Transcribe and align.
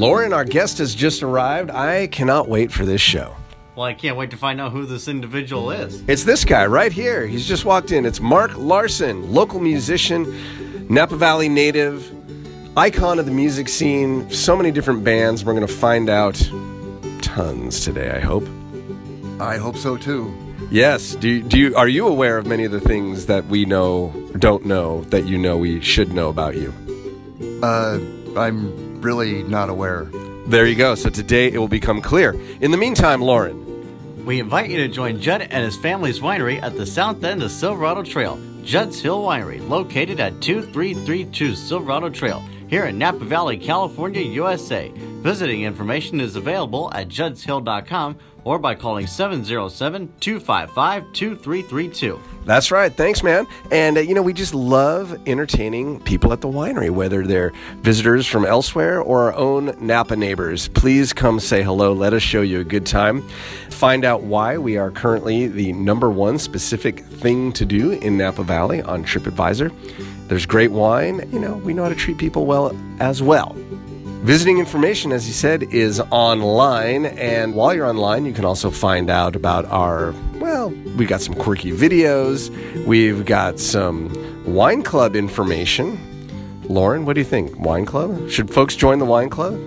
Lauren, 0.00 0.32
our 0.32 0.46
guest 0.46 0.78
has 0.78 0.94
just 0.94 1.22
arrived. 1.22 1.70
I 1.70 2.06
cannot 2.06 2.48
wait 2.48 2.72
for 2.72 2.86
this 2.86 3.02
show. 3.02 3.36
Well, 3.76 3.84
I 3.84 3.92
can't 3.92 4.16
wait 4.16 4.30
to 4.30 4.38
find 4.38 4.58
out 4.58 4.72
who 4.72 4.86
this 4.86 5.08
individual 5.08 5.70
is. 5.70 6.02
It's 6.08 6.24
this 6.24 6.42
guy 6.42 6.64
right 6.64 6.90
here. 6.90 7.26
He's 7.26 7.46
just 7.46 7.66
walked 7.66 7.92
in. 7.92 8.06
It's 8.06 8.18
Mark 8.18 8.56
Larson, 8.56 9.30
local 9.30 9.60
musician, 9.60 10.86
Napa 10.88 11.16
Valley 11.16 11.50
native, 11.50 12.10
icon 12.78 13.18
of 13.18 13.26
the 13.26 13.30
music 13.30 13.68
scene, 13.68 14.30
so 14.30 14.56
many 14.56 14.70
different 14.70 15.04
bands. 15.04 15.44
We're 15.44 15.52
going 15.52 15.66
to 15.66 15.72
find 15.72 16.08
out 16.08 16.36
tons 17.20 17.84
today, 17.84 18.10
I 18.10 18.20
hope. 18.20 18.48
I 19.38 19.58
hope 19.58 19.76
so 19.76 19.98
too. 19.98 20.34
Yes. 20.70 21.14
Do 21.14 21.28
you, 21.28 21.42
do 21.42 21.58
you 21.58 21.76
are 21.76 21.88
you 21.88 22.08
aware 22.08 22.38
of 22.38 22.46
many 22.46 22.64
of 22.64 22.72
the 22.72 22.80
things 22.80 23.26
that 23.26 23.44
we 23.48 23.66
know 23.66 24.14
don't 24.38 24.64
know 24.64 25.02
that 25.10 25.26
you 25.26 25.36
know 25.36 25.58
we 25.58 25.82
should 25.82 26.14
know 26.14 26.30
about 26.30 26.56
you? 26.56 26.72
Uh, 27.62 27.98
I'm 28.34 28.89
really 29.02 29.42
not 29.42 29.68
aware. 29.68 30.04
There 30.46 30.66
you 30.66 30.74
go. 30.74 30.94
So 30.94 31.10
today 31.10 31.46
it 31.48 31.58
will 31.58 31.68
become 31.68 32.00
clear. 32.00 32.32
In 32.60 32.70
the 32.70 32.76
meantime, 32.76 33.20
Lauren, 33.20 33.66
We 34.24 34.38
invite 34.38 34.70
you 34.70 34.76
to 34.78 34.88
join 34.88 35.20
Judd 35.20 35.42
and 35.42 35.64
his 35.64 35.76
family's 35.78 36.20
winery 36.20 36.62
at 36.62 36.76
the 36.76 36.84
south 36.86 37.24
end 37.24 37.42
of 37.42 37.50
Silverado 37.50 38.02
Trail, 38.02 38.38
Judd's 38.62 39.00
Hill 39.00 39.22
Winery, 39.22 39.66
located 39.66 40.20
at 40.20 40.40
2332 40.42 41.54
Silverado 41.54 42.10
Trail, 42.10 42.40
here 42.68 42.84
in 42.84 42.98
Napa 42.98 43.24
Valley, 43.24 43.56
California, 43.56 44.20
USA. 44.20 44.92
Visiting 45.22 45.62
information 45.62 46.20
is 46.20 46.36
available 46.36 46.92
at 46.94 47.08
juddshill.com 47.08 48.16
or 48.44 48.58
by 48.58 48.74
calling 48.74 49.06
707 49.06 50.12
255 50.20 51.12
2332. 51.12 52.20
That's 52.44 52.70
right. 52.70 52.92
Thanks, 52.92 53.22
man. 53.22 53.46
And, 53.70 53.98
uh, 53.98 54.00
you 54.00 54.14
know, 54.14 54.22
we 54.22 54.32
just 54.32 54.54
love 54.54 55.16
entertaining 55.26 56.00
people 56.00 56.32
at 56.32 56.40
the 56.40 56.48
winery, 56.48 56.90
whether 56.90 57.26
they're 57.26 57.52
visitors 57.82 58.26
from 58.26 58.44
elsewhere 58.44 59.00
or 59.00 59.24
our 59.24 59.34
own 59.34 59.76
Napa 59.80 60.16
neighbors. 60.16 60.68
Please 60.68 61.12
come 61.12 61.38
say 61.38 61.62
hello. 61.62 61.92
Let 61.92 62.12
us 62.12 62.22
show 62.22 62.40
you 62.42 62.60
a 62.60 62.64
good 62.64 62.86
time. 62.86 63.22
Find 63.70 64.04
out 64.04 64.22
why 64.22 64.58
we 64.58 64.76
are 64.76 64.90
currently 64.90 65.46
the 65.46 65.72
number 65.74 66.10
one 66.10 66.38
specific 66.38 67.00
thing 67.00 67.52
to 67.52 67.64
do 67.64 67.92
in 67.92 68.16
Napa 68.16 68.42
Valley 68.42 68.82
on 68.82 69.04
TripAdvisor. 69.04 70.28
There's 70.28 70.46
great 70.46 70.70
wine. 70.70 71.28
You 71.32 71.40
know, 71.40 71.56
we 71.56 71.74
know 71.74 71.82
how 71.82 71.88
to 71.88 71.94
treat 71.94 72.18
people 72.18 72.46
well 72.46 72.76
as 73.00 73.22
well. 73.22 73.56
Visiting 74.22 74.58
information, 74.58 75.12
as 75.12 75.24
he 75.24 75.32
said, 75.32 75.62
is 75.72 75.98
online. 76.10 77.06
And 77.06 77.54
while 77.54 77.72
you're 77.74 77.86
online, 77.86 78.26
you 78.26 78.34
can 78.34 78.44
also 78.44 78.70
find 78.70 79.08
out 79.08 79.34
about 79.34 79.64
our, 79.64 80.14
well, 80.34 80.68
we 80.98 81.06
got 81.06 81.22
some 81.22 81.34
quirky 81.34 81.72
videos. 81.72 82.50
We've 82.84 83.24
got 83.24 83.58
some 83.58 84.12
wine 84.44 84.82
club 84.82 85.16
information. 85.16 85.98
Lauren, 86.64 87.06
what 87.06 87.14
do 87.14 87.22
you 87.22 87.24
think? 87.24 87.58
Wine 87.58 87.86
club? 87.86 88.28
Should 88.28 88.52
folks 88.52 88.76
join 88.76 88.98
the 88.98 89.06
wine 89.06 89.30
club? 89.30 89.58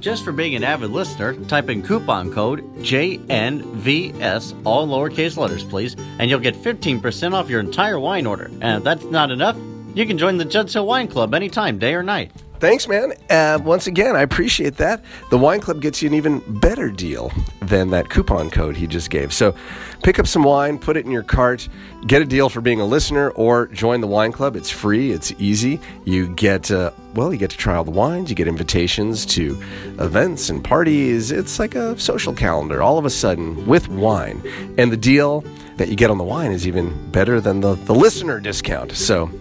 Just 0.00 0.24
for 0.24 0.32
being 0.32 0.54
an 0.54 0.64
avid 0.64 0.90
listener, 0.90 1.34
type 1.44 1.68
in 1.68 1.82
coupon 1.82 2.32
code 2.32 2.62
JNVS, 2.78 4.62
all 4.64 4.88
lowercase 4.88 5.36
letters, 5.36 5.64
please, 5.64 5.96
and 6.18 6.30
you'll 6.30 6.40
get 6.40 6.54
15% 6.54 7.34
off 7.34 7.50
your 7.50 7.60
entire 7.60 8.00
wine 8.00 8.24
order. 8.24 8.46
And 8.62 8.78
if 8.78 8.84
that's 8.84 9.04
not 9.04 9.30
enough, 9.30 9.56
you 9.94 10.06
can 10.06 10.16
join 10.16 10.38
the 10.38 10.66
Hill 10.72 10.86
Wine 10.86 11.08
Club 11.08 11.34
anytime, 11.34 11.78
day 11.78 11.94
or 11.94 12.02
night. 12.02 12.32
Thanks, 12.62 12.86
man. 12.86 13.12
Uh, 13.28 13.58
once 13.64 13.88
again, 13.88 14.14
I 14.14 14.22
appreciate 14.22 14.76
that. 14.76 15.02
The 15.30 15.36
wine 15.36 15.58
club 15.58 15.80
gets 15.80 16.00
you 16.00 16.08
an 16.08 16.14
even 16.14 16.38
better 16.60 16.92
deal 16.92 17.32
than 17.60 17.90
that 17.90 18.08
coupon 18.08 18.50
code 18.50 18.76
he 18.76 18.86
just 18.86 19.10
gave. 19.10 19.32
So 19.32 19.56
pick 20.04 20.20
up 20.20 20.28
some 20.28 20.44
wine, 20.44 20.78
put 20.78 20.96
it 20.96 21.04
in 21.04 21.10
your 21.10 21.24
cart, 21.24 21.68
get 22.06 22.22
a 22.22 22.24
deal 22.24 22.48
for 22.48 22.60
being 22.60 22.80
a 22.80 22.84
listener, 22.84 23.30
or 23.30 23.66
join 23.66 24.00
the 24.00 24.06
wine 24.06 24.30
club. 24.30 24.54
It's 24.54 24.70
free, 24.70 25.10
it's 25.10 25.32
easy. 25.40 25.80
You 26.04 26.32
get, 26.36 26.70
uh, 26.70 26.92
well, 27.14 27.32
you 27.32 27.38
get 27.40 27.50
to 27.50 27.56
try 27.56 27.74
all 27.74 27.82
the 27.82 27.90
wines, 27.90 28.30
you 28.30 28.36
get 28.36 28.46
invitations 28.46 29.26
to 29.34 29.60
events 29.98 30.48
and 30.48 30.62
parties. 30.62 31.32
It's 31.32 31.58
like 31.58 31.74
a 31.74 31.98
social 31.98 32.32
calendar 32.32 32.80
all 32.80 32.96
of 32.96 33.04
a 33.04 33.10
sudden 33.10 33.66
with 33.66 33.88
wine. 33.88 34.40
And 34.78 34.92
the 34.92 34.96
deal 34.96 35.40
that 35.78 35.88
you 35.88 35.96
get 35.96 36.12
on 36.12 36.18
the 36.18 36.22
wine 36.22 36.52
is 36.52 36.64
even 36.68 37.10
better 37.10 37.40
than 37.40 37.60
the, 37.60 37.74
the 37.74 37.92
listener 37.92 38.38
discount. 38.38 38.92
So 38.92 39.32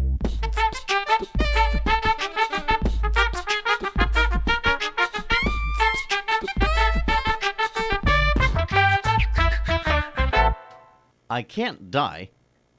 I 11.39 11.43
can't 11.43 11.93
die. 11.93 12.31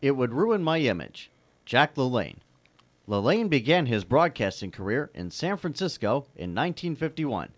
It 0.01 0.17
would 0.17 0.33
ruin 0.33 0.61
my 0.61 0.79
image. 0.79 1.31
Jack 1.63 1.95
LaLanne. 1.95 2.39
LaLanne 3.07 3.49
began 3.49 3.85
his 3.85 4.03
broadcasting 4.03 4.69
career 4.69 5.09
in 5.13 5.31
San 5.31 5.55
Francisco 5.55 6.27
in 6.35 6.53
1951. 6.53 7.53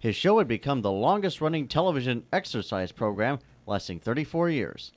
His 0.00 0.16
show 0.16 0.38
had 0.38 0.48
become 0.48 0.82
the 0.82 0.90
longest 0.90 1.40
running 1.40 1.68
television 1.68 2.24
exercise 2.32 2.90
program, 2.90 3.38
lasting 3.64 4.00
34 4.00 4.50
years. 4.50 4.90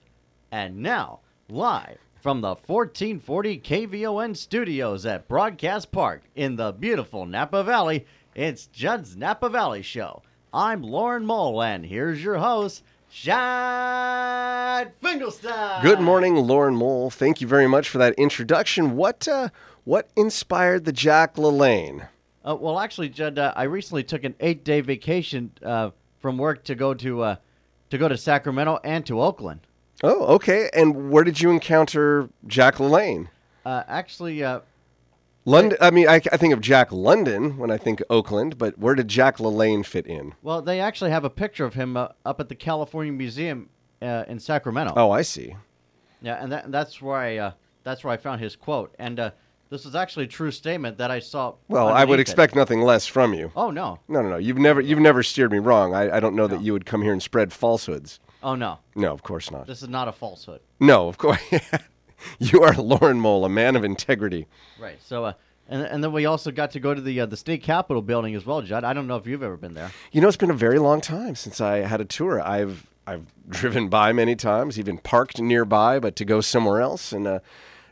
And 0.52 0.78
now, 0.78 1.20
live 1.48 2.00
from 2.20 2.42
the 2.42 2.56
1440 2.56 3.60
KVON 3.60 4.36
studios 4.36 5.06
at 5.06 5.28
Broadcast 5.28 5.92
Park 5.92 6.24
in 6.34 6.56
the 6.56 6.72
beautiful 6.72 7.28
Napa 7.28 7.64
Valley, 7.64 8.08
it's 8.34 8.66
Judd's 8.66 9.16
Napa 9.16 9.50
Valley 9.50 9.84
Show. 9.84 10.24
I'm 10.52 10.82
Lauren 10.82 11.28
Mole, 11.28 11.62
and 11.62 11.86
here's 11.86 12.24
your 12.24 12.38
host, 12.38 12.84
Judd 13.14 14.92
Finkelstein. 15.02 15.84
Good 15.84 16.02
morning, 16.02 16.36
Lauren 16.36 16.76
Mole. 16.76 17.12
Thank 17.12 17.42
you 17.42 17.48
very 17.48 17.68
much 17.68 17.88
for 17.88 18.00
that 18.00 18.14
introduction. 18.16 18.96
What, 18.96 19.28
uh, 19.28 19.50
what 19.84 20.10
inspired 20.16 20.86
the 20.86 20.92
Jack 20.92 21.36
LaLanne? 21.36 22.10
Uh, 22.44 22.58
well, 22.60 22.80
actually, 22.80 23.10
Judd, 23.10 23.38
uh, 23.38 23.54
I 23.56 23.64
recently 23.64 24.04
took 24.04 24.24
an 24.24 24.34
eight-day 24.40 24.82
vacation 24.82 25.52
uh, 25.64 25.92
from 26.20 26.40
work 26.40 26.64
to 26.66 26.76
go 26.76 26.96
to 26.96 27.22
uh, 27.22 27.36
to 27.92 27.98
go 28.00 28.08
to 28.08 28.18
Sacramento 28.18 28.80
and 28.84 29.06
to 29.06 29.22
Oakland. 29.22 29.60
Oh, 30.02 30.26
okay. 30.36 30.70
And 30.74 31.12
where 31.12 31.24
did 31.24 31.40
you 31.40 31.52
encounter 31.52 32.30
Jack 32.48 32.78
LaLanne? 32.78 33.28
Uh, 33.64 33.84
actually, 33.88 34.44
uh, 34.44 34.62
London. 35.46 35.78
I 35.82 35.92
mean, 35.92 36.08
I, 36.08 36.16
I 36.32 36.38
think 36.38 36.54
of 36.54 36.62
Jack 36.62 36.92
London 36.92 37.58
when 37.58 37.70
I 37.72 37.78
think 37.78 38.02
Oakland, 38.10 38.58
but 38.58 38.78
where 38.78 38.96
did 38.96 39.08
Jack 39.08 39.38
LaLanne 39.38 39.86
fit 39.86 40.06
in? 40.08 40.36
well, 40.42 40.62
they 40.62 40.80
actually 40.80 41.12
have 41.12 41.26
a 41.26 41.30
picture 41.30 41.66
of 41.66 41.74
him 41.74 41.98
uh, 41.98 42.10
up 42.26 42.40
at 42.40 42.50
the 42.50 42.56
California 42.56 43.12
Museum 43.12 43.70
uh, 44.02 44.24
in 44.28 44.40
Sacramento. 44.40 44.94
Oh, 44.96 45.12
I 45.12 45.22
see. 45.22 45.56
Yeah, 46.22 46.42
and 46.42 46.52
that, 46.52 46.72
that's 46.72 47.02
where 47.02 47.18
I 47.18 47.38
uh, 47.38 47.52
that's 47.84 48.04
where 48.04 48.14
I 48.14 48.18
found 48.18 48.40
his 48.42 48.56
quote. 48.56 48.96
And 48.98 49.20
uh, 49.20 49.32
this 49.70 49.86
is 49.86 49.96
actually 49.96 50.26
a 50.26 50.30
true 50.30 50.52
statement 50.52 50.98
that 51.00 51.12
I 51.12 51.20
saw. 51.20 51.56
Well, 51.68 51.88
I 51.88 51.92
would 51.92 52.02
underneath 52.02 52.20
it. 52.20 52.22
expect 52.22 52.56
nothing 52.56 52.82
less 52.82 53.06
from 53.08 53.34
you. 53.34 53.52
Oh 53.56 53.72
no! 53.72 54.00
No, 54.08 54.22
no, 54.22 54.30
no. 54.30 54.38
You've 54.38 54.58
never, 54.58 54.80
you've 54.80 55.00
never 55.00 55.24
steered 55.24 55.52
me 55.52 55.60
wrong. 55.60 55.94
I, 55.94 56.18
I 56.18 56.20
don't 56.20 56.36
know 56.36 56.48
that 56.48 56.62
you 56.62 56.72
would 56.74 56.86
come 56.86 57.02
here 57.02 57.12
and 57.12 57.22
spread 57.22 57.52
falsehoods. 57.52 58.20
Oh 58.42 58.56
no! 58.56 58.80
No, 58.96 59.12
of 59.12 59.24
course 59.24 59.52
not. 59.52 59.68
This 59.68 59.82
is 59.82 59.90
not 59.90 60.08
a 60.08 60.12
falsehood. 60.14 60.62
No, 60.80 61.08
of 61.08 61.18
course. 61.18 61.40
you 62.40 62.62
are 62.62 62.74
Lauren 62.74 63.20
Mole, 63.20 63.46
a 63.46 63.50
man 63.50 63.76
of 63.76 63.84
integrity. 63.84 64.48
Right. 64.80 65.00
So, 65.02 65.26
uh, 65.26 65.34
And, 65.68 65.82
and 65.84 66.04
then 66.04 66.12
we 66.12 66.26
also 66.26 66.52
got 66.52 66.72
to 66.72 66.80
go 66.80 66.94
to 66.94 67.02
the 67.02 67.22
uh, 67.22 67.26
the 67.26 67.38
state 67.38 67.64
capitol 67.64 68.02
building 68.02 68.36
as 68.36 68.46
well, 68.46 68.62
Judd. 68.62 68.84
I 68.84 68.94
don't 68.94 69.08
know 69.08 69.16
if 69.18 69.26
you've 69.28 69.44
ever 69.44 69.58
been 69.58 69.74
there. 69.74 69.92
You 70.12 70.22
know, 70.22 70.28
it's 70.28 70.38
been 70.38 70.52
a 70.52 70.54
very 70.68 70.80
long 70.80 71.02
time 71.02 71.36
since 71.36 71.62
I 71.62 71.78
had 71.78 72.02
a 72.02 72.06
tour. 72.06 72.42
I've 72.42 72.88
I've 73.08 73.26
driven 73.50 73.88
by 73.90 74.12
many 74.14 74.36
times, 74.36 74.78
even 74.78 74.98
parked 74.98 75.40
nearby, 75.42 76.00
but 76.00 76.16
to 76.18 76.26
go 76.26 76.42
somewhere 76.42 76.82
else, 76.82 77.12
and 77.14 77.28
uh, 77.28 77.40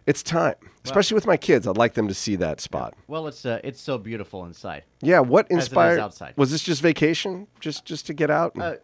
it's 0.05 0.23
time. 0.23 0.55
Especially 0.83 1.13
with 1.13 1.27
my 1.27 1.37
kids, 1.37 1.67
I'd 1.67 1.77
like 1.77 1.93
them 1.93 2.07
to 2.07 2.13
see 2.13 2.35
that 2.37 2.59
spot. 2.59 2.95
Well, 3.07 3.27
it's 3.27 3.45
uh, 3.45 3.59
it's 3.63 3.79
so 3.79 3.99
beautiful 3.99 4.45
inside. 4.45 4.83
Yeah, 5.01 5.19
what 5.19 5.45
inspired? 5.51 5.99
outside. 5.99 6.33
Was 6.37 6.49
this 6.49 6.63
just 6.63 6.81
vacation, 6.81 7.47
just 7.59 7.85
just 7.85 8.07
to 8.07 8.13
get 8.13 8.31
out? 8.31 8.59
Uh, 8.59 8.75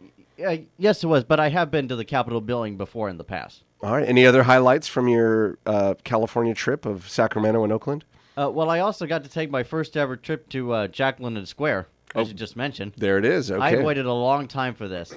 uh, 0.45 0.57
yes, 0.77 1.03
it 1.03 1.07
was, 1.07 1.23
but 1.23 1.39
I 1.39 1.49
have 1.49 1.71
been 1.71 1.87
to 1.87 1.95
the 1.95 2.05
Capitol 2.05 2.41
building 2.41 2.77
before 2.77 3.09
in 3.09 3.17
the 3.17 3.23
past. 3.23 3.63
All 3.81 3.91
right. 3.91 4.07
Any 4.07 4.25
other 4.25 4.43
highlights 4.43 4.87
from 4.87 5.07
your 5.07 5.57
uh, 5.65 5.95
California 6.03 6.53
trip 6.53 6.85
of 6.85 7.07
Sacramento 7.09 7.63
and 7.63 7.71
Oakland? 7.71 8.05
Uh, 8.37 8.49
well, 8.49 8.69
I 8.69 8.79
also 8.79 9.05
got 9.05 9.23
to 9.23 9.29
take 9.29 9.49
my 9.49 9.63
first 9.63 9.95
ever 9.97 10.15
trip 10.15 10.47
to 10.49 10.71
uh, 10.73 10.87
Jack 10.87 11.19
London 11.19 11.45
Square, 11.45 11.87
as 12.15 12.27
you 12.27 12.33
just 12.33 12.55
mentioned. 12.55 12.93
There 12.97 13.17
it 13.17 13.25
is. 13.25 13.51
Oh, 13.51 13.55
Okay. 13.55 13.79
I 13.79 13.83
waited 13.83 14.05
a 14.05 14.13
long 14.13 14.47
time 14.47 14.73
for 14.73 14.87
this. 14.87 15.13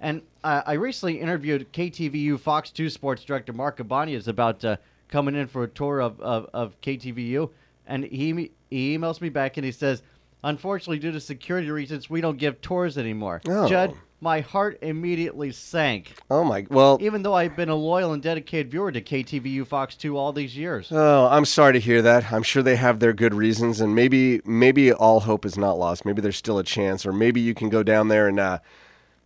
And 0.00 0.22
uh, 0.44 0.62
I 0.66 0.74
recently 0.74 1.20
interviewed 1.20 1.70
KTVU 1.72 2.38
Fox 2.38 2.70
2 2.70 2.88
sports 2.88 3.24
director 3.24 3.52
Mark 3.52 3.80
Ibanez 3.80 4.28
about 4.28 4.64
uh, 4.64 4.76
coming 5.08 5.34
in 5.34 5.46
for 5.48 5.64
a 5.64 5.68
tour 5.68 6.00
of, 6.00 6.20
of, 6.20 6.48
of 6.54 6.80
KTVU. 6.82 7.50
And 7.86 8.04
he, 8.04 8.50
he 8.70 8.96
emails 8.96 9.20
me 9.20 9.28
back 9.28 9.56
and 9.56 9.64
he 9.64 9.72
says, 9.72 10.02
Unfortunately, 10.44 10.98
due 11.00 11.10
to 11.10 11.18
security 11.20 11.70
reasons, 11.70 12.08
we 12.08 12.20
don't 12.20 12.38
give 12.38 12.60
tours 12.60 12.96
anymore. 12.96 13.40
Oh. 13.48 13.66
Judd, 13.68 13.94
my 14.20 14.40
heart 14.40 14.78
immediately 14.82 15.52
sank, 15.52 16.12
Oh 16.30 16.42
my. 16.44 16.66
Well. 16.70 16.98
even 17.00 17.22
though 17.22 17.34
I've 17.34 17.54
been 17.56 17.68
a 17.68 17.74
loyal 17.74 18.12
and 18.12 18.22
dedicated 18.22 18.70
viewer 18.70 18.90
to 18.90 19.00
KTVU 19.00 19.66
Fox 19.66 19.94
2 19.94 20.16
all 20.16 20.32
these 20.32 20.56
years. 20.56 20.88
Oh, 20.90 21.28
I'm 21.30 21.44
sorry 21.44 21.74
to 21.74 21.80
hear 21.80 22.02
that. 22.02 22.32
I'm 22.32 22.42
sure 22.42 22.62
they 22.62 22.76
have 22.76 22.98
their 23.00 23.12
good 23.12 23.32
reasons, 23.34 23.80
and 23.80 23.94
maybe 23.94 24.40
maybe 24.44 24.92
all 24.92 25.20
hope 25.20 25.44
is 25.46 25.56
not 25.56 25.78
lost. 25.78 26.04
Maybe 26.04 26.20
there's 26.20 26.36
still 26.36 26.58
a 26.58 26.64
chance, 26.64 27.06
or 27.06 27.12
maybe 27.12 27.40
you 27.40 27.54
can 27.54 27.68
go 27.68 27.82
down 27.82 28.08
there 28.08 28.26
and 28.26 28.40
uh, 28.40 28.58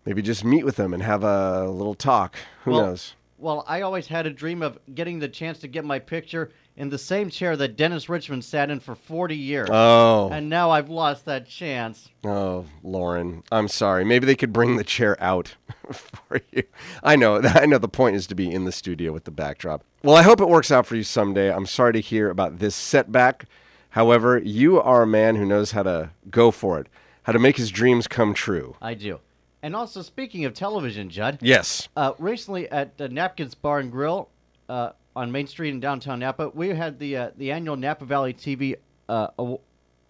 maybe 0.04 0.20
just 0.20 0.44
meet 0.44 0.64
with 0.64 0.76
them 0.76 0.92
and 0.92 1.02
have 1.02 1.24
a 1.24 1.68
little 1.68 1.94
talk. 1.94 2.36
Who 2.64 2.72
Well, 2.72 2.82
knows? 2.86 3.14
Well, 3.42 3.64
I 3.66 3.80
always 3.80 4.06
had 4.06 4.24
a 4.24 4.30
dream 4.30 4.62
of 4.62 4.78
getting 4.94 5.18
the 5.18 5.28
chance 5.28 5.58
to 5.58 5.68
get 5.68 5.84
my 5.84 5.98
picture 5.98 6.52
in 6.76 6.90
the 6.90 6.96
same 6.96 7.28
chair 7.28 7.56
that 7.56 7.76
Dennis 7.76 8.08
Richmond 8.08 8.44
sat 8.44 8.70
in 8.70 8.78
for 8.78 8.94
40 8.94 9.36
years. 9.36 9.68
Oh, 9.70 10.30
And 10.30 10.48
now 10.48 10.70
I've 10.70 10.88
lost 10.88 11.24
that 11.24 11.48
chance. 11.48 12.08
oh, 12.24 12.66
Lauren, 12.84 13.42
I'm 13.50 13.66
sorry. 13.66 14.04
Maybe 14.04 14.26
they 14.26 14.36
could 14.36 14.52
bring 14.52 14.76
the 14.76 14.84
chair 14.84 15.20
out 15.20 15.56
for 15.92 16.40
you. 16.52 16.62
I 17.02 17.16
know. 17.16 17.40
I 17.44 17.66
know. 17.66 17.78
The 17.78 17.88
point 17.88 18.14
is 18.14 18.28
to 18.28 18.36
be 18.36 18.48
in 18.48 18.64
the 18.64 18.70
studio 18.70 19.10
with 19.12 19.24
the 19.24 19.32
backdrop. 19.32 19.82
Well, 20.04 20.14
I 20.14 20.22
hope 20.22 20.40
it 20.40 20.48
works 20.48 20.70
out 20.70 20.86
for 20.86 20.94
you 20.94 21.02
someday. 21.02 21.52
I'm 21.52 21.66
sorry 21.66 21.94
to 21.94 22.00
hear 22.00 22.30
about 22.30 22.60
this 22.60 22.76
setback. 22.76 23.46
However, 23.90 24.38
you 24.38 24.80
are 24.80 25.02
a 25.02 25.06
man 25.06 25.34
who 25.34 25.44
knows 25.44 25.72
how 25.72 25.82
to 25.82 26.10
go 26.30 26.52
for 26.52 26.78
it, 26.78 26.86
how 27.24 27.32
to 27.32 27.40
make 27.40 27.56
his 27.56 27.72
dreams 27.72 28.06
come 28.06 28.34
true. 28.34 28.76
I 28.80 28.94
do. 28.94 29.18
And 29.62 29.76
also, 29.76 30.02
speaking 30.02 30.44
of 30.44 30.54
television, 30.54 31.08
Judd, 31.08 31.38
Yes. 31.40 31.88
uh, 31.96 32.12
recently 32.18 32.68
at 32.70 32.98
the 32.98 33.08
Napkins 33.08 33.54
Bar 33.54 33.78
and 33.78 33.92
Grill 33.92 34.28
uh, 34.68 34.90
on 35.14 35.30
Main 35.30 35.46
Street 35.46 35.68
in 35.70 35.78
downtown 35.80 36.18
Napa, 36.18 36.50
we 36.54 36.70
had 36.70 36.98
the 36.98 37.16
uh, 37.16 37.30
the 37.36 37.52
annual 37.52 37.76
Napa 37.76 38.04
Valley 38.04 38.34
TV 38.34 38.74
uh, 39.08 39.28
aw- 39.36 39.58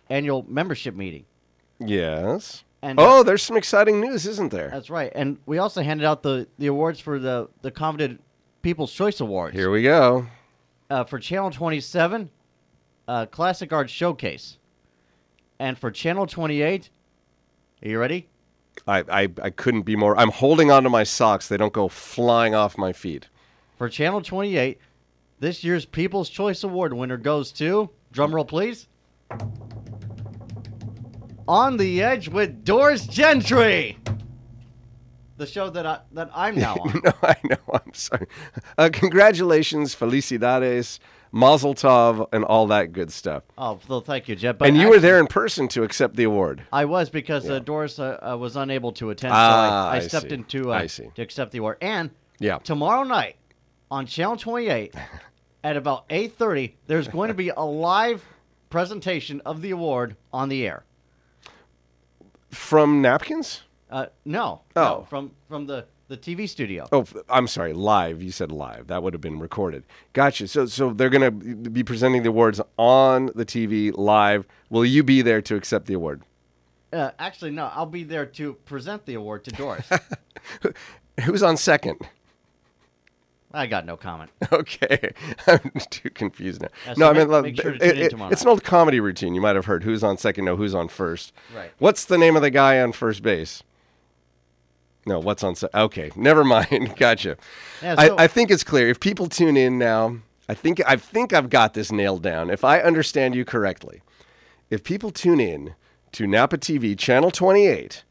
annual 0.08 0.44
membership 0.48 0.94
meeting. 0.94 1.24
Yes. 1.78 2.64
And 2.80 2.98
uh, 2.98 3.18
Oh, 3.18 3.22
there's 3.22 3.42
some 3.42 3.56
exciting 3.56 4.00
news, 4.00 4.26
isn't 4.26 4.50
there? 4.50 4.70
that's 4.70 4.90
right. 4.90 5.12
And 5.14 5.38
we 5.46 5.58
also 5.58 5.82
handed 5.82 6.04
out 6.06 6.22
the, 6.22 6.48
the 6.58 6.66
awards 6.68 6.98
for 6.98 7.18
the 7.18 7.48
the 7.60 7.70
coveted 7.70 8.18
People's 8.62 8.92
Choice 8.92 9.20
Awards. 9.20 9.54
Here 9.54 9.70
we 9.70 9.82
go. 9.82 10.26
uh, 10.88 11.04
for 11.04 11.18
Channel 11.18 11.50
27, 11.50 12.30
uh, 13.08 13.26
Classic 13.26 13.72
Art 13.72 13.90
Showcase. 13.90 14.56
And 15.58 15.76
for 15.78 15.90
Channel 15.90 16.26
28, 16.26 16.88
are 17.84 17.88
you 17.88 17.98
ready? 17.98 18.28
I, 18.86 19.04
I, 19.08 19.28
I 19.42 19.50
couldn't 19.50 19.82
be 19.82 19.96
more. 19.96 20.16
I'm 20.18 20.30
holding 20.30 20.70
onto 20.70 20.88
my 20.88 21.04
socks. 21.04 21.48
They 21.48 21.56
don't 21.56 21.72
go 21.72 21.88
flying 21.88 22.54
off 22.54 22.76
my 22.76 22.92
feet. 22.92 23.28
For 23.78 23.88
Channel 23.88 24.22
28, 24.22 24.78
this 25.40 25.64
year's 25.64 25.84
People's 25.84 26.28
Choice 26.28 26.62
Award 26.64 26.92
winner 26.92 27.16
goes 27.16 27.52
to, 27.52 27.90
drumroll 28.12 28.46
please, 28.46 28.88
On 31.48 31.76
the 31.76 32.02
Edge 32.02 32.28
with 32.28 32.64
Doris 32.64 33.06
Gentry. 33.06 33.98
The 35.38 35.46
show 35.46 35.70
that 35.70 35.86
I 35.86 36.00
that 36.12 36.30
I'm 36.34 36.54
now 36.56 36.74
on. 36.80 37.00
no, 37.04 37.12
I 37.22 37.34
know. 37.44 37.56
I'm 37.72 37.94
sorry. 37.94 38.26
Uh, 38.78 38.90
congratulations, 38.92 39.94
felicidades, 39.96 41.00
mazel 41.32 41.74
tov, 41.74 42.28
and 42.32 42.44
all 42.44 42.66
that 42.68 42.92
good 42.92 43.10
stuff. 43.10 43.42
oh, 43.58 43.78
well, 43.88 44.00
thank 44.00 44.28
you, 44.28 44.36
Jeb. 44.36 44.58
But 44.58 44.68
and 44.68 44.76
you 44.76 44.88
were 44.90 44.98
there 45.00 45.18
in 45.18 45.26
person 45.26 45.66
to 45.68 45.82
accept 45.82 46.14
the 46.16 46.24
award. 46.24 46.62
I 46.72 46.84
was 46.84 47.10
because 47.10 47.48
uh, 47.48 47.58
Doris 47.58 47.98
uh, 47.98 48.18
uh, 48.32 48.36
was 48.36 48.56
unable 48.56 48.92
to 48.92 49.10
attend, 49.10 49.32
Ah, 49.34 49.48
so 49.48 49.54
I, 49.54 49.92
I 49.94 49.96
I 49.96 50.00
stepped 50.00 50.28
see. 50.28 50.34
into 50.34 50.72
uh, 50.72 50.76
I 50.76 50.86
to 50.86 51.22
accept 51.22 51.52
the 51.52 51.58
award. 51.58 51.78
And 51.80 52.10
Yeah. 52.38 52.58
tomorrow 52.58 53.02
night 53.02 53.36
on 53.90 54.06
Channel 54.06 54.36
28 54.36 54.94
at 55.64 55.76
about 55.76 56.08
8:30, 56.08 56.74
there's 56.86 57.08
going 57.08 57.28
to 57.28 57.34
be 57.34 57.48
a 57.48 57.62
live 57.62 58.24
presentation 58.70 59.40
of 59.44 59.62
the 59.62 59.70
award 59.70 60.16
on 60.32 60.48
the 60.48 60.66
air. 60.66 60.84
From 62.50 63.00
napkins? 63.02 63.62
Uh, 63.90 64.06
no, 64.24 64.62
Oh. 64.76 64.80
no, 64.82 65.06
from 65.08 65.32
from 65.48 65.66
the 65.66 65.84
the 66.12 66.36
TV 66.36 66.48
studio. 66.48 66.86
Oh, 66.92 67.04
I'm 67.28 67.46
sorry. 67.48 67.72
Live. 67.72 68.22
You 68.22 68.30
said 68.30 68.52
live. 68.52 68.86
That 68.88 69.02
would 69.02 69.14
have 69.14 69.20
been 69.20 69.38
recorded. 69.40 69.84
Gotcha. 70.12 70.46
So, 70.48 70.66
so 70.66 70.92
they're 70.92 71.10
gonna 71.10 71.30
be 71.30 71.82
presenting 71.82 72.22
the 72.22 72.28
awards 72.28 72.60
on 72.76 73.30
the 73.34 73.44
TV 73.46 73.90
live. 73.96 74.46
Will 74.70 74.84
you 74.84 75.02
be 75.02 75.22
there 75.22 75.40
to 75.42 75.56
accept 75.56 75.86
the 75.86 75.94
award? 75.94 76.22
Uh, 76.92 77.10
actually, 77.18 77.50
no, 77.50 77.70
I'll 77.74 77.86
be 77.86 78.04
there 78.04 78.26
to 78.26 78.52
present 78.66 79.06
the 79.06 79.14
award 79.14 79.44
to 79.44 79.50
Doris. 79.52 79.88
Who's 81.24 81.42
on 81.42 81.56
second? 81.56 81.96
I 83.54 83.66
got 83.66 83.84
no 83.86 83.96
comment. 83.96 84.30
Okay, 84.52 85.12
I'm 85.46 85.70
too 85.90 86.10
confused 86.10 86.60
now. 86.62 86.68
Yeah, 86.86 86.94
no, 86.98 87.06
so 87.06 87.08
I 87.10 87.12
make- 87.12 87.28
mean, 87.28 87.42
make 87.42 87.60
sure 87.62 87.72
to 87.72 87.86
it- 87.86 87.96
in 87.98 88.02
it- 88.04 88.10
tomorrow 88.10 88.30
it's 88.32 88.42
an 88.42 88.48
old 88.48 88.64
comedy 88.64 89.00
routine. 89.00 89.34
You 89.34 89.40
might 89.40 89.56
have 89.56 89.64
heard 89.66 89.82
who's 89.84 90.04
on 90.04 90.18
second, 90.18 90.44
no, 90.44 90.56
who's 90.56 90.74
on 90.74 90.88
first. 90.88 91.32
Right. 91.54 91.70
What's 91.78 92.04
the 92.04 92.18
name 92.18 92.36
of 92.36 92.42
the 92.42 92.50
guy 92.50 92.80
on 92.80 92.92
first 92.92 93.22
base? 93.22 93.62
No, 95.06 95.18
what's 95.18 95.42
on? 95.42 95.54
Okay, 95.74 96.10
never 96.16 96.44
mind. 96.44 96.94
gotcha. 96.96 97.36
Yeah, 97.82 97.96
so- 97.96 98.16
I, 98.16 98.24
I 98.24 98.26
think 98.26 98.50
it's 98.50 98.64
clear. 98.64 98.88
If 98.88 99.00
people 99.00 99.28
tune 99.28 99.56
in 99.56 99.78
now, 99.78 100.18
I 100.48 100.54
think 100.54 100.80
I 100.86 100.96
think 100.96 101.32
I've 101.32 101.50
got 101.50 101.74
this 101.74 101.90
nailed 101.92 102.22
down. 102.22 102.50
If 102.50 102.64
I 102.64 102.80
understand 102.80 103.34
you 103.34 103.44
correctly, 103.44 104.02
if 104.70 104.84
people 104.84 105.10
tune 105.10 105.40
in 105.40 105.74
to 106.12 106.26
Napa 106.26 106.58
TV 106.58 106.96
channel 106.98 107.30
28, 107.30 108.04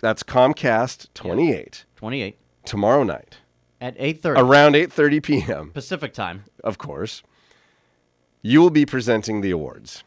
that's 0.00 0.22
Comcast 0.22 1.08
28 1.14 1.84
28 1.96 2.36
tomorrow 2.64 3.02
night 3.02 3.38
at 3.80 3.96
8:30 3.98 4.38
around 4.38 4.74
8:30 4.74 5.22
p.m. 5.22 5.70
Pacific 5.72 6.12
time. 6.12 6.44
of 6.62 6.76
course, 6.78 7.22
you 8.42 8.60
will 8.60 8.70
be 8.70 8.84
presenting 8.86 9.40
the 9.40 9.50
awards. 9.50 10.04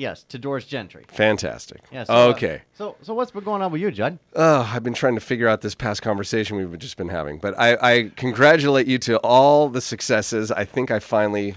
Yes, 0.00 0.22
to 0.30 0.38
Doris 0.38 0.64
Gentry. 0.64 1.04
Fantastic. 1.08 1.82
Yeah. 1.92 2.04
So, 2.04 2.14
uh, 2.14 2.26
okay. 2.28 2.62
so 2.72 2.96
so 3.02 3.12
what's 3.12 3.32
been 3.32 3.44
going 3.44 3.60
on 3.60 3.70
with 3.70 3.82
you, 3.82 3.90
Judd? 3.90 4.18
Oh, 4.34 4.70
I've 4.74 4.82
been 4.82 4.94
trying 4.94 5.14
to 5.14 5.20
figure 5.20 5.46
out 5.46 5.60
this 5.60 5.74
past 5.74 6.00
conversation 6.00 6.56
we've 6.56 6.78
just 6.78 6.96
been 6.96 7.10
having, 7.10 7.38
but 7.38 7.54
I, 7.58 7.76
I 7.82 8.10
congratulate 8.16 8.86
you 8.86 8.96
to 9.00 9.18
all 9.18 9.68
the 9.68 9.82
successes. 9.82 10.50
I 10.50 10.64
think 10.64 10.90
I 10.90 11.00
finally 11.00 11.54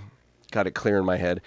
got 0.52 0.68
it 0.68 0.72
clear 0.72 1.00
in 1.00 1.06
my 1.06 1.16
head. 1.16 1.40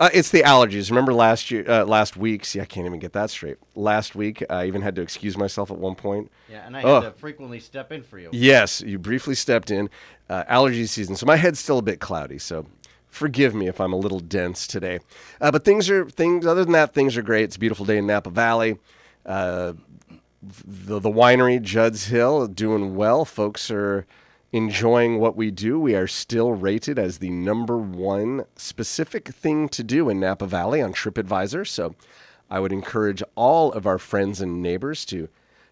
Uh, 0.00 0.08
it's 0.12 0.30
the 0.30 0.40
allergies. 0.40 0.90
Remember 0.90 1.14
last 1.14 1.52
year, 1.52 1.64
uh, 1.70 1.84
last 1.84 2.16
week? 2.16 2.44
See, 2.44 2.60
I 2.60 2.64
can't 2.64 2.86
even 2.86 2.98
get 2.98 3.12
that 3.12 3.30
straight. 3.30 3.58
Last 3.76 4.16
week, 4.16 4.42
I 4.50 4.66
even 4.66 4.82
had 4.82 4.96
to 4.96 5.02
excuse 5.02 5.36
myself 5.36 5.70
at 5.70 5.78
one 5.78 5.94
point. 5.94 6.32
Yeah, 6.50 6.66
and 6.66 6.76
I 6.76 6.80
had 6.80 7.00
to 7.00 7.10
frequently 7.12 7.60
step 7.60 7.92
in 7.92 8.02
for 8.02 8.18
you. 8.18 8.30
Yes, 8.32 8.80
you 8.80 8.98
briefly 8.98 9.36
stepped 9.36 9.70
in. 9.70 9.88
Uh, 10.28 10.42
allergy 10.48 10.86
season. 10.86 11.14
So 11.16 11.26
my 11.26 11.36
head's 11.36 11.60
still 11.60 11.78
a 11.78 11.82
bit 11.82 12.00
cloudy. 12.00 12.38
So 12.38 12.66
forgive 13.10 13.54
me 13.54 13.68
if 13.68 13.80
I'm 13.80 13.92
a 13.92 13.96
little 13.96 14.20
dense 14.20 14.66
today. 14.66 15.00
Uh, 15.40 15.50
but 15.50 15.64
things 15.64 15.90
are 15.90 16.08
things. 16.08 16.46
Other 16.46 16.64
than 16.64 16.72
that, 16.72 16.94
things 16.94 17.16
are 17.16 17.22
great. 17.22 17.44
It's 17.44 17.56
a 17.56 17.60
beautiful 17.60 17.86
day 17.86 17.98
in 17.98 18.06
Napa 18.06 18.30
Valley. 18.30 18.78
Uh, 19.26 19.74
the 20.42 20.98
the 20.98 21.10
winery 21.10 21.60
Judd's 21.60 22.06
Hill 22.06 22.46
doing 22.46 22.96
well. 22.96 23.24
Folks 23.24 23.70
are 23.70 24.06
enjoying 24.52 25.18
what 25.18 25.36
we 25.36 25.50
do. 25.50 25.78
We 25.78 25.94
are 25.94 26.06
still 26.06 26.52
rated 26.52 26.98
as 26.98 27.18
the 27.18 27.30
number 27.30 27.76
one 27.76 28.46
specific 28.56 29.28
thing 29.28 29.68
to 29.68 29.84
do 29.84 30.08
in 30.08 30.18
Napa 30.18 30.46
Valley 30.46 30.82
on 30.82 30.92
TripAdvisor. 30.92 31.66
So 31.66 31.94
I 32.50 32.58
would 32.58 32.72
encourage 32.72 33.22
all 33.36 33.72
of 33.72 33.86
our 33.86 33.98
friends 33.98 34.40
and 34.40 34.60
neighbors 34.60 35.04
to 35.06 35.28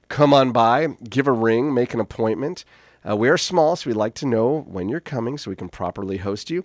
come 0.09 0.33
on 0.33 0.53
by, 0.53 0.87
give 1.09 1.27
a 1.27 1.33
ring, 1.33 1.75
make 1.75 1.93
an 1.93 2.01
appointment. 2.01 2.65
Uh, 3.09 3.17
we 3.17 3.29
are 3.29 3.39
small, 3.39 3.75
so 3.75 3.91
we'd 3.91 3.97
like 3.97 4.15
to 4.15 4.27
know 4.27 4.61
when 4.69 4.89
you're 4.89 5.01
coming 5.01 5.39
so 5.39 5.51
we 5.51 5.57
can 5.57 5.69
properly 5.69 6.19
host 6.19 6.51
you. 6.51 6.65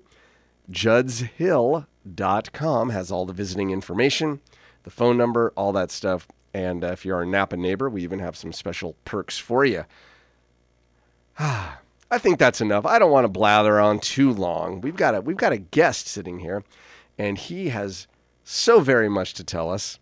JuddsHill.com 0.71 2.89
has 2.89 3.11
all 3.11 3.25
the 3.25 3.33
visiting 3.33 3.71
information, 3.71 4.39
the 4.83 4.89
phone 4.89 5.17
number, 5.17 5.51
all 5.55 5.73
that 5.73 5.91
stuff. 5.91 6.27
And 6.53 6.83
uh, 6.83 6.87
if 6.87 7.05
you're 7.05 7.21
a 7.21 7.25
Napa 7.25 7.57
neighbor, 7.57 7.89
we 7.89 8.03
even 8.03 8.19
have 8.19 8.35
some 8.35 8.53
special 8.53 8.95
perks 9.05 9.37
for 9.37 9.65
you. 9.65 9.85
I 11.39 12.19
think 12.19 12.37
that's 12.37 12.61
enough. 12.61 12.85
I 12.85 12.99
don't 12.99 13.11
want 13.11 13.25
to 13.25 13.29
blather 13.29 13.79
on 13.79 13.99
too 13.99 14.31
long. 14.31 14.81
We've 14.81 14.95
got 14.95 15.15
a 15.15 15.21
we've 15.21 15.35
got 15.35 15.51
a 15.51 15.57
guest 15.57 16.07
sitting 16.07 16.37
here, 16.39 16.63
and 17.17 17.39
he 17.39 17.69
has 17.69 18.05
so 18.43 18.81
very 18.81 19.09
much 19.09 19.33
to 19.35 19.43
tell 19.43 19.71
us. 19.71 19.97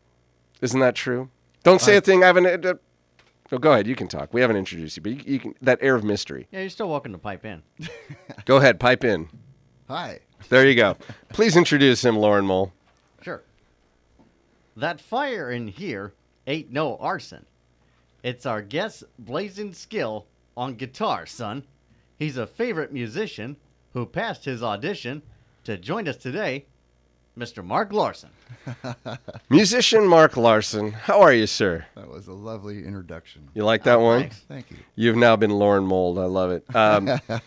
Isn't 0.60 0.82
that 0.82 0.96
true? 0.96 1.30
Don't 1.63 1.80
say 1.80 1.96
a 1.96 2.01
thing. 2.01 2.22
I 2.24 2.27
haven't. 2.27 2.65
Uh, 2.65 2.74
oh, 3.51 3.58
go 3.58 3.72
ahead. 3.72 3.88
You 3.88 3.96
can 3.96 4.10
talk. 4.10 4.34
We 4.34 4.41
haven't 4.41 4.58
introduced 4.58 4.98
you, 4.98 5.03
but 5.03 5.13
you, 5.13 5.34
you 5.34 5.39
can. 5.39 5.56
That 5.62 5.80
air 5.82 5.96
of 5.96 6.03
mystery. 6.03 6.48
Yeah, 6.51 6.60
you're 6.60 6.70
still 6.70 6.89
welcome 6.89 7.13
to 7.13 7.18
pipe 7.18 7.46
in. 7.46 7.63
Go 8.46 8.58
ahead. 8.58 8.80
Pipe 8.80 9.03
in. 9.03 9.30
Hi. 9.88 10.20
There 10.50 10.68
you 10.68 10.76
go. 10.76 10.98
Please 11.30 11.56
introduce 11.56 12.04
him, 12.04 12.18
Lauren 12.18 12.46
Mole. 12.46 12.72
Sure. 13.22 13.42
That 14.76 15.00
fire 15.02 15.52
in 15.52 15.68
here 15.68 16.14
ain't 16.48 16.72
no 16.72 16.98
arson. 16.98 17.46
It's 18.24 18.46
our 18.46 18.62
guest's 18.62 19.04
blazing 19.18 19.74
skill 19.74 20.26
on 20.56 20.76
guitar, 20.76 21.26
son. 21.26 21.64
He's 22.20 22.38
a 22.38 22.46
favorite 22.46 22.94
musician 22.94 23.58
who 23.94 24.06
passed 24.06 24.46
his 24.46 24.62
audition 24.62 25.22
to 25.64 25.78
join 25.78 26.08
us 26.08 26.18
today, 26.18 26.66
Mr. 27.38 27.64
Mark 27.64 27.92
Larson. 27.94 28.30
Musician 29.50 30.06
Mark 30.06 30.38
Larson. 30.38 30.92
How 30.92 31.22
are 31.22 31.34
you, 31.34 31.48
sir? 31.48 31.86
That 31.96 32.10
was 32.10 32.28
a 32.28 32.34
lovely 32.34 32.86
introduction. 32.86 33.48
You 33.54 33.64
like 33.64 33.84
that 33.84 34.00
one? 34.00 34.22
thanks. 34.22 34.42
Thank 34.48 34.72
you. 34.72 34.78
You've 34.96 35.16
now 35.16 35.36
been 35.36 35.52
Lauren 35.52 35.84
Mold. 35.86 36.20
I 36.20 36.26
love 36.26 36.52
it. 36.52 36.76
Um, 36.76 37.20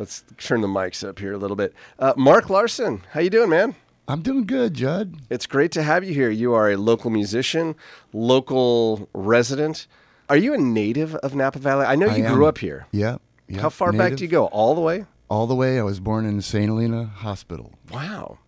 let's 0.00 0.24
turn 0.38 0.62
the 0.62 0.66
mics 0.66 1.06
up 1.06 1.18
here 1.18 1.34
a 1.34 1.36
little 1.36 1.56
bit. 1.56 1.74
Uh, 1.98 2.14
Mark 2.16 2.48
Larson, 2.48 3.02
how 3.12 3.20
you 3.20 3.28
doing, 3.28 3.50
man? 3.50 3.76
I'm 4.08 4.22
doing 4.22 4.46
good, 4.46 4.74
Judd. 4.74 5.16
It's 5.28 5.46
great 5.46 5.70
to 5.72 5.82
have 5.82 6.02
you 6.02 6.14
here. 6.14 6.30
You 6.30 6.54
are 6.54 6.70
a 6.70 6.76
local 6.76 7.10
musician, 7.10 7.76
local 8.12 9.08
resident. 9.12 9.86
Are 10.28 10.38
you 10.38 10.54
a 10.54 10.58
native 10.58 11.14
of 11.16 11.34
Napa 11.34 11.58
Valley? 11.58 11.84
I 11.84 11.96
know 11.96 12.06
you 12.06 12.24
am. 12.24 12.34
grew 12.34 12.46
up 12.46 12.58
here. 12.58 12.86
Yeah. 12.90 13.18
yeah. 13.46 13.60
How 13.60 13.68
far 13.68 13.92
back 13.92 14.16
do 14.16 14.24
you 14.24 14.30
go? 14.30 14.46
All 14.46 14.74
the 14.74 14.80
way? 14.80 15.04
All 15.28 15.46
the 15.46 15.54
way. 15.54 15.78
I 15.78 15.82
was 15.82 16.00
born 16.00 16.24
in 16.24 16.40
St. 16.40 16.66
Helena 16.66 17.04
Hospital. 17.04 17.74
Wow. 17.92 18.38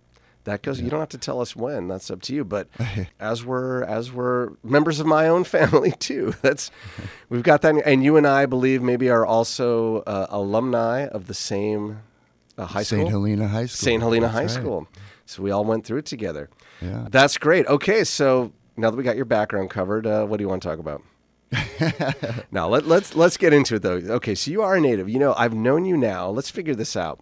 That 0.45 0.63
goes. 0.63 0.81
You 0.81 0.91
don't 0.91 1.01
have 1.01 1.09
to 1.11 1.19
tell 1.19 1.41
us 1.41 1.55
when. 1.55 1.89
That's 1.89 2.11
up 2.11 2.23
to 2.23 2.35
you. 2.35 2.45
But 2.45 2.69
as 3.21 3.45
we're 3.45 3.85
as 3.85 4.13
we're 4.13 4.51
members 4.63 5.01
of 5.01 5.07
my 5.07 5.29
own 5.29 5.45
family 5.59 5.93
too. 5.93 6.35
That's 6.43 6.71
we've 7.29 7.43
got 7.43 7.63
that. 7.63 7.75
And 7.87 8.03
you 8.03 8.17
and 8.17 8.27
I 8.27 8.47
believe 8.47 8.83
maybe 8.83 9.09
are 9.11 9.25
also 9.25 9.99
uh, 10.01 10.27
alumni 10.31 11.07
of 11.07 11.27
the 11.27 11.35
same 11.35 12.01
uh, 12.59 12.67
high 12.67 12.83
school. 12.83 12.99
St. 12.99 13.11
Helena 13.11 13.49
High 13.49 13.67
School. 13.67 13.87
St. 13.87 14.03
Helena 14.03 14.27
That's 14.27 14.35
High 14.35 14.41
right. 14.43 14.51
School. 14.51 14.89
So 15.27 15.43
we 15.43 15.51
all 15.51 15.65
went 15.65 15.87
through 15.87 15.99
it 15.99 16.07
together. 16.07 16.51
Yeah. 16.81 17.07
That's 17.11 17.39
great. 17.39 17.67
Okay, 17.67 18.05
so 18.05 18.53
now 18.77 18.91
that 18.91 18.97
we 18.97 19.05
got 19.05 19.17
your 19.17 19.25
background 19.25 19.71
covered, 19.71 20.07
uh, 20.07 20.27
what 20.27 20.39
do 20.39 20.45
you 20.45 20.49
want 20.49 20.63
to 20.63 20.69
talk 20.69 20.79
about? 20.79 21.03
now 22.51 22.67
let, 22.67 22.87
let's 22.87 23.15
let's 23.15 23.37
get 23.37 23.53
into 23.53 23.75
it 23.75 23.83
though. 23.83 23.97
Okay, 23.97 24.35
so 24.35 24.51
you 24.51 24.63
are 24.63 24.75
a 24.75 24.81
native. 24.81 25.09
You 25.09 25.19
know, 25.19 25.35
I've 25.37 25.55
known 25.55 25.85
you 25.85 25.97
now. 25.97 26.29
Let's 26.29 26.51
figure 26.51 26.75
this 26.75 26.97
out. 26.97 27.21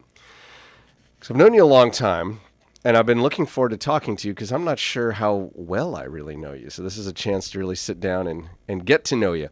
So 1.21 1.35
I've 1.35 1.39
known 1.39 1.53
you 1.53 1.65
a 1.65 1.67
long 1.67 1.91
time, 1.91 2.41
and 2.85 2.97
I've 2.97 3.07
been 3.07 3.23
looking 3.23 3.47
forward 3.47 3.71
to 3.71 3.77
talking 3.77 4.17
to 4.17 4.29
you 4.29 4.35
because 4.35 4.53
I'm 4.53 4.65
not 4.65 4.79
sure 4.79 5.13
how 5.13 5.51
well 5.55 5.95
I 5.95 6.05
really 6.05 6.37
know 6.37 6.53
you. 6.53 6.71
So 6.71 6.83
this 6.83 6.97
is 6.97 7.07
a 7.07 7.13
chance 7.13 7.51
to 7.51 7.59
really 7.59 7.77
sit 7.77 8.01
down 8.01 8.27
and 8.27 8.49
and 8.69 8.85
get 8.85 9.05
to 9.07 9.17
know 9.17 9.33
you. 9.33 9.49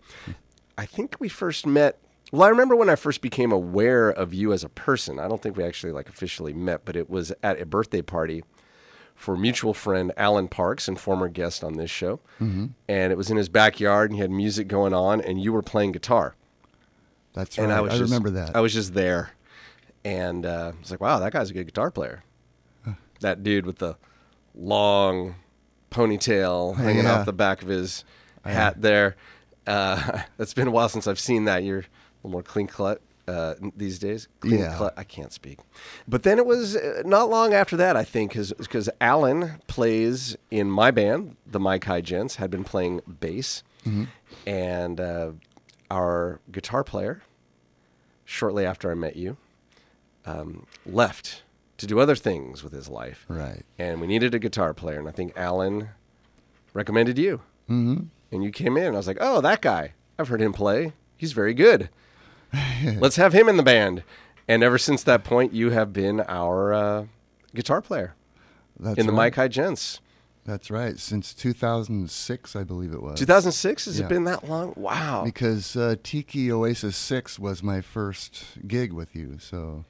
I 0.76 0.86
think 0.86 1.16
we 1.18 1.28
first 1.28 1.66
met. 1.66 1.98
Well, 2.30 2.42
I 2.42 2.48
remember 2.48 2.76
when 2.76 2.90
I 2.90 2.96
first 2.96 3.22
became 3.22 3.52
aware 3.52 4.10
of 4.10 4.34
you 4.34 4.52
as 4.52 4.62
a 4.62 4.68
person. 4.68 5.18
I 5.18 5.28
don't 5.28 5.42
think 5.42 5.56
we 5.56 5.64
actually 5.64 5.92
like 5.92 6.08
officially 6.08 6.52
met, 6.52 6.84
but 6.84 6.96
it 6.96 7.08
was 7.08 7.32
at 7.42 7.60
a 7.60 7.66
birthday 7.66 8.02
party 8.02 8.44
for 9.14 9.36
mutual 9.36 9.74
friend 9.74 10.12
Alan 10.16 10.46
Parks 10.46 10.86
and 10.86 10.98
former 10.98 11.28
guest 11.28 11.64
on 11.64 11.74
this 11.74 11.90
show. 11.90 12.20
Mm-hmm. 12.40 12.66
And 12.88 13.12
it 13.12 13.16
was 13.16 13.30
in 13.30 13.36
his 13.36 13.48
backyard, 13.48 14.10
and 14.10 14.16
he 14.16 14.20
had 14.20 14.30
music 14.30 14.68
going 14.68 14.94
on, 14.94 15.20
and 15.20 15.42
you 15.42 15.52
were 15.52 15.62
playing 15.62 15.92
guitar. 15.92 16.36
That's 17.32 17.58
right. 17.58 17.64
And. 17.64 17.72
I 17.72 17.80
was 17.80 17.92
just, 17.92 18.02
remember 18.02 18.30
that. 18.30 18.54
I 18.54 18.60
was 18.60 18.72
just 18.72 18.94
there, 18.94 19.30
and 20.04 20.46
uh, 20.46 20.72
I 20.74 20.80
was 20.80 20.90
like, 20.90 21.00
"Wow, 21.00 21.18
that 21.18 21.32
guy's 21.32 21.50
a 21.50 21.54
good 21.54 21.66
guitar 21.66 21.90
player." 21.90 22.22
That 23.20 23.42
dude 23.42 23.66
with 23.66 23.78
the 23.78 23.96
long 24.54 25.34
ponytail 25.90 26.76
hanging 26.76 27.04
Yeah. 27.04 27.20
off 27.20 27.26
the 27.26 27.32
back 27.32 27.62
of 27.62 27.68
his 27.68 28.04
hat 28.44 28.80
there. 28.80 29.16
Uh, 29.66 30.22
it's 30.38 30.54
been 30.54 30.68
a 30.68 30.70
while 30.70 30.88
since 30.88 31.06
I've 31.06 31.20
seen 31.20 31.44
that. 31.46 31.62
You're 31.64 31.78
a 31.80 31.84
little 32.22 32.30
more 32.30 32.42
clean 32.42 32.66
cut 32.66 33.00
uh, 33.26 33.54
these 33.76 33.98
days. 33.98 34.28
Clean 34.40 34.60
Yeah. 34.60 34.76
cut. 34.78 34.94
I 34.96 35.04
can't 35.04 35.32
speak. 35.32 35.58
But 36.06 36.22
then 36.22 36.38
it 36.38 36.46
was 36.46 36.76
uh, 36.76 37.02
not 37.04 37.28
long 37.28 37.52
after 37.52 37.76
that, 37.76 37.96
I 37.96 38.04
think, 38.04 38.32
because 38.32 38.88
Alan 39.00 39.60
plays 39.66 40.36
in 40.50 40.70
my 40.70 40.90
band, 40.90 41.36
the 41.46 41.60
Mike 41.60 41.84
High 41.84 42.00
Gents, 42.00 42.36
had 42.36 42.50
been 42.50 42.64
playing 42.64 43.00
bass, 43.20 43.62
and 44.46 45.00
uh, 45.00 45.30
our 45.90 46.40
guitar 46.52 46.84
player, 46.84 47.22
shortly 48.26 48.66
after 48.66 48.90
I 48.90 48.94
met 48.94 49.16
you, 49.16 49.36
um, 50.26 50.66
left 50.84 51.42
to 51.78 51.86
do 51.86 52.00
other 52.00 52.16
things 52.16 52.62
with 52.62 52.72
his 52.72 52.88
life. 52.88 53.24
Right. 53.28 53.62
And 53.78 54.00
we 54.00 54.06
needed 54.06 54.34
a 54.34 54.38
guitar 54.38 54.74
player, 54.74 54.98
and 54.98 55.08
I 55.08 55.12
think 55.12 55.32
Alan 55.36 55.88
recommended 56.74 57.18
you. 57.18 57.40
Mm-hmm. 57.70 58.04
And 58.30 58.44
you 58.44 58.50
came 58.50 58.76
in, 58.76 58.84
and 58.84 58.94
I 58.94 58.98
was 58.98 59.06
like, 59.06 59.18
"Oh, 59.20 59.40
that 59.40 59.62
guy! 59.62 59.94
I've 60.18 60.28
heard 60.28 60.42
him 60.42 60.52
play. 60.52 60.92
He's 61.16 61.32
very 61.32 61.54
good. 61.54 61.88
Let's 62.98 63.16
have 63.16 63.32
him 63.32 63.48
in 63.48 63.56
the 63.56 63.62
band." 63.62 64.02
And 64.46 64.62
ever 64.62 64.78
since 64.78 65.02
that 65.04 65.24
point, 65.24 65.52
you 65.52 65.70
have 65.70 65.92
been 65.92 66.20
our 66.22 66.72
uh, 66.72 67.06
guitar 67.54 67.82
player 67.82 68.14
That's 68.80 68.98
in 68.98 69.06
the 69.06 69.12
right. 69.12 69.18
Mike 69.18 69.34
High 69.34 69.48
Gents. 69.48 70.00
That's 70.46 70.70
right. 70.70 70.98
Since 70.98 71.34
2006, 71.34 72.56
I 72.56 72.64
believe 72.64 72.94
it 72.94 73.02
was. 73.02 73.18
2006? 73.18 73.84
Has 73.84 74.00
it 74.00 74.08
been 74.08 74.24
that 74.24 74.48
long? 74.48 74.72
Wow. 74.76 75.22
Because 75.22 75.76
uh, 75.76 75.96
Tiki 76.02 76.50
Oasis 76.50 76.96
6 76.96 77.38
was 77.38 77.62
my 77.62 77.82
first 77.82 78.66
gig 78.66 78.94
with 78.94 79.14
you. 79.14 79.36
So 79.38 79.84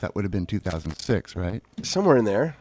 that 0.00 0.14
would 0.14 0.24
have 0.24 0.30
been 0.32 0.46
2006, 0.46 1.36
right? 1.36 1.62
Somewhere 1.82 2.16
in 2.16 2.24
there. 2.24 2.56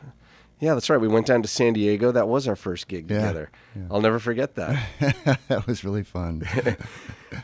Yeah, 0.59 0.73
that's 0.73 0.89
right. 0.89 0.99
We 0.99 1.07
went 1.07 1.25
down 1.25 1.41
to 1.41 1.47
San 1.47 1.71
Diego. 1.73 2.11
That 2.11 2.27
was 2.27 2.47
our 2.47 2.55
first 2.57 2.87
gig 2.89 3.09
Yeah. 3.09 3.17
together. 3.19 3.51
Yeah. 3.75 3.81
I'll 3.91 4.01
never 4.01 4.19
forget 4.19 4.55
that. 4.55 5.37
that 5.47 5.65
was 5.67 5.83
really 5.83 6.03
fun. 6.03 6.43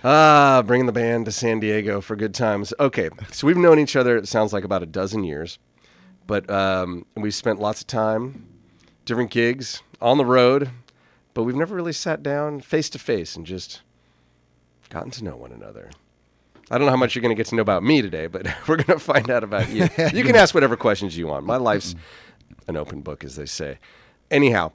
Ah, 0.04 0.64
bringing 0.66 0.88
the 0.88 0.92
band 0.92 1.25
to 1.25 1.32
San 1.32 1.60
Diego 1.60 2.02
for 2.02 2.16
good 2.16 2.34
times. 2.34 2.74
Okay, 2.80 3.10
so 3.32 3.46
we've 3.46 3.56
known 3.56 3.78
each 3.78 3.96
other. 3.96 4.18
It 4.18 4.28
sounds 4.28 4.52
like 4.52 4.64
about 4.64 4.82
a 4.82 4.88
dozen 4.88 5.24
years, 5.24 5.60
but 6.25 6.50
um, 6.50 7.06
we've 7.16 7.36
spent 7.36 7.60
lots 7.60 7.82
of 7.82 7.88
time, 7.88 8.48
different 9.06 9.30
gigs 9.30 9.84
on 10.02 10.18
the 10.18 10.25
road, 10.25 10.72
but 11.36 11.44
we've 11.44 11.56
never 11.56 11.75
really 11.75 11.94
sat 11.94 12.24
down 12.24 12.62
face 12.62 12.90
to 12.90 13.00
face 13.00 13.36
and 13.36 13.46
just 13.46 13.82
gotten 14.90 15.12
to 15.12 15.24
know 15.24 15.36
one 15.36 15.52
another. 15.52 15.92
I 16.72 16.77
don't 16.77 16.86
know 16.86 16.91
how 16.91 16.98
much 16.98 17.15
you're 17.15 17.22
going 17.22 17.36
to 17.36 17.39
get 17.39 17.48
to 17.48 17.55
know 17.55 17.62
about 17.62 17.84
me 17.84 18.01
today, 18.01 18.27
but 18.27 18.48
we're 18.67 18.77
going 18.77 18.98
to 18.98 19.03
find 19.03 19.29
out 19.29 19.43
about 19.43 19.69
you. 19.69 19.88
You 20.13 20.24
can 20.24 20.36
ask 20.36 20.53
whatever 20.53 20.75
questions 20.75 21.17
you 21.17 21.27
want. 21.27 21.45
My 21.45 21.57
life's 21.57 21.95
an 22.67 22.77
open 22.77 23.01
book, 23.01 23.24
as 23.24 23.36
they 23.36 23.45
say. 23.45 23.79
Anyhow, 24.31 24.72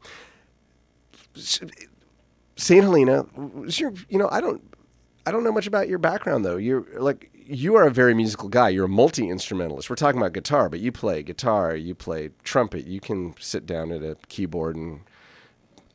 Saint 1.35 2.85
Helena, 2.85 3.27
was 3.35 3.81
your, 3.81 3.93
you 4.09 4.19
know, 4.19 4.29
I 4.31 4.41
don't, 4.41 4.63
I 5.27 5.33
don't 5.33 5.45
know 5.45 5.53
much 5.53 5.67
about 5.67 5.89
your 5.89 5.99
background 5.99 6.45
though. 6.45 6.57
You're 6.57 6.87
like, 6.99 7.31
you 7.35 7.75
are 7.75 7.87
a 7.87 7.91
very 7.91 8.15
musical 8.15 8.49
guy. 8.49 8.69
You're 8.69 8.85
a 8.85 8.89
multi 8.89 9.29
instrumentalist. 9.29 9.91
We're 9.91 9.97
talking 9.97 10.21
about 10.21 10.33
guitar, 10.33 10.69
but 10.69 10.79
you 10.81 10.93
play 10.93 11.23
guitar, 11.23 11.75
you 11.75 11.95
play 11.95 12.31
trumpet. 12.45 12.87
You 12.87 13.01
can 13.01 13.35
sit 13.41 13.67
down 13.67 13.91
at 13.91 14.03
a 14.03 14.17
keyboard 14.29 14.77
and 14.77 15.01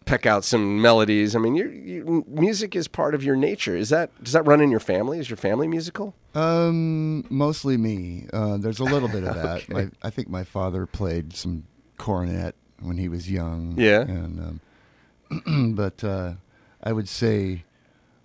peck 0.05 0.25
out 0.25 0.43
some 0.43 0.81
melodies. 0.81 1.35
I 1.35 1.39
mean, 1.39 1.55
you 1.55 1.69
you 1.69 2.25
music 2.27 2.75
is 2.75 2.87
part 2.87 3.15
of 3.15 3.23
your 3.23 3.35
nature. 3.35 3.75
Is 3.75 3.89
that 3.89 4.11
does 4.23 4.33
that 4.33 4.45
run 4.45 4.61
in 4.61 4.71
your 4.71 4.79
family? 4.79 5.19
Is 5.19 5.29
your 5.29 5.37
family 5.37 5.67
musical? 5.67 6.15
Um, 6.33 7.25
mostly 7.29 7.77
me. 7.77 8.27
Uh, 8.31 8.57
there's 8.57 8.79
a 8.79 8.83
little 8.83 9.09
bit 9.09 9.23
of 9.23 9.35
that. 9.41 9.69
my, 9.69 9.89
I 10.03 10.09
think 10.09 10.29
my 10.29 10.43
father 10.43 10.85
played 10.85 11.35
some 11.35 11.65
cornet 11.97 12.55
when 12.79 12.97
he 12.97 13.09
was 13.09 13.29
young. 13.29 13.75
Yeah. 13.77 14.01
And 14.01 14.61
um, 15.49 15.73
but 15.75 16.03
uh, 16.03 16.33
I 16.83 16.91
would 16.91 17.09
say, 17.09 17.63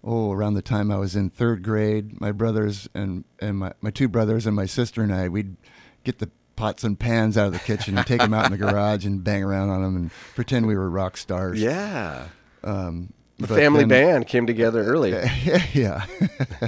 oh, 0.05 0.33
around 0.33 0.55
the 0.55 0.63
time 0.63 0.91
I 0.91 0.97
was 0.97 1.17
in 1.17 1.31
third 1.31 1.63
grade, 1.63 2.21
my 2.21 2.33
brothers 2.33 2.89
and 2.95 3.25
and 3.41 3.59
my 3.59 3.73
my 3.81 3.91
two 3.91 4.09
brothers 4.09 4.47
and 4.47 4.55
my 4.55 4.67
sister 4.67 5.03
and 5.03 5.13
I, 5.13 5.29
we'd 5.29 5.57
get 6.05 6.19
the 6.19 6.31
pots 6.61 6.85
and 6.85 6.99
pans 6.99 7.37
out 7.39 7.47
of 7.49 7.53
the 7.53 7.59
kitchen 7.59 7.97
and 7.99 8.07
take 8.07 8.21
them 8.21 8.35
out 8.35 8.45
in 8.47 8.53
the 8.53 8.59
garage 8.59 9.05
and 9.07 9.25
bang 9.25 9.43
around 9.43 9.71
on 9.71 9.83
them 9.83 9.97
and 9.97 10.11
pretend 10.35 10.67
we 10.67 10.77
were 10.77 10.89
rock 10.91 11.17
stars. 11.17 11.61
Yeah, 11.61 12.27
Um, 12.63 13.13
the 13.39 13.49
family 13.49 13.81
then- 13.81 13.89
band 13.89 14.27
came 14.27 14.47
together 14.47 14.85
early. 14.85 15.11
yeah. 15.73 16.05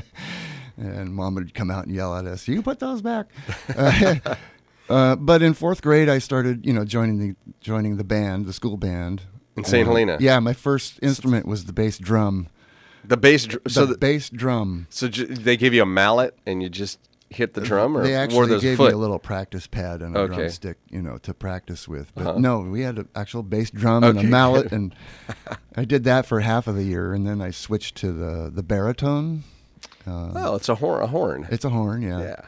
and 0.76 1.14
mom 1.14 1.34
would 1.34 1.54
come 1.54 1.70
out 1.70 1.84
and 1.86 1.94
yell 1.94 2.16
at 2.16 2.26
us, 2.26 2.48
"You 2.48 2.62
put 2.62 2.78
those 2.80 3.02
back." 3.02 3.26
Uh, 3.76 4.16
uh, 4.88 5.16
but 5.16 5.42
in 5.42 5.54
fourth 5.54 5.82
grade, 5.82 6.08
I 6.08 6.18
started, 6.18 6.64
you 6.66 6.72
know, 6.72 6.84
joining 6.84 7.18
the 7.18 7.36
joining 7.60 7.96
the 7.96 8.04
band, 8.04 8.46
the 8.46 8.52
school 8.52 8.76
band 8.76 9.22
In 9.56 9.64
St. 9.64 9.86
Uh, 9.86 9.90
Helena? 9.90 10.16
Yeah, 10.20 10.38
my 10.40 10.54
first 10.54 10.98
instrument 11.02 11.46
was 11.46 11.66
the 11.66 11.72
bass 11.72 11.98
drum. 11.98 12.48
The 13.04 13.16
bass. 13.16 13.44
dr- 13.46 13.64
The 13.64 13.70
So 13.70 13.86
the, 13.86 13.98
bass 13.98 14.30
drum. 14.30 14.86
so 14.88 15.08
j- 15.08 15.24
they 15.26 15.56
give 15.56 15.74
you 15.74 15.82
a 15.82 15.86
mallet 15.86 16.36
and 16.46 16.62
you 16.62 16.68
just 16.70 16.98
hit 17.32 17.54
the 17.54 17.60
drum, 17.60 17.96
or 17.96 18.02
They 18.02 18.14
actually 18.14 18.58
gave 18.60 18.76
foot? 18.76 18.88
me 18.88 18.92
a 18.94 18.96
little 18.98 19.18
practice 19.18 19.66
pad 19.66 20.00
and 20.02 20.16
a 20.16 20.20
Okay. 20.20 20.34
drumstick, 20.36 20.78
you 20.90 21.02
know, 21.02 21.18
to 21.18 21.34
practice 21.34 21.88
with. 21.88 22.14
But 22.14 22.26
Uh-huh. 22.26 22.38
no, 22.38 22.60
we 22.60 22.82
had 22.82 22.98
an 22.98 23.08
actual 23.16 23.42
bass 23.42 23.70
drum 23.70 24.04
and 24.04 24.18
a 24.18 24.22
mallet, 24.22 24.70
and 24.72 24.94
I 25.76 25.84
did 25.84 26.04
that 26.04 26.26
for 26.26 26.40
half 26.40 26.66
of 26.66 26.74
the 26.76 26.84
year, 26.84 27.12
and 27.12 27.26
then 27.26 27.40
I 27.40 27.50
switched 27.50 27.96
to 27.96 28.12
the 28.12 28.50
the 28.54 28.62
baritone. 28.62 29.42
Uh, 30.06 30.32
oh, 30.34 30.54
it's 30.56 30.68
a 30.68 30.76
horn. 30.76 31.02
A 31.02 31.06
horn. 31.06 31.46
It's 31.50 31.64
a 31.64 31.70
horn, 31.70 32.02
yeah. 32.02 32.20
yeah. 32.20 32.40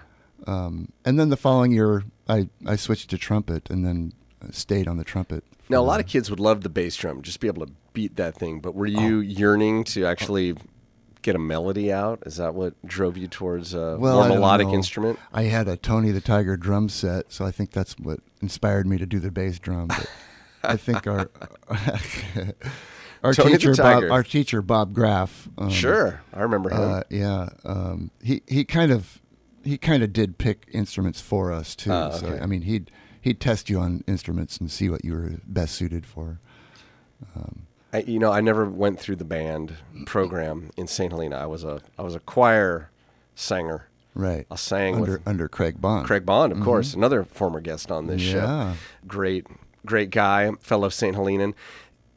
Um, 0.47 0.89
and 1.05 1.19
then 1.19 1.29
the 1.31 1.37
following 1.37 1.73
year, 1.73 2.05
I, 2.29 2.49
I 2.67 2.77
switched 2.77 3.11
to 3.11 3.19
trumpet 3.19 3.71
and 3.71 3.85
then 3.85 4.13
stayed 4.51 4.87
on 4.89 4.97
the 4.99 5.05
trumpet 5.05 5.43
Now, 5.71 5.81
a 5.81 5.87
lot 5.87 6.01
of 6.01 6.07
kids 6.07 6.29
would 6.31 6.41
love 6.41 6.63
the 6.63 6.69
bass 6.69 6.97
drum, 6.97 7.23
just 7.23 7.41
be 7.41 7.47
able 7.47 7.65
to 7.67 7.73
beat 7.95 8.17
that 8.17 8.35
thing. 8.37 8.61
But 8.61 8.75
were 8.75 8.87
you 8.87 9.21
yearning 9.21 9.85
to 9.85 10.05
actually 10.05 10.55
get 11.25 11.35
a 11.35 11.39
melody 11.39 11.91
out? 11.91 12.23
Is 12.27 12.37
that 12.37 12.55
what 12.55 12.75
drove 12.87 13.17
you 13.17 13.27
towards 13.27 13.75
a 13.75 13.97
well, 13.99 14.19
more 14.19 14.29
melodic 14.29 14.69
know. 14.69 14.75
instrument? 14.75 15.19
I 15.33 15.45
had 15.45 15.67
a 15.67 15.77
Tony 15.77 16.13
the 16.13 16.21
Tiger 16.21 16.57
drum 16.57 16.89
set, 16.89 17.33
so 17.33 17.45
I 17.45 17.51
think 17.51 17.73
that's 17.73 17.99
what 17.99 18.21
inspired 18.41 18.87
me 18.87 18.99
to 18.99 19.07
do 19.07 19.19
the 19.19 19.33
bass 19.33 19.59
drum. 19.59 19.89
But 19.89 20.09
I 20.63 20.77
think 20.77 21.07
our 21.07 21.31
our 23.25 23.35
Tony 23.35 23.53
teacher 23.53 23.75
Bob, 23.75 24.05
our 24.05 24.23
teacher 24.23 24.63
Bob 24.63 24.95
Graff. 24.95 25.49
Um, 25.59 25.71
Sure, 25.71 26.21
I 26.33 26.43
remember 26.43 26.71
him. 26.71 26.81
Uh, 26.81 27.03
yeah. 27.11 27.49
Um, 27.65 28.11
he 28.23 28.43
he 28.47 28.65
kind 28.65 28.93
of 28.93 29.21
he 29.65 29.79
kind 29.79 30.03
of 30.03 30.13
did 30.13 30.39
pick 30.39 30.69
instruments 30.73 31.21
for 31.21 31.53
us 31.53 31.75
too. 31.75 31.91
Ah, 31.91 32.11
So. 32.11 32.39
I 32.41 32.47
mean, 32.47 32.63
he'd 32.63 32.91
he'd 33.21 33.41
test 33.41 33.71
you 33.71 33.81
on 33.81 34.05
instruments 34.07 34.59
and 34.59 34.71
see 34.71 34.91
what 34.91 35.05
you 35.05 35.15
were 35.15 35.33
best 35.47 35.75
suited 35.75 36.05
for. 36.07 36.41
I, 37.95 37.99
you 38.01 38.19
know, 38.19 38.33
I 38.33 38.41
never 38.41 38.65
went 38.69 38.99
through 38.99 39.17
the 39.17 39.25
band 39.25 39.75
program 40.05 40.71
in 40.77 40.87
St. 40.89 41.13
Helena. 41.13 41.37
I 41.37 41.47
was 41.47 41.65
a 41.65 41.81
I 41.99 42.03
was 42.03 42.15
a 42.15 42.21
choir 42.21 42.91
singer. 43.35 43.89
Right. 44.15 44.47
I 44.51 44.57
sang 44.57 44.97
under 44.97 45.13
with 45.13 45.29
under 45.29 45.49
Craig 45.49 45.81
Bond. 45.81 46.07
Craig 46.07 46.27
Bond, 46.27 46.53
of 46.53 46.61
course, 46.61 46.95
another 46.95 47.25
former 47.25 47.61
guest 47.61 47.91
on 47.91 48.07
this 48.07 48.21
Mm-hmm. 48.23 48.37
Yeah. 48.37 48.73
show. 48.75 48.79
Great, 49.07 49.47
great 49.87 50.11
guy, 50.11 50.51
fellow 50.61 50.89
St. 50.89 51.17
Helenan. 51.17 51.55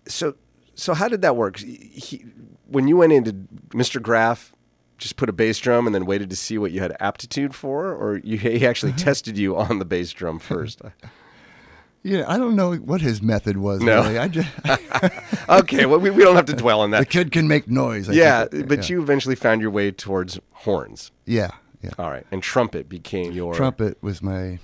So, 0.08 0.36
so 0.76 0.94
how 0.94 1.08
did 1.08 1.22
that 1.22 1.36
work? 1.36 1.58
He, 1.58 2.26
when 2.68 2.88
you 2.88 2.98
went 2.98 3.14
into 3.14 3.34
Mr. 3.70 4.02
Graff, 4.02 4.52
just 5.00 5.16
put 5.16 5.28
a 5.30 5.34
bass 5.34 5.58
drum 5.60 5.86
and 5.88 5.94
then 5.96 6.06
waited 6.06 6.30
to 6.30 6.36
see 6.36 6.58
what 6.58 6.72
you 6.72 6.82
had 6.82 6.96
aptitude 7.00 7.56
for, 7.56 7.94
or 7.94 8.18
you, 8.18 8.38
he 8.38 8.66
actually 8.66 8.92
tested 9.08 9.38
you 9.38 9.56
on 9.58 9.80
the 9.80 9.86
bass 9.86 10.12
drum 10.12 10.38
first? 10.40 10.82
Yeah, 12.08 12.26
I 12.28 12.38
don't 12.38 12.56
know 12.56 12.74
what 12.76 13.02
his 13.02 13.22
method 13.22 13.58
was. 13.58 13.82
No. 13.82 14.02
Really. 14.04 14.18
I 14.18 14.28
just, 14.28 14.48
okay, 15.50 15.86
well, 15.86 16.00
we, 16.00 16.10
we 16.10 16.24
don't 16.24 16.36
have 16.36 16.46
to 16.46 16.54
dwell 16.54 16.82
on 16.82 16.92
that. 16.92 17.00
the 17.00 17.06
kid 17.06 17.32
can 17.32 17.48
make 17.48 17.68
noise. 17.70 18.10
I 18.10 18.14
Yeah, 18.14 18.46
think. 18.46 18.68
but 18.68 18.80
yeah. 18.90 18.96
you 18.96 19.02
eventually 19.02 19.36
found 19.36 19.62
your 19.62 19.72
way 19.72 19.92
towards 19.92 20.40
horns. 20.54 21.12
Yeah, 21.26 21.52
yeah. 21.82 21.92
All 22.00 22.10
right, 22.10 22.26
and 22.32 22.42
trumpet 22.42 22.88
became 22.90 23.32
your 23.32 23.54
Trumpet 23.54 23.98
was 24.02 24.22
my 24.22 24.60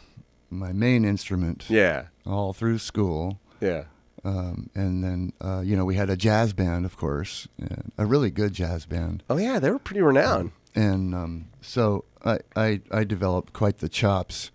my 0.49 0.71
main 0.71 1.03
instrument 1.03 1.65
Yeah, 1.69 2.05
all 2.25 2.53
through 2.53 2.77
school. 2.79 3.39
yeah. 3.59 3.85
Um, 4.25 4.69
and 4.73 5.03
then, 5.03 5.33
uh, 5.41 5.59
you 5.65 5.75
know, 5.75 5.83
we 5.83 5.95
had 5.95 6.09
a 6.09 6.15
jazz 6.15 6.53
band, 6.53 6.85
of 6.85 6.95
course, 6.95 7.49
and 7.59 7.91
a 7.97 8.05
really 8.05 8.31
good 8.31 8.53
jazz 8.53 8.85
band. 8.85 9.21
Oh 9.29 9.35
yeah, 9.37 9.59
they 9.59 9.69
were 9.69 9.79
pretty 9.79 10.01
renowned. 10.01 10.51
And 10.75 11.13
um, 11.13 11.49
so 11.59 12.05
I, 12.23 12.39
I, 12.55 12.79
I 12.89 13.03
developed 13.03 13.51
quite 13.51 13.79
the 13.79 13.89
chops. 13.89 14.49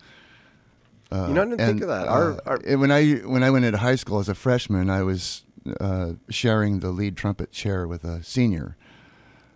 Uh, 1.10 1.26
You 1.28 1.34
know, 1.34 1.42
I 1.42 1.44
didn't 1.46 1.60
think 1.60 1.82
of 1.82 1.88
that. 1.88 2.06
Our- 2.08 2.32
uh, 2.32 2.38
our- 2.46 2.60
and 2.66 2.80
when 2.80 2.90
I 2.90 3.14
when 3.20 3.42
I 3.42 3.50
went 3.50 3.64
into 3.64 3.78
high 3.78 3.96
school 3.96 4.18
as 4.18 4.28
a 4.28 4.34
freshman, 4.34 4.90
I 4.90 5.02
was 5.02 5.42
uh, 5.80 6.12
sharing 6.30 6.80
the 6.80 6.90
lead 6.90 7.16
trumpet 7.16 7.50
chair 7.52 7.86
with 7.88 8.04
a 8.04 8.22
senior. 8.22 8.76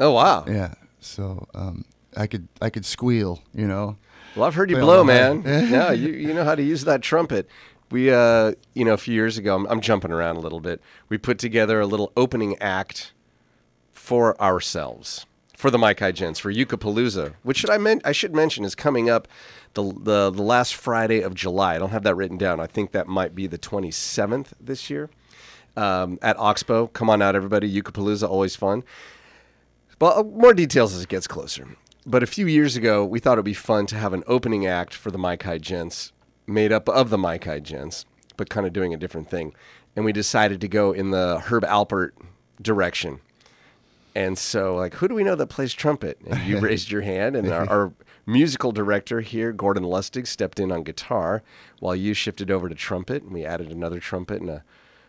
Oh 0.00 0.12
wow. 0.12 0.44
Yeah, 0.48 0.74
so 1.00 1.46
um, 1.54 1.84
I 2.16 2.26
could 2.26 2.48
I 2.60 2.70
could 2.70 2.84
squeal, 2.84 3.40
you 3.54 3.66
know. 3.66 3.96
Well, 4.34 4.44
I've 4.46 4.54
heard 4.54 4.70
you 4.70 4.78
blow, 4.78 5.04
man. 5.04 5.42
yeah, 5.46 5.92
you 5.92 6.08
you 6.12 6.32
know 6.34 6.44
how 6.44 6.54
to 6.54 6.62
use 6.62 6.84
that 6.84 7.02
trumpet. 7.02 7.48
We, 7.90 8.10
uh, 8.10 8.52
you 8.72 8.86
know, 8.86 8.94
a 8.94 8.96
few 8.96 9.12
years 9.12 9.36
ago, 9.36 9.54
I'm, 9.54 9.66
I'm 9.66 9.82
jumping 9.82 10.10
around 10.12 10.36
a 10.36 10.40
little 10.40 10.60
bit. 10.60 10.80
We 11.10 11.18
put 11.18 11.38
together 11.38 11.78
a 11.78 11.86
little 11.86 12.10
opening 12.16 12.56
act 12.62 13.12
for 13.92 14.40
ourselves 14.40 15.26
for 15.62 15.70
the 15.70 15.78
Mike 15.78 16.00
High 16.00 16.10
Gents 16.10 16.40
for 16.40 16.52
Yucapalooza, 16.52 17.34
which 17.44 17.58
should 17.58 17.70
I 17.70 17.78
men- 17.78 18.00
I 18.04 18.10
should 18.10 18.34
mention 18.34 18.64
is 18.64 18.74
coming 18.74 19.08
up 19.08 19.28
the, 19.74 19.84
the 19.84 20.28
the 20.28 20.42
last 20.42 20.74
Friday 20.74 21.20
of 21.20 21.34
July. 21.36 21.76
I 21.76 21.78
don't 21.78 21.90
have 21.90 22.02
that 22.02 22.16
written 22.16 22.36
down. 22.36 22.58
I 22.58 22.66
think 22.66 22.90
that 22.90 23.06
might 23.06 23.32
be 23.32 23.46
the 23.46 23.58
27th 23.58 24.48
this 24.60 24.90
year 24.90 25.08
um, 25.76 26.18
at 26.20 26.36
Oxbow. 26.36 26.88
Come 26.88 27.08
on 27.08 27.22
out, 27.22 27.36
everybody! 27.36 27.72
Yucapalooza, 27.72 28.28
always 28.28 28.56
fun. 28.56 28.82
Well, 30.00 30.18
uh, 30.18 30.24
more 30.24 30.52
details 30.52 30.96
as 30.96 31.02
it 31.04 31.08
gets 31.08 31.28
closer. 31.28 31.68
But 32.04 32.24
a 32.24 32.26
few 32.26 32.48
years 32.48 32.74
ago, 32.74 33.04
we 33.04 33.20
thought 33.20 33.34
it'd 33.34 33.44
be 33.44 33.54
fun 33.54 33.86
to 33.86 33.96
have 33.96 34.12
an 34.12 34.24
opening 34.26 34.66
act 34.66 34.92
for 34.92 35.12
the 35.12 35.18
Mike 35.18 35.44
High 35.44 35.58
Gents, 35.58 36.10
made 36.44 36.72
up 36.72 36.88
of 36.88 37.10
the 37.10 37.18
Mike 37.18 37.44
High 37.44 37.60
Gents, 37.60 38.04
but 38.36 38.50
kind 38.50 38.66
of 38.66 38.72
doing 38.72 38.92
a 38.92 38.96
different 38.96 39.30
thing. 39.30 39.54
And 39.94 40.04
we 40.04 40.12
decided 40.12 40.60
to 40.60 40.66
go 40.66 40.90
in 40.90 41.12
the 41.12 41.38
Herb 41.38 41.62
Alpert 41.62 42.10
direction. 42.60 43.20
And 44.14 44.36
so, 44.36 44.76
like, 44.76 44.94
who 44.94 45.08
do 45.08 45.14
we 45.14 45.24
know 45.24 45.34
that 45.34 45.46
plays 45.46 45.72
trumpet? 45.72 46.18
And 46.28 46.40
you 46.42 46.58
raised 46.60 46.90
your 46.90 47.02
hand, 47.02 47.34
and 47.34 47.48
our, 47.50 47.68
our 47.68 47.92
musical 48.26 48.72
director 48.72 49.20
here, 49.20 49.52
Gordon 49.52 49.84
Lustig, 49.84 50.26
stepped 50.26 50.60
in 50.60 50.70
on 50.70 50.82
guitar 50.82 51.42
while 51.80 51.96
you 51.96 52.14
shifted 52.14 52.50
over 52.50 52.68
to 52.68 52.74
trumpet. 52.74 53.22
And 53.22 53.32
we 53.32 53.44
added 53.44 53.70
another 53.70 54.00
trumpet 54.00 54.40
and 54.40 54.50
a 54.50 54.64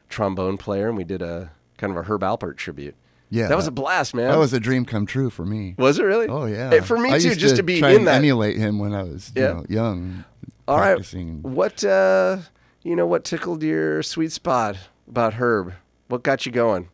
trombone 0.10 0.58
player, 0.58 0.88
and 0.88 0.98
we 0.98 1.04
did 1.04 1.22
a 1.22 1.52
kind 1.78 1.92
of 1.92 1.98
a 1.98 2.04
Herb 2.04 2.22
Alpert 2.22 2.56
tribute. 2.58 2.96
Yeah, 3.30 3.48
that 3.48 3.58
was 3.58 3.66
a 3.66 3.72
blast, 3.72 4.14
man. 4.14 4.30
That 4.30 4.38
was 4.38 4.54
a 4.54 4.60
dream 4.60 4.86
come 4.86 5.08
true 5.08 5.32
for 5.32 5.44
me. 5.44 5.74
Was 5.80 5.98
it 5.98 6.04
really? 6.04 6.28
Oh 6.28 6.46
yeah, 6.46 6.82
for 6.82 7.00
me 7.00 7.12
I 7.12 7.18
too, 7.18 7.34
just 7.34 7.56
to, 7.56 7.64
be 7.64 7.80
try 7.80 7.90
in 7.90 7.98
and 7.98 8.08
that. 8.08 8.18
emulate 8.18 8.58
him 8.58 8.78
when 8.78 8.94
I 8.94 9.02
was 9.02 9.32
you 9.36 9.42
know, 9.42 9.66
young. 9.68 10.24
All 10.68 10.78
right. 10.78 10.94
practicing. 10.94 11.42
What 11.42 11.84
uh, 11.84 12.38
you 12.84 12.96
know, 12.96 13.08
what 13.08 13.24
tickled 13.24 13.64
your 13.64 14.04
sweet 14.04 14.32
spot 14.32 14.78
about 15.08 15.34
Herb? 15.34 15.74
What 16.10 16.22
got 16.22 16.46
you 16.46 16.52
going? 16.52 16.90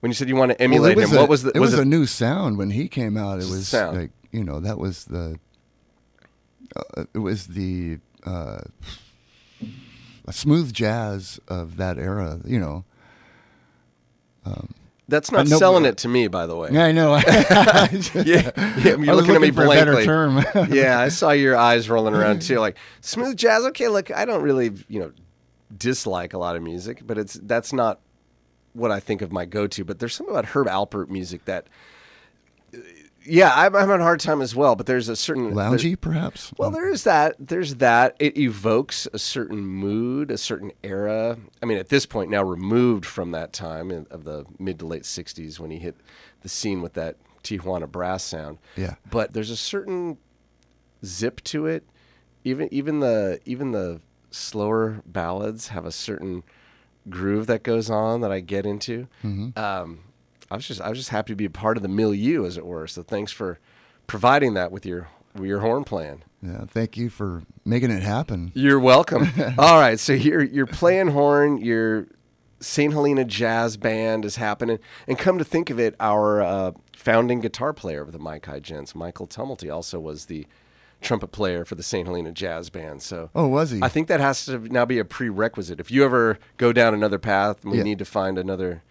When 0.00 0.10
you 0.10 0.14
said 0.14 0.28
you 0.28 0.36
want 0.36 0.52
to 0.52 0.60
emulate 0.60 0.96
was 0.96 1.10
him, 1.10 1.16
a, 1.16 1.20
what 1.20 1.28
was 1.28 1.42
the 1.42 1.52
it 1.54 1.60
was, 1.60 1.74
a 1.74 1.84
new 1.84 2.06
sound 2.06 2.56
when 2.56 2.70
he 2.70 2.88
came 2.88 3.16
out. 3.16 3.38
It 3.38 3.48
was 3.48 3.68
sound. 3.68 3.98
like 3.98 4.10
you 4.32 4.44
know 4.44 4.60
that 4.60 4.78
was 4.78 5.04
the 5.04 5.38
uh, 6.74 7.04
it 7.14 7.18
was 7.18 7.48
the 7.48 7.98
uh, 8.24 8.60
smooth 10.30 10.72
jazz 10.72 11.38
of 11.48 11.76
that 11.76 11.98
era. 11.98 12.40
You 12.44 12.60
know. 12.60 12.84
That's 15.10 15.32
not 15.32 15.48
no- 15.48 15.58
selling 15.58 15.84
it 15.84 15.98
to 15.98 16.08
me, 16.08 16.28
by 16.28 16.46
the 16.46 16.54
way. 16.56 16.70
Yeah, 16.72 16.84
I 16.84 16.92
know. 16.92 17.16
yeah, 17.26 18.02
yeah, 18.14 18.52
you're 18.84 18.98
was 18.98 19.08
looking 19.08 19.34
at 19.34 19.40
me 19.40 19.50
looking 19.50 19.54
for 19.54 19.64
a 19.64 19.68
better 19.68 19.92
blankly. 19.92 20.66
yeah, 20.78 21.00
I 21.00 21.08
saw 21.08 21.32
your 21.32 21.56
eyes 21.56 21.90
rolling 21.90 22.14
around 22.14 22.42
too. 22.42 22.60
Like 22.60 22.76
smooth 23.00 23.36
jazz. 23.36 23.64
Okay, 23.66 23.88
look, 23.88 24.12
I 24.12 24.24
don't 24.24 24.42
really, 24.42 24.72
you 24.88 25.00
know, 25.00 25.12
dislike 25.76 26.32
a 26.32 26.38
lot 26.38 26.54
of 26.54 26.62
music, 26.62 27.02
but 27.04 27.18
it's 27.18 27.34
that's 27.34 27.72
not 27.72 28.00
what 28.72 28.90
I 28.90 29.00
think 29.00 29.22
of 29.22 29.32
my 29.32 29.44
go-to. 29.44 29.84
But 29.84 29.98
there's 29.98 30.14
something 30.14 30.34
about 30.34 30.46
Herb 30.46 30.66
Alpert 30.66 31.08
music 31.08 31.44
that, 31.46 31.66
yeah, 33.24 33.52
I'm, 33.54 33.74
I'm 33.74 33.88
having 33.88 34.00
a 34.00 34.04
hard 34.04 34.20
time 34.20 34.40
as 34.40 34.54
well. 34.54 34.76
But 34.76 34.86
there's 34.86 35.08
a 35.08 35.16
certain 35.16 35.52
Loungy, 35.52 36.00
perhaps. 36.00 36.52
Well, 36.56 36.70
there 36.70 36.88
is 36.88 37.04
that. 37.04 37.36
There's 37.38 37.76
that. 37.76 38.16
It 38.18 38.38
evokes 38.38 39.06
a 39.12 39.18
certain 39.18 39.64
mood, 39.66 40.30
a 40.30 40.38
certain 40.38 40.72
era. 40.82 41.36
I 41.62 41.66
mean, 41.66 41.78
at 41.78 41.88
this 41.88 42.06
point 42.06 42.30
now, 42.30 42.42
removed 42.42 43.04
from 43.04 43.32
that 43.32 43.52
time 43.52 43.90
in, 43.90 44.06
of 44.10 44.24
the 44.24 44.44
mid 44.58 44.78
to 44.78 44.86
late 44.86 45.02
'60s 45.02 45.58
when 45.58 45.70
he 45.70 45.78
hit 45.78 45.96
the 46.42 46.48
scene 46.48 46.80
with 46.80 46.94
that 46.94 47.16
Tijuana 47.42 47.90
brass 47.90 48.24
sound. 48.24 48.58
Yeah. 48.76 48.94
But 49.10 49.32
there's 49.32 49.50
a 49.50 49.56
certain 49.56 50.18
zip 51.04 51.42
to 51.44 51.66
it. 51.66 51.84
Even 52.44 52.72
even 52.72 53.00
the 53.00 53.40
even 53.44 53.72
the 53.72 54.00
slower 54.30 55.02
ballads 55.04 55.68
have 55.68 55.84
a 55.84 55.92
certain 55.92 56.42
groove 57.08 57.46
that 57.46 57.62
goes 57.62 57.90
on 57.90 58.20
that 58.20 58.30
I 58.32 58.40
get 58.40 58.66
into. 58.66 59.08
Um, 59.56 60.00
I 60.50 60.56
was 60.56 60.66
just 60.66 60.80
I 60.80 60.88
was 60.88 60.98
just 60.98 61.10
happy 61.10 61.32
to 61.32 61.36
be 61.36 61.44
a 61.44 61.50
part 61.50 61.76
of 61.76 61.82
the 61.82 61.88
milieu, 61.88 62.44
as 62.44 62.56
it 62.56 62.66
were. 62.66 62.86
So 62.86 63.02
thanks 63.02 63.32
for 63.32 63.58
providing 64.06 64.54
that 64.54 64.72
with 64.72 64.84
your 64.84 65.08
with 65.34 65.46
your 65.46 65.60
horn 65.60 65.84
playing. 65.84 66.22
Yeah, 66.42 66.64
thank 66.66 66.96
you 66.96 67.08
for 67.10 67.42
making 67.64 67.90
it 67.90 68.02
happen. 68.02 68.50
You're 68.54 68.80
welcome. 68.80 69.28
All 69.58 69.78
right, 69.78 69.98
so 70.00 70.12
you're 70.12 70.42
you're 70.42 70.66
playing 70.66 71.08
horn. 71.08 71.58
Your 71.58 72.06
St. 72.60 72.92
Helena 72.92 73.24
Jazz 73.24 73.76
Band 73.76 74.24
is 74.24 74.36
happening, 74.36 74.78
and 75.06 75.18
come 75.18 75.38
to 75.38 75.44
think 75.44 75.70
of 75.70 75.78
it, 75.78 75.94
our 76.00 76.42
uh, 76.42 76.72
founding 76.94 77.40
guitar 77.40 77.72
player 77.72 78.02
of 78.02 78.12
the 78.12 78.18
Mike 78.18 78.46
High 78.46 78.60
Gents, 78.60 78.94
Michael 78.94 79.26
Tumulty, 79.26 79.72
also 79.72 79.98
was 80.00 80.26
the 80.26 80.46
trumpet 81.00 81.28
player 81.32 81.64
for 81.64 81.74
the 81.74 81.82
St. 81.82 82.06
Helena 82.06 82.32
Jazz 82.32 82.70
Band. 82.70 83.02
So, 83.02 83.30
Oh, 83.34 83.48
was 83.48 83.70
he? 83.70 83.80
I 83.82 83.88
think 83.88 84.08
that 84.08 84.20
has 84.20 84.44
to 84.46 84.58
now 84.58 84.84
be 84.84 84.98
a 84.98 85.04
prerequisite. 85.04 85.80
If 85.80 85.90
you 85.90 86.04
ever 86.04 86.38
go 86.56 86.72
down 86.72 86.94
another 86.94 87.18
path, 87.18 87.62
and 87.62 87.72
we 87.72 87.78
Yeah. 87.78 87.84
need 87.84 87.98
to 88.00 88.04
find 88.04 88.38
another 88.38 88.82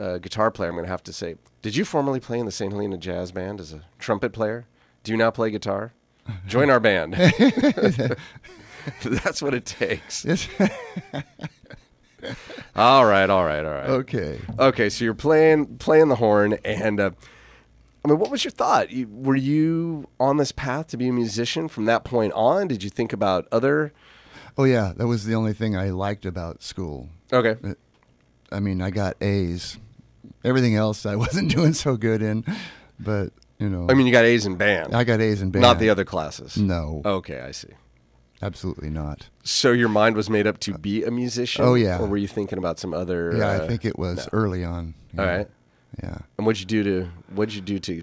uh, 0.00 0.18
guitar 0.18 0.50
player. 0.52 0.68
I'm 0.70 0.76
going 0.76 0.84
to 0.84 0.90
have 0.90 1.02
to 1.02 1.12
say, 1.12 1.34
did 1.60 1.74
you 1.74 1.84
formerly 1.84 2.20
play 2.20 2.38
in 2.38 2.46
the 2.46 2.52
St. 2.52 2.72
Helena 2.72 2.96
Jazz 2.96 3.32
Band 3.32 3.58
as 3.60 3.72
a 3.72 3.82
trumpet 3.98 4.32
player? 4.32 4.64
Do 5.02 5.10
you 5.10 5.18
now 5.18 5.32
play 5.32 5.50
guitar? 5.50 5.92
Join 6.46 6.70
our 6.70 6.78
band. 6.78 7.14
That's 9.02 9.42
what 9.42 9.54
it 9.54 9.66
takes. 9.66 10.24
All 12.76 13.06
right, 13.06 13.28
all 13.30 13.44
right, 13.44 13.64
all 13.64 13.72
right. 13.72 13.88
okay. 13.90 14.38
Okay, 14.58 14.88
so 14.88 15.04
you're 15.04 15.14
playing 15.14 15.78
playing 15.78 16.08
the 16.08 16.16
horn, 16.16 16.58
and 16.64 17.00
uh, 17.00 17.10
I 18.04 18.08
mean, 18.08 18.18
what 18.18 18.30
was 18.30 18.44
your 18.44 18.52
thought? 18.52 18.90
You, 18.90 19.08
were 19.10 19.36
you 19.36 20.08
on 20.20 20.36
this 20.36 20.52
path 20.52 20.86
to 20.88 20.96
be 20.96 21.08
a 21.08 21.12
musician 21.12 21.68
from 21.68 21.86
that 21.86 22.04
point 22.04 22.32
on? 22.32 22.68
Did 22.68 22.82
you 22.82 22.90
think 22.90 23.12
about 23.12 23.48
other? 23.50 23.92
Oh 24.56 24.64
yeah, 24.64 24.92
that 24.96 25.06
was 25.06 25.24
the 25.24 25.34
only 25.34 25.52
thing 25.52 25.76
I 25.76 25.90
liked 25.90 26.24
about 26.24 26.62
school. 26.62 27.08
Okay, 27.32 27.56
I 28.50 28.60
mean, 28.60 28.80
I 28.80 28.90
got 28.90 29.16
A's. 29.22 29.78
Everything 30.44 30.76
else 30.76 31.04
I 31.06 31.16
wasn't 31.24 31.50
doing 31.50 31.72
so 31.72 31.96
good 31.96 32.22
in, 32.22 32.44
but 32.98 33.32
you 33.58 33.68
know, 33.68 33.86
I 33.88 33.94
mean, 33.94 34.06
you 34.06 34.12
got 34.12 34.24
A's 34.24 34.46
in 34.46 34.56
band, 34.56 34.94
I 34.94 35.04
got 35.04 35.20
A's 35.20 35.42
in 35.42 35.50
band. 35.50 35.62
not 35.62 35.78
the 35.78 35.90
other 35.90 36.04
classes. 36.04 36.56
No. 36.56 37.02
Okay, 37.04 37.40
I 37.40 37.50
see. 37.50 37.68
absolutely 38.40 38.90
not. 38.90 39.28
So 39.42 39.72
your 39.72 39.88
mind 39.88 40.16
was 40.16 40.30
made 40.30 40.46
up 40.46 40.58
to 40.60 40.78
be 40.78 41.04
a 41.04 41.10
musician? 41.10 41.64
Oh, 41.64 41.74
yeah. 41.74 41.98
Or 41.98 42.06
were 42.06 42.16
you 42.16 42.28
thinking 42.28 42.58
about 42.58 42.78
some 42.78 42.94
other? 42.94 43.34
Yeah, 43.36 43.50
uh, 43.50 43.64
I 43.64 43.66
think 43.66 43.84
it 43.84 43.98
was 43.98 44.28
early 44.32 44.64
on. 44.64 44.94
All 45.18 45.24
yeah. 45.24 45.36
right. 45.36 45.48
Yeah. 46.02 46.18
And 46.36 46.46
what'd 46.46 46.60
you 46.60 46.66
do 46.66 46.82
to 46.84 47.08
what'd 47.34 47.54
you 47.54 47.60
do 47.60 47.78
to 47.78 48.02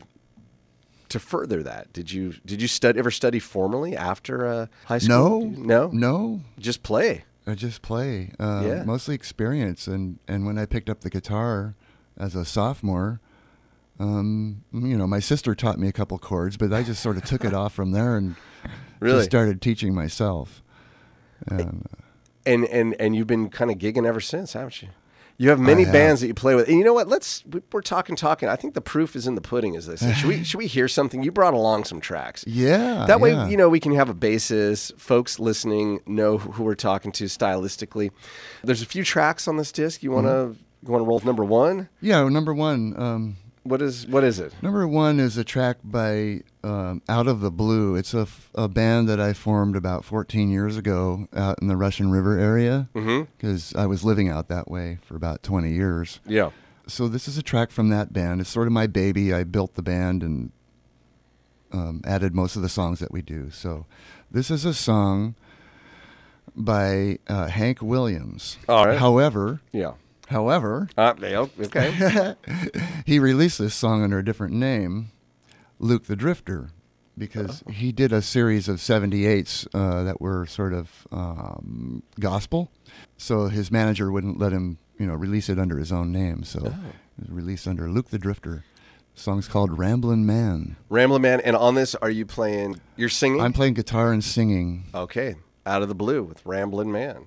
to 1.09 1.19
further 1.19 1.63
that? 1.63 1.93
Did 1.93 2.11
you 2.11 2.33
did 2.45 2.61
you 2.61 2.67
study 2.67 2.99
ever 2.99 3.11
study 3.11 3.39
formally 3.39 3.95
after 3.95 4.45
uh, 4.45 4.67
high 4.85 4.97
school? 4.97 5.41
No, 5.41 5.63
no, 5.63 5.89
no. 5.93 6.41
Just 6.59 6.83
play. 6.83 7.23
I 7.47 7.53
just 7.55 7.81
play. 7.81 8.31
Uh, 8.39 8.63
Yeah. 8.65 8.83
Mostly 8.83 9.13
experience, 9.15 9.87
and 9.87 10.19
and 10.27 10.45
when 10.45 10.57
I 10.57 10.65
picked 10.65 10.89
up 10.89 11.01
the 11.01 11.09
guitar 11.09 11.75
as 12.17 12.35
a 12.35 12.43
sophomore, 12.43 13.19
um, 13.99 14.63
you 14.73 14.97
know, 14.97 15.05
my 15.07 15.19
sister 15.19 15.53
taught 15.55 15.77
me 15.79 15.87
a 15.87 15.91
couple 15.93 16.17
chords, 16.17 16.57
but 16.57 16.73
I 16.73 16.81
just 16.83 17.01
sort 17.03 17.17
of 17.17 17.23
took 17.23 17.45
it 17.45 17.53
off 17.61 17.73
from 17.73 17.91
there 17.91 18.17
and 18.17 18.35
Really? 18.99 19.19
just 19.19 19.29
started 19.29 19.61
teaching 19.61 19.93
myself. 19.93 20.63
Um, 21.51 21.83
And 22.47 22.65
and 22.65 22.95
and 22.99 23.15
you've 23.15 23.27
been 23.27 23.49
kind 23.49 23.69
of 23.71 23.77
gigging 23.77 24.05
ever 24.07 24.19
since, 24.21 24.53
haven't 24.53 24.81
you? 24.81 24.89
You 25.37 25.49
have 25.49 25.59
many 25.59 25.83
bands 25.83 26.21
that 26.21 26.27
you 26.27 26.33
play 26.33 26.55
with, 26.55 26.69
and 26.69 26.77
you 26.77 26.83
know 26.85 26.93
what? 26.93 27.09
Let's 27.09 27.43
we- 27.45 27.61
we're 27.73 27.81
talking 27.81 28.15
talking. 28.15 28.47
I 28.47 28.55
think 28.55 28.73
the 28.73 28.79
proof 28.81 29.15
is 29.17 29.27
in 29.27 29.35
the 29.35 29.41
pudding, 29.41 29.75
as 29.75 29.85
they 29.85 29.97
say. 29.97 30.13
Should 30.13 30.27
we 30.29 30.43
should 30.45 30.57
we 30.59 30.67
hear 30.67 30.87
something? 30.87 31.23
You 31.23 31.31
brought 31.31 31.53
along 31.53 31.83
some 31.83 31.99
tracks. 31.99 32.45
yeah. 32.47 33.05
That 33.05 33.19
way, 33.19 33.31
yeah. 33.33 33.47
you 33.47 33.57
know, 33.57 33.67
we 33.67 33.79
can 33.81 33.93
have 33.95 34.07
a 34.09 34.13
basis. 34.13 34.91
Folks 34.97 35.37
listening 35.39 35.99
know 36.05 36.37
who 36.37 36.63
we're 36.63 36.75
talking 36.75 37.11
to 37.13 37.25
stylistically. 37.25 38.11
There's 38.63 38.81
a 38.81 38.85
few 38.85 39.03
tracks 39.03 39.47
on 39.47 39.57
this 39.57 39.71
disc. 39.71 40.01
You 40.03 40.11
want 40.11 40.27
to 40.27 40.31
Mm-hmm. 40.31 40.85
you 40.87 40.91
want 40.91 41.01
to 41.03 41.07
roll 41.07 41.19
number 41.21 41.43
one? 41.43 41.89
Yeah, 42.01 42.27
number 42.29 42.53
one. 42.53 42.93
Um, 42.95 43.37
What 43.65 43.81
is 43.81 44.05
what 44.05 44.23
is 44.23 44.39
it? 44.39 44.53
Number 44.61 44.87
one 44.87 45.19
is 45.19 45.37
a 45.37 45.43
track 45.43 45.77
by 45.83 46.41
um, 46.63 47.01
Out 47.09 47.27
of 47.27 47.41
the 47.41 47.49
Blue. 47.49 47.95
It's 47.95 48.13
a, 48.13 48.19
f- 48.21 48.51
a 48.53 48.67
band 48.67 49.09
that 49.09 49.19
I 49.19 49.33
formed 49.33 49.75
about 49.75 50.05
14 50.05 50.51
years 50.51 50.77
ago 50.77 51.27
out 51.35 51.59
in 51.61 51.67
the 51.67 51.75
Russian 51.75 52.11
River 52.11 52.37
area 52.37 52.89
Mm-hmm. 52.93 53.23
because 53.35 53.73
I 53.75 53.87
was 53.87 54.03
living 54.03 54.29
out 54.29 54.49
that 54.49 54.69
way 54.69 54.99
for 55.03 55.15
about 55.15 55.41
20 55.41 55.71
years. 55.71 56.19
Yeah. 56.27 56.51
So 56.87 57.07
this 57.07 57.27
is 57.27 57.39
a 57.39 57.41
track 57.43 57.71
from 57.71 57.89
that 57.89 58.13
band. 58.13 58.39
It's 58.39 58.51
sort 58.51 58.67
of 58.67 58.73
my 58.73 58.85
baby. 58.85 59.33
I 59.33 59.43
built 59.43 59.73
the 59.73 59.81
band 59.81 60.21
and 60.21 60.51
um, 61.71 62.01
added 62.05 62.35
most 62.35 62.55
of 62.55 62.61
the 62.61 62.69
songs 62.69 62.99
that 62.99 63.11
we 63.11 63.23
do. 63.23 63.49
So 63.49 63.87
this 64.29 64.51
is 64.51 64.63
a 64.63 64.75
song 64.75 65.33
by 66.55 67.17
uh, 67.27 67.47
Hank 67.47 67.81
Williams. 67.81 68.57
All 68.69 68.85
right. 68.85 68.99
However, 68.99 69.61
Yeah. 69.71 69.93
However, 70.27 70.87
Uh, 70.97 71.13
okay. 71.19 72.35
he 73.05 73.19
released 73.19 73.59
this 73.59 73.75
song 73.75 74.03
under 74.03 74.19
a 74.19 74.25
different 74.25 74.53
name, 74.53 75.11
Luke 75.79 76.05
the 76.05 76.15
Drifter, 76.15 76.69
because 77.17 77.63
he 77.71 77.91
did 77.91 78.11
a 78.11 78.21
series 78.21 78.67
of 78.67 78.77
78s 78.77 79.67
uh, 79.73 80.03
that 80.03 80.19
were 80.19 80.45
sort 80.45 80.73
of 80.73 81.07
um, 81.11 82.03
gospel. 82.19 82.71
So 83.17 83.47
his 83.47 83.71
manager 83.71 84.11
wouldn't 84.11 84.37
let 84.39 84.51
him, 84.51 84.77
you 84.97 85.05
know, 85.05 85.13
release 85.15 85.49
it 85.49 85.59
under 85.59 85.77
his 85.77 85.91
own 85.91 86.11
name. 86.11 86.43
So 86.43 86.59
it 86.59 86.73
was 87.21 87.29
released 87.29 87.67
under 87.67 87.89
Luke 87.89 88.09
the 88.09 88.19
Drifter. 88.19 88.63
The 89.15 89.21
song's 89.21 89.47
called 89.47 89.77
Ramblin' 89.77 90.25
Man. 90.25 90.75
Ramblin' 90.89 91.21
Man. 91.21 91.39
And 91.41 91.55
on 91.55 91.75
this, 91.75 91.95
are 91.95 92.09
you 92.09 92.25
playing? 92.25 92.81
You're 92.97 93.07
singing. 93.07 93.39
I'm 93.39 93.53
playing 93.53 93.75
guitar 93.75 94.11
and 94.11 94.23
singing. 94.23 94.85
okay. 94.93 95.35
Out 95.65 95.81
of 95.81 95.87
the 95.87 95.95
blue 95.95 96.21
with 96.23 96.45
Ramblin' 96.45 96.91
Man. 96.91 97.25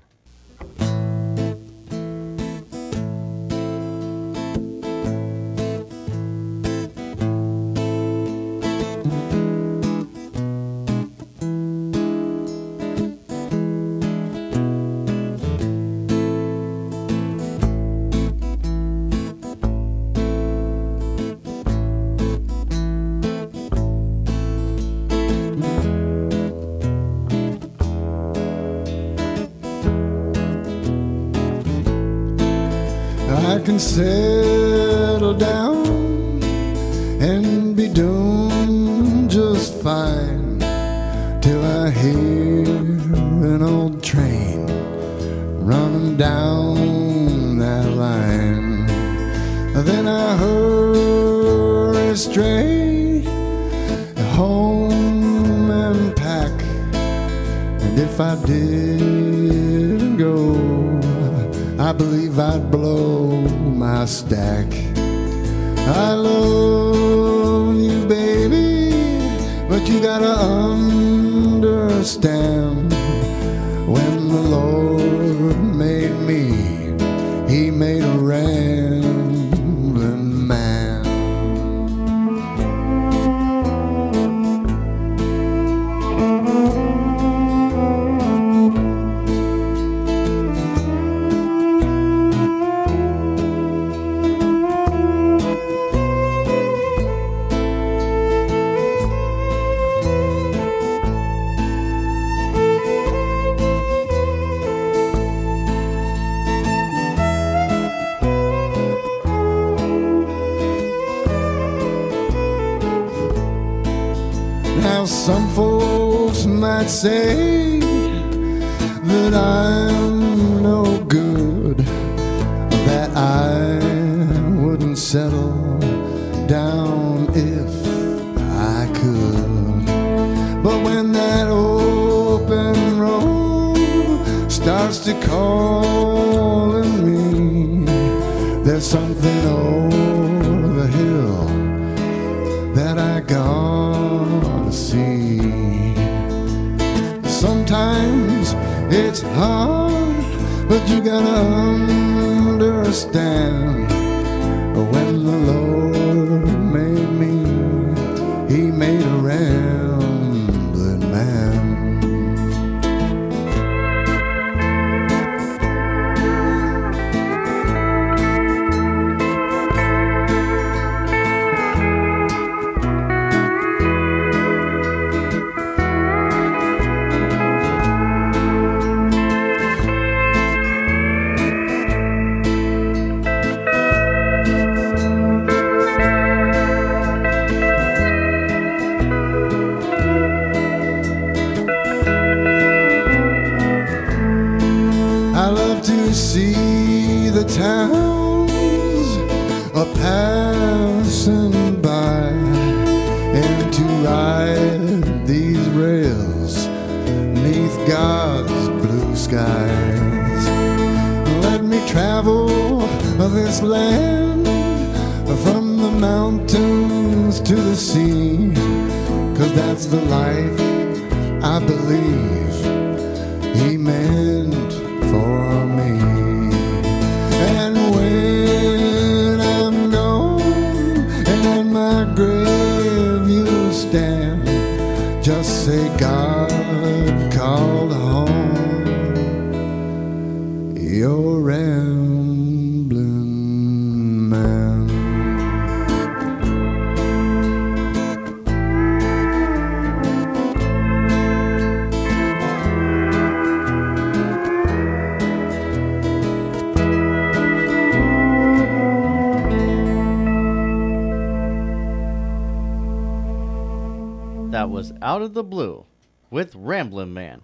Ramblin' 266.89 267.13
Man, 267.13 267.43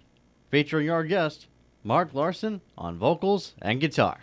featuring 0.49 0.89
our 0.89 1.03
guest, 1.03 1.45
Mark 1.83 2.15
Larson, 2.15 2.61
on 2.79 2.97
vocals 2.97 3.53
and 3.61 3.79
guitar. 3.79 4.17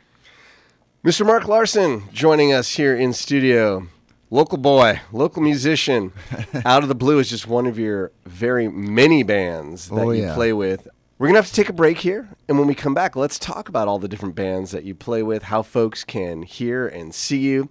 Mr. 1.05 1.25
Mark 1.25 1.47
Larson 1.47 2.03
joining 2.13 2.53
us 2.53 2.73
here 2.73 2.97
in 2.97 3.13
studio. 3.13 3.87
Local 4.31 4.59
boy, 4.59 5.01
local 5.13 5.41
musician. 5.41 6.13
Out 6.65 6.83
of 6.83 6.89
the 6.89 6.97
Blue 6.97 7.21
is 7.21 7.31
just 7.31 7.47
one 7.47 7.67
of 7.67 7.79
your 7.79 8.11
very 8.27 8.67
many 8.67 9.23
bands 9.23 9.89
that 9.91 9.95
Oh, 9.95 10.11
you 10.11 10.25
yeah. 10.25 10.35
play 10.35 10.53
with. 10.53 10.89
We're 11.19 11.29
going 11.29 11.35
to 11.35 11.43
have 11.43 11.51
to 11.51 11.55
take 11.55 11.69
a 11.69 11.73
break 11.73 11.99
here. 11.99 12.29
And 12.49 12.59
when 12.59 12.67
we 12.67 12.75
come 12.75 12.95
back, 12.95 13.15
let's 13.15 13.39
talk 13.39 13.69
about 13.69 13.87
all 13.87 14.01
the 14.01 14.09
different 14.09 14.35
bands 14.35 14.73
that 14.73 14.83
you 14.83 14.93
play 14.97 15.23
with, 15.23 15.45
how 15.45 15.63
folks 15.63 16.03
can 16.03 16.43
hear 16.43 16.89
and 16.89 17.15
see 17.15 17.39
you. 17.39 17.69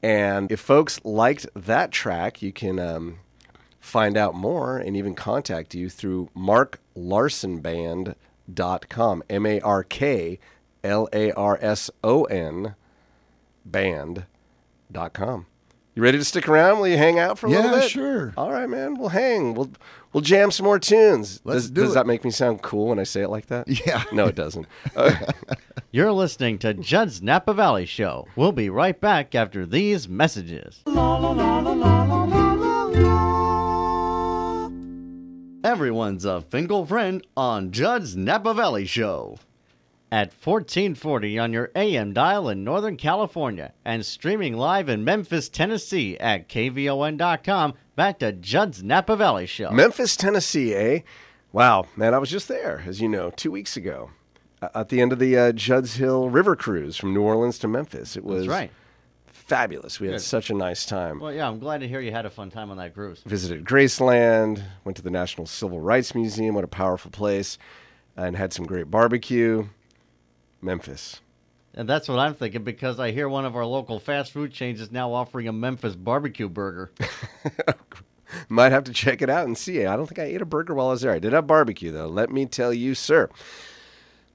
And 0.00 0.52
if 0.52 0.60
folks 0.60 1.00
liked 1.04 1.46
that 1.56 1.90
track, 1.90 2.40
you 2.40 2.52
can 2.52 2.78
um, 2.78 3.18
find 3.84 4.16
out 4.16 4.34
more 4.34 4.78
and 4.78 4.96
even 4.96 5.14
contact 5.14 5.74
you 5.74 5.90
through 5.90 6.30
marklarsonband.com. 6.36 9.22
M 9.28 9.46
A 9.46 9.60
R 9.60 9.84
K 9.84 10.38
L 10.82 11.08
A 11.12 11.30
R 11.32 11.58
S 11.60 11.90
O 12.02 12.24
N 12.24 12.74
band.com. 13.64 15.46
You 15.96 16.02
ready 16.02 16.18
to 16.18 16.24
stick 16.24 16.48
around? 16.48 16.80
Will 16.80 16.88
you 16.88 16.96
hang 16.96 17.20
out 17.20 17.38
for 17.38 17.46
a 17.46 17.50
little 17.50 17.70
bit? 17.70 17.76
Yeah, 17.76 17.80
bit? 17.82 17.90
sure. 17.90 18.34
All 18.36 18.50
right, 18.50 18.68
man. 18.68 18.96
We'll 18.96 19.10
hang. 19.10 19.54
We'll 19.54 19.70
we'll 20.12 20.22
jam 20.22 20.50
some 20.50 20.64
more 20.64 20.80
tunes. 20.80 21.40
Let's 21.44 21.64
does 21.64 21.70
do 21.70 21.82
does 21.82 21.92
it. 21.92 21.94
that 21.94 22.06
make 22.06 22.24
me 22.24 22.32
sound 22.32 22.62
cool 22.62 22.88
when 22.88 22.98
I 22.98 23.04
say 23.04 23.22
it 23.22 23.28
like 23.28 23.46
that? 23.46 23.68
Yeah. 23.86 24.02
No, 24.12 24.26
it 24.26 24.34
doesn't. 24.34 24.66
Uh, 24.96 25.14
You're 25.92 26.10
listening 26.10 26.58
to 26.60 26.72
Judd's 26.74 27.22
Napa 27.22 27.54
Valley 27.54 27.86
Show. 27.86 28.26
We'll 28.34 28.50
be 28.50 28.70
right 28.70 29.00
back 29.00 29.36
after 29.36 29.64
these 29.66 30.08
messages. 30.08 30.82
Everyone's 35.64 36.26
a 36.26 36.42
Finkel 36.42 36.84
friend 36.84 37.26
on 37.38 37.70
Judd's 37.70 38.14
Napa 38.14 38.52
Valley 38.52 38.84
Show. 38.84 39.38
At 40.12 40.26
1440 40.34 41.38
on 41.38 41.54
your 41.54 41.70
AM 41.74 42.12
dial 42.12 42.50
in 42.50 42.64
Northern 42.64 42.98
California 42.98 43.72
and 43.82 44.04
streaming 44.04 44.58
live 44.58 44.90
in 44.90 45.04
Memphis, 45.04 45.48
Tennessee 45.48 46.18
at 46.18 46.50
KVON.com. 46.50 47.72
Back 47.96 48.18
to 48.18 48.32
Judd's 48.32 48.82
Napa 48.82 49.16
Valley 49.16 49.46
Show. 49.46 49.70
Memphis, 49.70 50.16
Tennessee, 50.16 50.74
eh? 50.74 51.00
Wow, 51.50 51.86
man, 51.96 52.12
I 52.12 52.18
was 52.18 52.28
just 52.28 52.46
there, 52.46 52.84
as 52.86 53.00
you 53.00 53.08
know, 53.08 53.30
two 53.30 53.50
weeks 53.50 53.74
ago, 53.74 54.10
uh, 54.60 54.68
at 54.74 54.90
the 54.90 55.00
end 55.00 55.14
of 55.14 55.18
the 55.18 55.38
uh, 55.38 55.52
Judd's 55.52 55.94
Hill 55.94 56.28
River 56.28 56.56
Cruise 56.56 56.98
from 56.98 57.14
New 57.14 57.22
Orleans 57.22 57.58
to 57.60 57.68
Memphis. 57.68 58.18
It 58.18 58.24
was 58.24 58.40
That's 58.40 58.48
right. 58.48 58.70
Fabulous. 59.46 60.00
We 60.00 60.08
had 60.08 60.14
Good. 60.14 60.22
such 60.22 60.50
a 60.50 60.54
nice 60.54 60.86
time. 60.86 61.20
Well, 61.20 61.32
yeah, 61.32 61.48
I'm 61.48 61.58
glad 61.58 61.80
to 61.80 61.88
hear 61.88 62.00
you 62.00 62.12
had 62.12 62.26
a 62.26 62.30
fun 62.30 62.50
time 62.50 62.70
on 62.70 62.76
that 62.78 62.94
cruise. 62.94 63.22
Visited 63.26 63.64
Graceland, 63.64 64.62
went 64.84 64.96
to 64.96 65.02
the 65.02 65.10
National 65.10 65.46
Civil 65.46 65.80
Rights 65.80 66.14
Museum. 66.14 66.54
What 66.54 66.64
a 66.64 66.68
powerful 66.68 67.10
place, 67.10 67.58
and 68.16 68.36
had 68.36 68.52
some 68.52 68.66
great 68.66 68.90
barbecue. 68.90 69.66
Memphis. 70.62 71.20
And 71.74 71.88
that's 71.88 72.08
what 72.08 72.18
I'm 72.18 72.34
thinking 72.34 72.62
because 72.62 73.00
I 73.00 73.10
hear 73.10 73.28
one 73.28 73.44
of 73.44 73.56
our 73.56 73.66
local 73.66 73.98
fast 73.98 74.32
food 74.32 74.52
chains 74.52 74.80
is 74.80 74.92
now 74.92 75.12
offering 75.12 75.48
a 75.48 75.52
Memphis 75.52 75.94
barbecue 75.94 76.48
burger. 76.48 76.92
Might 78.48 78.72
have 78.72 78.84
to 78.84 78.92
check 78.92 79.22
it 79.22 79.28
out 79.28 79.46
and 79.46 79.58
see. 79.58 79.84
I 79.84 79.96
don't 79.96 80.06
think 80.06 80.18
I 80.18 80.24
ate 80.24 80.42
a 80.42 80.46
burger 80.46 80.74
while 80.74 80.88
I 80.88 80.90
was 80.92 81.02
there. 81.02 81.12
I 81.12 81.18
did 81.18 81.32
have 81.32 81.46
barbecue, 81.46 81.92
though. 81.92 82.06
Let 82.06 82.30
me 82.30 82.46
tell 82.46 82.72
you, 82.72 82.94
sir. 82.94 83.28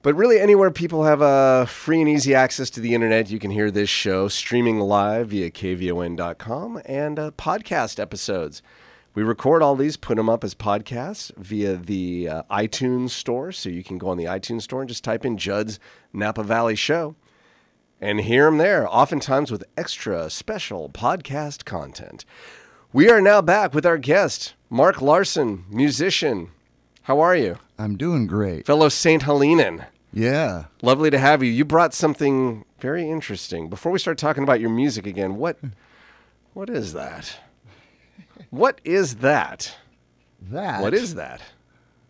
But 0.02 0.14
really, 0.14 0.40
anywhere 0.40 0.70
people 0.70 1.04
have 1.04 1.20
uh, 1.20 1.66
free 1.66 2.00
and 2.00 2.08
easy 2.08 2.34
access 2.34 2.70
to 2.70 2.80
the 2.80 2.94
internet, 2.94 3.30
you 3.30 3.38
can 3.38 3.50
hear 3.50 3.70
this 3.70 3.90
show 3.90 4.28
streaming 4.28 4.80
live 4.80 5.28
via 5.28 5.50
kvon.com 5.50 6.80
and 6.86 7.18
uh, 7.18 7.30
podcast 7.32 8.00
episodes. 8.00 8.62
We 9.14 9.22
record 9.22 9.62
all 9.62 9.76
these, 9.76 9.98
put 9.98 10.16
them 10.16 10.30
up 10.30 10.42
as 10.42 10.54
podcasts 10.54 11.36
via 11.36 11.76
the 11.76 12.28
uh, 12.30 12.42
iTunes 12.50 13.10
store. 13.10 13.52
So 13.52 13.68
you 13.68 13.84
can 13.84 13.98
go 13.98 14.08
on 14.08 14.16
the 14.16 14.24
iTunes 14.24 14.62
store 14.62 14.80
and 14.80 14.88
just 14.88 15.04
type 15.04 15.26
in 15.26 15.36
Judd's 15.36 15.78
Napa 16.14 16.44
Valley 16.44 16.76
Show 16.76 17.14
and 18.00 18.22
hear 18.22 18.46
them 18.46 18.56
there, 18.56 18.88
oftentimes 18.88 19.50
with 19.50 19.64
extra 19.76 20.30
special 20.30 20.88
podcast 20.88 21.66
content. 21.66 22.24
We 22.92 23.10
are 23.10 23.20
now 23.20 23.42
back 23.42 23.74
with 23.74 23.84
our 23.84 23.98
guest, 23.98 24.54
Mark 24.70 25.02
Larson, 25.02 25.66
musician. 25.68 26.52
How 27.10 27.18
are 27.18 27.34
you? 27.34 27.58
I'm 27.76 27.96
doing 27.96 28.28
great. 28.28 28.66
Fellow 28.66 28.88
St. 28.88 29.24
Helenan. 29.24 29.84
Yeah. 30.12 30.66
Lovely 30.80 31.10
to 31.10 31.18
have 31.18 31.42
you. 31.42 31.50
You 31.50 31.64
brought 31.64 31.92
something 31.92 32.64
very 32.78 33.10
interesting. 33.10 33.68
Before 33.68 33.90
we 33.90 33.98
start 33.98 34.16
talking 34.16 34.44
about 34.44 34.60
your 34.60 34.70
music 34.70 35.08
again, 35.08 35.34
what 35.34 35.58
what 36.54 36.70
is 36.70 36.92
that? 36.92 37.36
What 38.50 38.80
is 38.84 39.16
that? 39.16 39.74
That 40.40 40.82
What 40.82 40.94
is 40.94 41.16
that? 41.16 41.42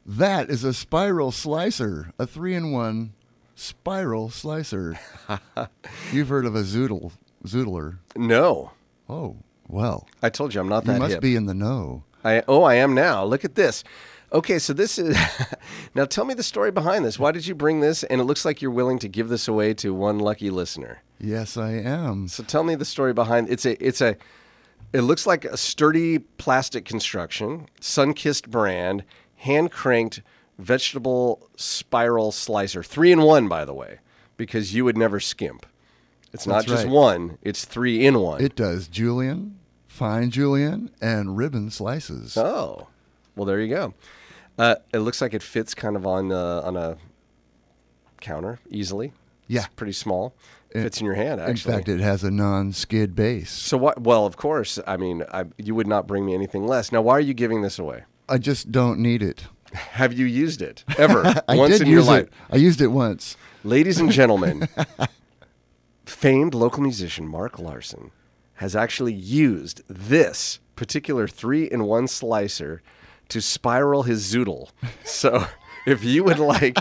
That 0.04 0.50
is 0.50 0.64
a 0.64 0.74
spiral 0.74 1.32
slicer, 1.32 2.12
a 2.18 2.26
three 2.26 2.54
in 2.54 2.70
one 2.70 3.14
spiral 3.54 4.28
slicer. 4.28 5.00
You've 6.12 6.28
heard 6.28 6.44
of 6.44 6.54
a 6.54 6.60
zoodle 6.62 7.12
zoodler. 7.46 7.96
No. 8.16 8.72
Oh, 9.08 9.36
well. 9.66 10.06
I 10.22 10.28
told 10.28 10.52
you 10.52 10.60
I'm 10.60 10.68
not 10.68 10.84
that 10.84 10.92
You 10.92 10.98
must 10.98 11.14
hip. 11.14 11.22
be 11.22 11.36
in 11.36 11.46
the 11.46 11.54
know. 11.54 12.04
I 12.22 12.42
oh, 12.46 12.64
I 12.64 12.74
am 12.74 12.94
now. 12.94 13.24
Look 13.24 13.46
at 13.46 13.54
this. 13.54 13.82
Okay, 14.32 14.58
so 14.58 14.72
this 14.72 14.98
is 14.98 15.16
now. 15.94 16.04
Tell 16.04 16.24
me 16.24 16.34
the 16.34 16.42
story 16.42 16.70
behind 16.70 17.04
this. 17.04 17.18
Why 17.18 17.32
did 17.32 17.46
you 17.46 17.54
bring 17.54 17.80
this? 17.80 18.04
And 18.04 18.20
it 18.20 18.24
looks 18.24 18.44
like 18.44 18.62
you're 18.62 18.70
willing 18.70 18.98
to 19.00 19.08
give 19.08 19.28
this 19.28 19.48
away 19.48 19.74
to 19.74 19.92
one 19.92 20.18
lucky 20.18 20.50
listener. 20.50 21.02
Yes, 21.18 21.56
I 21.56 21.72
am. 21.72 22.28
So 22.28 22.44
tell 22.44 22.62
me 22.62 22.76
the 22.76 22.84
story 22.84 23.12
behind. 23.12 23.48
It's 23.50 23.66
a. 23.66 23.82
It's 23.84 24.00
a. 24.00 24.16
It 24.92 25.02
looks 25.02 25.26
like 25.26 25.44
a 25.44 25.56
sturdy 25.56 26.18
plastic 26.18 26.84
construction, 26.84 27.68
sun-kissed 27.80 28.50
brand, 28.50 29.04
hand 29.36 29.70
cranked 29.70 30.20
vegetable 30.60 31.48
spiral 31.56 32.32
slicer, 32.32 32.82
three 32.82 33.12
in 33.12 33.22
one, 33.22 33.48
by 33.48 33.64
the 33.64 33.74
way, 33.74 33.98
because 34.36 34.74
you 34.74 34.84
would 34.84 34.96
never 34.96 35.18
skimp. 35.18 35.66
It's 36.32 36.46
not 36.46 36.66
just 36.66 36.84
right. 36.84 36.92
one; 36.92 37.38
it's 37.42 37.64
three 37.64 38.06
in 38.06 38.20
one. 38.20 38.40
It 38.40 38.54
does 38.54 38.86
julienne, 38.86 39.58
fine 39.88 40.30
julienne, 40.30 40.90
and 41.00 41.36
ribbon 41.36 41.70
slices. 41.70 42.36
Oh, 42.36 42.86
well, 43.34 43.44
there 43.44 43.60
you 43.60 43.74
go. 43.74 43.94
Uh, 44.58 44.76
it 44.92 44.98
looks 44.98 45.20
like 45.20 45.32
it 45.34 45.42
fits 45.42 45.74
kind 45.74 45.96
of 45.96 46.06
on 46.06 46.30
uh, 46.32 46.60
on 46.64 46.76
a 46.76 46.96
counter 48.20 48.58
easily. 48.68 49.12
Yeah. 49.46 49.60
it's 49.64 49.74
pretty 49.74 49.92
small. 49.92 50.34
It- 50.70 50.82
fits 50.82 51.00
in 51.00 51.06
your 51.06 51.14
hand. 51.16 51.40
in 51.40 51.56
fact, 51.56 51.88
it 51.88 51.98
has 52.00 52.22
a 52.22 52.30
non-skid 52.30 53.16
base. 53.16 53.50
so 53.50 53.76
what? 53.76 54.00
Well, 54.02 54.24
of 54.26 54.36
course. 54.36 54.78
I 54.86 54.96
mean, 54.96 55.24
I, 55.32 55.46
you 55.58 55.74
would 55.74 55.88
not 55.88 56.06
bring 56.06 56.24
me 56.24 56.34
anything 56.34 56.66
less. 56.66 56.92
Now, 56.92 57.02
why 57.02 57.14
are 57.14 57.20
you 57.20 57.34
giving 57.34 57.62
this 57.62 57.78
away? 57.78 58.04
I 58.28 58.38
just 58.38 58.70
don't 58.70 59.00
need 59.00 59.22
it. 59.22 59.46
Have 59.72 60.12
you 60.12 60.26
used 60.26 60.62
it 60.62 60.84
ever 60.98 61.24
I 61.48 61.56
once 61.56 61.72
did 61.78 61.82
in 61.82 61.88
your 61.88 62.00
use 62.00 62.08
life, 62.08 62.26
it. 62.26 62.32
I 62.50 62.56
used 62.56 62.80
it 62.80 62.88
once. 62.88 63.36
ladies 63.64 63.98
and 63.98 64.10
gentlemen? 64.12 64.68
famed 66.04 66.54
local 66.54 66.82
musician 66.82 67.26
Mark 67.26 67.58
Larson 67.58 68.10
has 68.54 68.76
actually 68.76 69.14
used 69.14 69.82
this 69.88 70.60
particular 70.76 71.26
three-in-one 71.28 72.08
slicer 72.08 72.82
to 73.30 73.40
spiral 73.40 74.04
his 74.04 74.32
zoodle. 74.32 74.70
So, 75.04 75.46
if 75.86 76.04
you 76.04 76.24
would 76.24 76.38
like, 76.38 76.76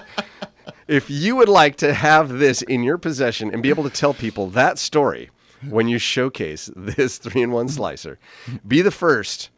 if 0.88 1.10
you 1.10 1.36
would 1.36 1.50
like 1.50 1.78
to 1.78 1.94
have 1.94 2.30
this 2.30 2.62
in 2.62 2.84
your 2.84 2.98
possession 2.98 3.52
and 3.54 3.64
be 3.64 3.70
able 3.70 3.84
to 3.84 3.90
tell 3.90 4.14
people 4.14 4.48
that 4.48 4.78
story, 4.78 5.30
when 5.68 5.88
you 5.88 5.98
showcase 5.98 6.70
this 6.76 7.18
three 7.18 7.42
in 7.42 7.52
one 7.52 7.68
slicer. 7.68 8.20
Be 8.68 8.82
the 8.82 8.92
first. 8.92 9.50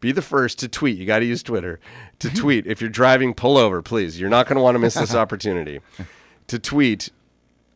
Be 0.00 0.12
the 0.12 0.22
first 0.22 0.58
to 0.60 0.68
tweet. 0.68 0.98
You 0.98 1.06
got 1.06 1.18
to 1.18 1.26
use 1.26 1.42
Twitter 1.42 1.78
to 2.20 2.30
tweet. 2.30 2.66
If 2.66 2.80
you're 2.80 2.90
driving, 2.90 3.34
pull 3.34 3.58
over, 3.58 3.82
please. 3.82 4.18
You're 4.18 4.30
not 4.30 4.46
going 4.46 4.56
to 4.56 4.62
want 4.62 4.74
to 4.74 4.78
miss 4.78 4.94
this 4.94 5.14
opportunity 5.14 5.80
to 6.46 6.58
tweet. 6.58 7.10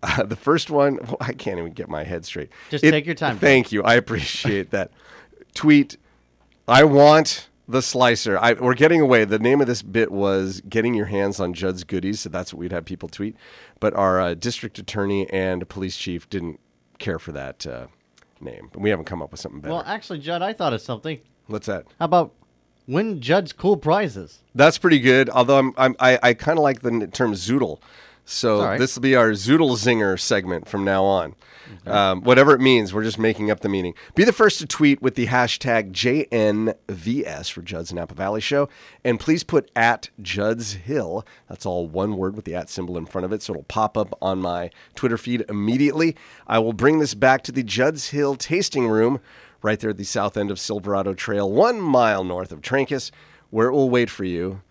Uh, 0.03 0.23
the 0.23 0.37
first 0.37 0.71
one, 0.71 0.99
well, 1.03 1.17
I 1.21 1.33
can't 1.33 1.59
even 1.59 1.73
get 1.73 1.88
my 1.88 2.05
head 2.05 2.25
straight. 2.25 2.51
Just 2.71 2.85
take 2.85 3.07
your 3.07 3.14
time. 3.14 3.38
Thank 3.38 3.73
you. 3.73 3.83
I 3.83 3.95
appreciate 3.95 4.71
that. 4.71 4.90
Tweet. 5.55 5.97
I 6.67 6.85
want 6.85 7.49
the 7.66 7.83
slicer. 7.83 8.38
I, 8.38 8.55
we're 8.55 8.74
getting 8.74 9.00
away. 9.00 9.24
The 9.24 9.38
name 9.38 9.61
of 9.61 9.66
this 9.66 9.83
bit 9.83 10.12
was 10.12 10.61
getting 10.68 10.94
your 10.94 11.07
hands 11.07 11.40
on 11.40 11.55
Judd's 11.55 11.85
goodies, 11.85 12.20
so 12.20 12.29
that's 12.29 12.53
what 12.53 12.59
we'd 12.61 12.72
have 12.72 12.85
people 12.85 13.09
tweet. 13.09 13.37
But 13.81 13.94
our 13.94 14.20
uh, 14.20 14.35
district 14.35 14.79
attorney 14.79 15.29
and 15.31 15.68
police 15.68 15.96
chief 15.96 16.29
didn't 16.29 16.61
care 16.98 17.18
for 17.18 17.33
that 17.33 17.66
uh, 17.66 17.87
name. 18.40 18.68
But 18.72 18.83
we 18.83 18.90
haven't 18.90 19.07
come 19.07 19.22
up 19.22 19.31
with 19.31 19.40
something 19.40 19.61
better. 19.61 19.74
Well, 19.74 19.85
actually, 19.87 20.18
Judd, 20.18 20.42
I 20.42 20.53
thought 20.53 20.72
of 20.72 20.81
something. 20.81 21.20
What's 21.46 21.66
that? 21.66 21.87
How 21.98 22.05
about 22.07 22.33
win 22.87 23.20
Judd's 23.20 23.53
cool 23.53 23.77
prizes? 23.77 24.42
That's 24.55 24.79
pretty 24.79 25.00
good. 25.00 25.31
Although 25.31 25.59
I'm, 25.59 25.74
I'm 25.77 25.96
I, 25.98 26.18
I 26.22 26.35
kind 26.35 26.59
of 26.59 26.62
like 26.62 26.81
the 26.81 27.07
term 27.09 27.33
zoodle. 27.33 27.81
So 28.25 28.63
right. 28.63 28.79
this 28.79 28.95
will 28.95 29.03
be 29.03 29.15
our 29.15 29.31
zoodle 29.31 29.77
zinger 29.77 30.19
segment 30.19 30.69
from 30.69 30.85
now 30.85 31.05
on. 31.05 31.35
Um, 31.87 32.23
whatever 32.23 32.55
it 32.55 32.61
means, 32.61 32.95
we're 32.95 33.05
just 33.05 33.19
making 33.19 33.51
up 33.51 33.61
the 33.61 33.69
meaning. 33.69 33.95
Be 34.15 34.25
the 34.25 34.33
first 34.33 34.59
to 34.59 34.67
tweet 34.67 35.03
with 35.03 35.15
the 35.15 35.27
hashtag 35.27 35.93
JNVS 35.93 37.51
for 37.51 37.63
Judd's 37.63 37.93
Napa 37.93 38.15
Valley 38.15 38.41
Show, 38.41 38.69
and 39.05 39.21
please 39.21 39.45
put 39.45 39.71
at 39.77 40.11
Judd's 40.21 40.75
Hill. 40.75 41.27
That's 41.49 41.67
all 41.67 41.87
one 41.87 42.17
word 42.17 42.37
with 42.37 42.45
the 42.45 42.55
at 42.55 42.71
symbol 42.71 42.97
in 42.97 43.07
front 43.07 43.25
of 43.25 43.33
it, 43.33 43.43
so 43.43 43.53
it'll 43.53 43.65
pop 43.65 43.99
up 43.99 44.17
on 44.23 44.41
my 44.41 44.71
Twitter 44.95 45.19
feed 45.19 45.45
immediately. 45.49 46.17
I 46.47 46.59
will 46.59 46.73
bring 46.73 46.99
this 47.01 47.15
back 47.15 47.43
to 47.45 47.53
the 47.53 47.63
Judd's 47.63 48.11
Hill 48.11 48.37
tasting 48.37 48.89
room 48.89 49.21
right 49.63 49.81
there 49.81 49.91
at 49.91 49.99
the 49.99 50.05
south 50.05 50.37
end 50.37 50.51
of 50.51 50.59
Silverado 50.59 51.15
Trail, 51.15 51.51
one 51.51 51.81
mile 51.81 52.25
north 52.25 52.53
of 52.53 52.61
Trancas, 52.61 53.11
where 53.51 53.69
it 53.69 53.73
will 53.73 53.91
wait 53.91 54.11
for 54.11 54.25
you 54.25 54.63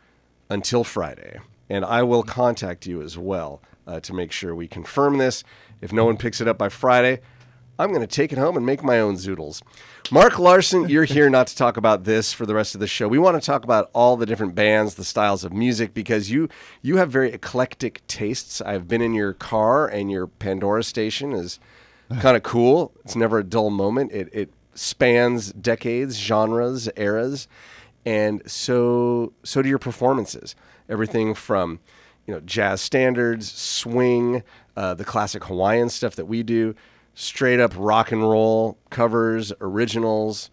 until 0.49 0.83
Friday. 0.83 1.39
And 1.69 1.85
I 1.85 2.03
will 2.03 2.23
contact 2.23 2.85
you 2.85 3.01
as 3.01 3.17
well 3.17 3.61
uh, 3.87 3.99
to 4.01 4.13
make 4.13 4.31
sure 4.31 4.53
we 4.53 4.67
confirm 4.67 5.17
this. 5.17 5.43
If 5.81 5.91
no 5.91 6.05
one 6.05 6.17
picks 6.17 6.41
it 6.41 6.47
up 6.47 6.57
by 6.57 6.69
Friday, 6.69 7.21
I'm 7.79 7.89
going 7.89 8.01
to 8.01 8.07
take 8.07 8.31
it 8.31 8.37
home 8.37 8.55
and 8.55 8.65
make 8.65 8.83
my 8.83 8.99
own 8.99 9.15
zoodles. 9.15 9.61
Mark 10.11 10.37
Larson, 10.37 10.89
you're 10.89 11.05
here 11.05 11.29
not 11.29 11.47
to 11.47 11.55
talk 11.55 11.75
about 11.75 12.03
this 12.03 12.31
for 12.31 12.45
the 12.45 12.53
rest 12.53 12.75
of 12.75 12.81
the 12.81 12.87
show. 12.87 13.07
We 13.07 13.17
want 13.17 13.41
to 13.41 13.45
talk 13.45 13.63
about 13.63 13.89
all 13.93 14.15
the 14.15 14.25
different 14.25 14.53
bands, 14.53 14.95
the 14.95 15.03
styles 15.03 15.43
of 15.43 15.53
music, 15.53 15.93
because 15.93 16.29
you 16.29 16.49
you 16.81 16.97
have 16.97 17.09
very 17.09 17.33
eclectic 17.33 18.05
tastes. 18.07 18.61
I've 18.61 18.87
been 18.87 19.01
in 19.01 19.13
your 19.13 19.33
car, 19.33 19.87
and 19.87 20.11
your 20.11 20.27
Pandora 20.27 20.83
station 20.83 21.33
is 21.33 21.59
kind 22.19 22.37
of 22.37 22.43
cool. 22.43 22.93
It's 23.03 23.15
never 23.15 23.39
a 23.39 23.43
dull 23.43 23.71
moment. 23.71 24.11
It 24.11 24.29
it 24.31 24.53
spans 24.75 25.51
decades, 25.53 26.17
genres, 26.17 26.89
eras, 26.95 27.47
and 28.05 28.41
so 28.49 29.33
so 29.43 29.61
do 29.63 29.69
your 29.69 29.79
performances. 29.79 30.55
Everything 30.89 31.33
from 31.33 31.79
you 32.27 32.33
know 32.33 32.39
jazz 32.41 32.81
standards, 32.81 33.51
swing, 33.51 34.43
uh, 34.75 34.93
the 34.93 35.05
classic 35.05 35.43
Hawaiian 35.45 35.89
stuff 35.89 36.15
that 36.15 36.25
we 36.25 36.43
do, 36.43 36.75
straight 37.13 37.59
up 37.59 37.73
rock 37.75 38.11
and 38.11 38.21
roll 38.21 38.77
covers, 38.89 39.53
originals, 39.61 40.49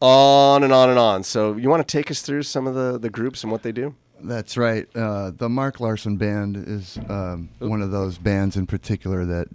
on 0.00 0.62
and 0.62 0.72
on 0.72 0.90
and 0.90 0.98
on. 0.98 1.22
So 1.22 1.56
you 1.56 1.68
want 1.68 1.86
to 1.86 1.90
take 1.90 2.10
us 2.10 2.22
through 2.22 2.42
some 2.42 2.66
of 2.66 2.74
the 2.74 2.98
the 2.98 3.10
groups 3.10 3.42
and 3.42 3.52
what 3.52 3.62
they 3.62 3.72
do? 3.72 3.94
That's 4.20 4.56
right. 4.56 4.86
Uh, 4.94 5.32
the 5.32 5.48
Mark 5.48 5.80
Larson 5.80 6.16
Band 6.16 6.56
is 6.56 6.98
um, 7.08 7.50
one 7.58 7.82
of 7.82 7.90
those 7.90 8.16
bands 8.16 8.56
in 8.56 8.66
particular 8.66 9.24
that 9.26 9.48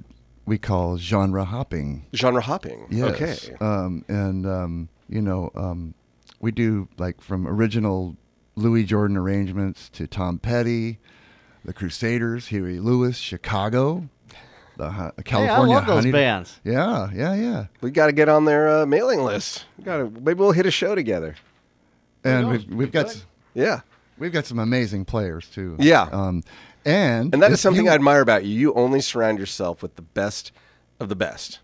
we 0.45 0.57
call 0.57 0.97
genre 0.97 1.45
hopping. 1.45 2.05
Genre 2.13 2.41
hopping. 2.41 2.85
Yes. 2.89 3.09
Okay. 3.21 3.55
Um, 3.61 4.05
and 4.07 4.45
um, 4.45 4.89
you 5.07 5.21
know, 5.21 5.51
um, 5.55 5.93
we 6.39 6.51
do 6.51 6.87
like 6.97 7.21
from 7.21 7.47
original 7.47 8.15
Louis 8.59 8.83
Jordan 8.83 9.17
arrangements 9.17 9.89
to 9.89 10.07
Tom 10.07 10.37
Petty, 10.39 10.99
the 11.65 11.73
Crusaders, 11.73 12.47
Huey 12.47 12.79
Lewis, 12.79 13.17
Chicago, 13.17 14.09
the 14.77 14.91
Hu- 14.91 15.11
California 15.23 15.47
hey, 15.47 15.73
I 15.73 15.75
love 15.79 15.85
those 15.87 15.95
Honey- 16.03 16.11
bands. 16.11 16.59
Yeah, 16.63 17.09
yeah, 17.13 17.33
yeah. 17.35 17.65
We 17.81 17.91
got 17.91 18.07
to 18.07 18.11
get 18.13 18.29
on 18.29 18.45
their 18.45 18.69
uh, 18.81 18.85
mailing 18.85 19.23
list. 19.23 19.65
We 19.77 19.83
got 19.83 19.97
to 19.97 20.09
maybe 20.09 20.39
we'll 20.39 20.51
hit 20.51 20.65
a 20.65 20.71
show 20.71 20.95
together. 20.95 21.35
And 22.23 22.49
we've, 22.49 22.65
we've 22.65 22.91
got 22.91 23.07
Good. 23.07 23.15
s- 23.15 23.25
Yeah. 23.53 23.81
we've 24.17 24.31
got 24.33 24.45
some 24.45 24.59
amazing 24.59 25.05
players 25.05 25.47
too. 25.49 25.75
Yeah. 25.79 26.03
Um, 26.11 26.43
and 26.85 27.33
And 27.33 27.41
that 27.43 27.51
is 27.51 27.59
something 27.61 27.85
you- 27.85 27.91
I 27.91 27.95
admire 27.95 28.21
about 28.21 28.45
you. 28.45 28.57
You 28.57 28.73
only 28.73 29.01
surround 29.01 29.37
yourself 29.39 29.81
with 29.81 29.95
the 29.95 30.01
best 30.01 30.51
of 30.99 31.09
the 31.09 31.15
best. 31.15 31.59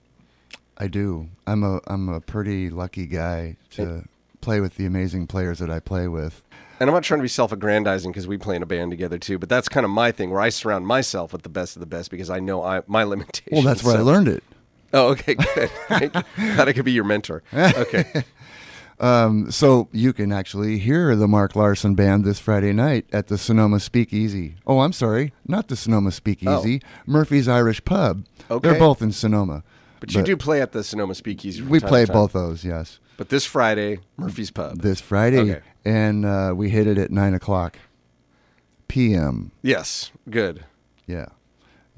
I 0.77 0.87
do. 0.87 1.29
I'm 1.47 1.63
a 1.63 1.79
I'm 1.87 2.09
a 2.09 2.19
pretty 2.19 2.69
lucky 2.69 3.05
guy 3.05 3.55
to 3.71 4.03
play 4.41 4.59
with 4.59 4.75
the 4.75 4.85
amazing 4.85 5.25
players 5.27 5.59
that 5.59 5.69
I 5.69 5.79
play 5.79 6.07
with. 6.09 6.41
And 6.79 6.89
I'm 6.89 6.93
not 6.93 7.03
trying 7.03 7.19
to 7.19 7.23
be 7.23 7.29
self-aggrandizing 7.29 8.11
because 8.11 8.27
we 8.27 8.37
play 8.37 8.55
in 8.55 8.63
a 8.63 8.65
band 8.65 8.91
together 8.91 9.17
too, 9.17 9.39
but 9.39 9.47
that's 9.47 9.69
kind 9.69 9.85
of 9.85 9.89
my 9.89 10.11
thing 10.11 10.29
where 10.29 10.41
I 10.41 10.49
surround 10.49 10.85
myself 10.85 11.31
with 11.31 11.43
the 11.43 11.49
best 11.49 11.75
of 11.75 11.79
the 11.79 11.85
best 11.85 12.11
because 12.11 12.29
I 12.29 12.39
know 12.39 12.63
I, 12.63 12.81
my 12.87 13.03
limitations. 13.03 13.49
Well, 13.51 13.61
that's 13.61 13.83
where 13.83 13.97
I 13.97 14.01
learned 14.01 14.27
it. 14.27 14.43
Oh, 14.93 15.09
okay, 15.09 15.35
good. 15.35 15.69
Thought 15.87 16.67
I 16.67 16.73
could 16.73 16.85
be 16.85 16.91
your 16.91 17.03
mentor. 17.03 17.43
Okay. 17.53 18.23
Um, 18.97 19.51
so 19.51 19.89
you 19.91 20.13
can 20.13 20.31
actually 20.31 20.77
hear 20.77 21.15
the 21.15 21.27
Mark 21.27 21.55
Larson 21.55 21.95
band 21.95 22.23
this 22.23 22.39
Friday 22.39 22.71
night 22.71 23.05
at 23.11 23.27
the 23.27 23.37
Sonoma 23.37 23.79
Speakeasy. 23.81 24.55
Oh, 24.65 24.79
I'm 24.79 24.93
sorry, 24.93 25.33
not 25.45 25.67
the 25.67 25.75
Sonoma 25.75 26.11
Speakeasy, 26.11 26.81
Murphy's 27.05 27.47
Irish 27.47 27.83
Pub. 27.83 28.23
Okay. 28.49 28.69
They're 28.69 28.79
both 28.79 29.01
in 29.01 29.11
Sonoma. 29.11 29.63
But 29.99 30.13
you 30.13 30.23
do 30.23 30.37
play 30.37 30.61
at 30.61 30.71
the 30.71 30.83
Sonoma 30.83 31.15
Speakeasy. 31.15 31.61
We 31.61 31.79
play 31.79 32.05
both 32.05 32.33
those, 32.33 32.63
yes. 32.63 32.99
But 33.17 33.29
this 33.29 33.45
Friday, 33.45 33.99
Murphy's 34.17 34.51
Pub. 34.51 34.81
This 34.81 34.99
Friday, 34.99 35.39
Okay. 35.39 35.61
and 35.85 36.25
uh, 36.25 36.53
we 36.55 36.69
hit 36.69 36.85
it 36.87 36.97
at 36.97 37.11
nine 37.11 37.33
o'clock 37.33 37.77
p.m. 38.87 39.51
yes, 39.61 40.11
good. 40.29 40.65
Yeah, 41.07 41.27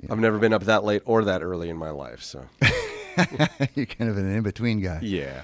I've 0.09 0.19
never 0.19 0.37
been 0.37 0.53
up 0.53 0.63
that 0.65 0.83
late 0.83 1.01
or 1.05 1.23
that 1.25 1.41
early 1.41 1.69
in 1.69 1.77
my 1.77 1.89
life, 1.89 2.21
so 2.21 2.45
you're 3.75 3.85
kind 3.87 4.09
of 4.11 4.17
an 4.17 4.31
in-between 4.31 4.81
guy. 4.81 4.99
yeah. 5.01 5.41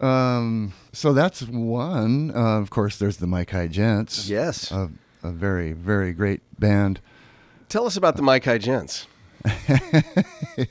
Um, 0.00 0.74
so 0.92 1.12
that's 1.14 1.40
one. 1.42 2.30
Uh, 2.34 2.58
of 2.60 2.68
course, 2.68 2.98
there's 2.98 3.18
the 3.18 3.26
Maikai 3.26 3.70
Gents. 3.70 4.28
Yes. 4.28 4.70
a, 4.70 4.90
a 5.22 5.30
very, 5.30 5.72
very 5.72 6.12
great 6.12 6.42
band. 6.58 7.00
Tell 7.70 7.86
us 7.86 7.96
about 7.96 8.16
the 8.16 8.22
Maikai 8.22 8.60
Gents. 8.60 9.06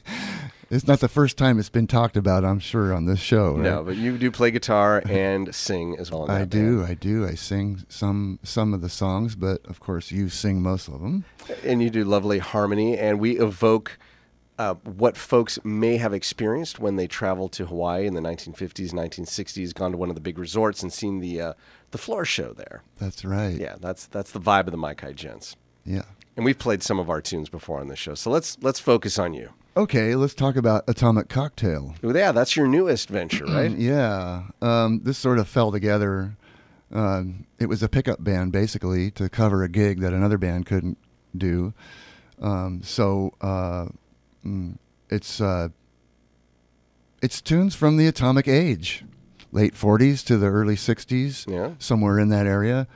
It's 0.74 0.88
not 0.88 1.02
the 1.02 1.08
first 1.08 1.38
time 1.38 1.60
it's 1.60 1.70
been 1.70 1.86
talked 1.86 2.18
about, 2.18 2.44
I'm 2.44 2.60
sure, 2.60 2.94
on 2.94 3.06
this 3.06 3.20
show. 3.20 3.52
Right? 3.54 3.62
No, 3.62 3.84
but 3.84 3.96
you 3.96 4.18
do 4.18 4.32
play 4.32 4.50
guitar 4.50 5.04
and 5.08 5.54
sing 5.54 5.96
as 6.00 6.12
well. 6.12 6.30
I 6.30 6.46
do, 6.46 6.80
band. 6.80 6.92
I 6.92 6.94
do. 6.96 7.28
I 7.28 7.36
sing 7.36 7.84
some 7.90 8.40
some 8.42 8.74
of 8.74 8.82
the 8.82 8.90
songs, 8.90 9.36
but 9.36 9.64
of 9.68 9.80
course, 9.80 10.12
you 10.12 10.30
sing 10.30 10.64
most 10.64 10.88
of 10.88 11.02
them. 11.02 11.26
and 11.64 11.84
you 11.84 11.92
do 11.92 12.04
lovely 12.04 12.40
harmony, 12.40 12.98
and 12.98 13.20
we 13.20 13.40
evoke 13.40 14.00
uh, 14.58 14.74
what 14.84 15.16
folks 15.16 15.60
may 15.64 15.98
have 15.98 16.14
experienced 16.14 16.80
when 16.80 16.96
they 16.96 17.06
traveled 17.06 17.52
to 17.54 17.68
Hawaii 17.68 18.08
in 18.08 18.16
the 18.16 18.22
1950s, 18.22 18.94
1960s, 18.94 19.74
gone 19.76 19.92
to 19.92 19.98
one 19.98 20.10
of 20.10 20.16
the 20.16 20.22
big 20.22 20.40
resorts 20.40 20.82
and 20.82 20.92
seen 20.92 21.20
the 21.20 21.40
uh, 21.40 21.54
the 21.92 22.00
floor 22.00 22.26
show 22.26 22.52
there. 22.52 22.82
That's 22.98 23.24
right. 23.24 23.60
Yeah, 23.60 23.76
that's 23.80 24.08
that's 24.08 24.32
the 24.32 24.42
vibe 24.42 24.66
of 24.66 24.72
the 24.72 24.78
Maikai 24.78 25.16
Gents. 25.16 25.56
Yeah. 25.86 26.06
And 26.36 26.44
we've 26.44 26.58
played 26.58 26.82
some 26.82 26.98
of 26.98 27.12
our 27.12 27.22
tunes 27.22 27.48
before 27.48 27.80
on 27.80 27.90
this 27.90 28.00
show, 28.00 28.16
so 28.16 28.32
let's 28.32 28.58
let's 28.62 28.80
focus 28.80 29.20
on 29.20 29.36
you. 29.36 29.52
Okay, 29.76 30.14
let's 30.16 30.36
talk 30.36 30.56
about 30.56 30.84
Atomic 30.88 31.30
Cocktail. 31.30 31.96
Yeah, 32.04 32.32
that's 32.32 32.56
your 32.56 32.68
newest 32.68 33.10
venture, 33.10 33.46
right? 33.46 33.72
Yeah. 33.78 34.44
Um, 34.62 35.02
this 35.04 35.18
sort 35.18 35.40
of 35.40 35.48
fell 35.48 35.72
together. 35.72 36.38
Um, 36.92 37.48
it 37.60 37.66
was 37.68 37.82
a 37.82 37.90
pickup 37.90 38.24
band, 38.24 38.52
basically, 38.52 39.10
to 39.12 39.30
cover 39.30 39.64
a 39.64 39.70
gig 39.70 40.00
that 40.02 40.14
another 40.14 40.38
band 40.38 40.68
couldn't 40.68 41.00
do. 41.36 41.74
Um, 42.40 42.82
so 42.84 43.34
uh, 43.42 43.88
mm, 44.46 44.78
it's 45.10 45.42
uh, 45.42 45.70
it's 47.24 47.42
tunes 47.42 47.74
from 47.74 47.98
the 47.98 48.06
Atomic 48.06 48.48
Age, 48.48 49.04
late 49.52 49.74
40s 49.74 50.24
to 50.26 50.38
the 50.38 50.48
early 50.48 50.76
60s, 50.76 51.50
Yeah. 51.52 51.72
somewhere 51.80 52.20
in 52.20 52.30
that 52.30 52.46
area. 52.46 52.88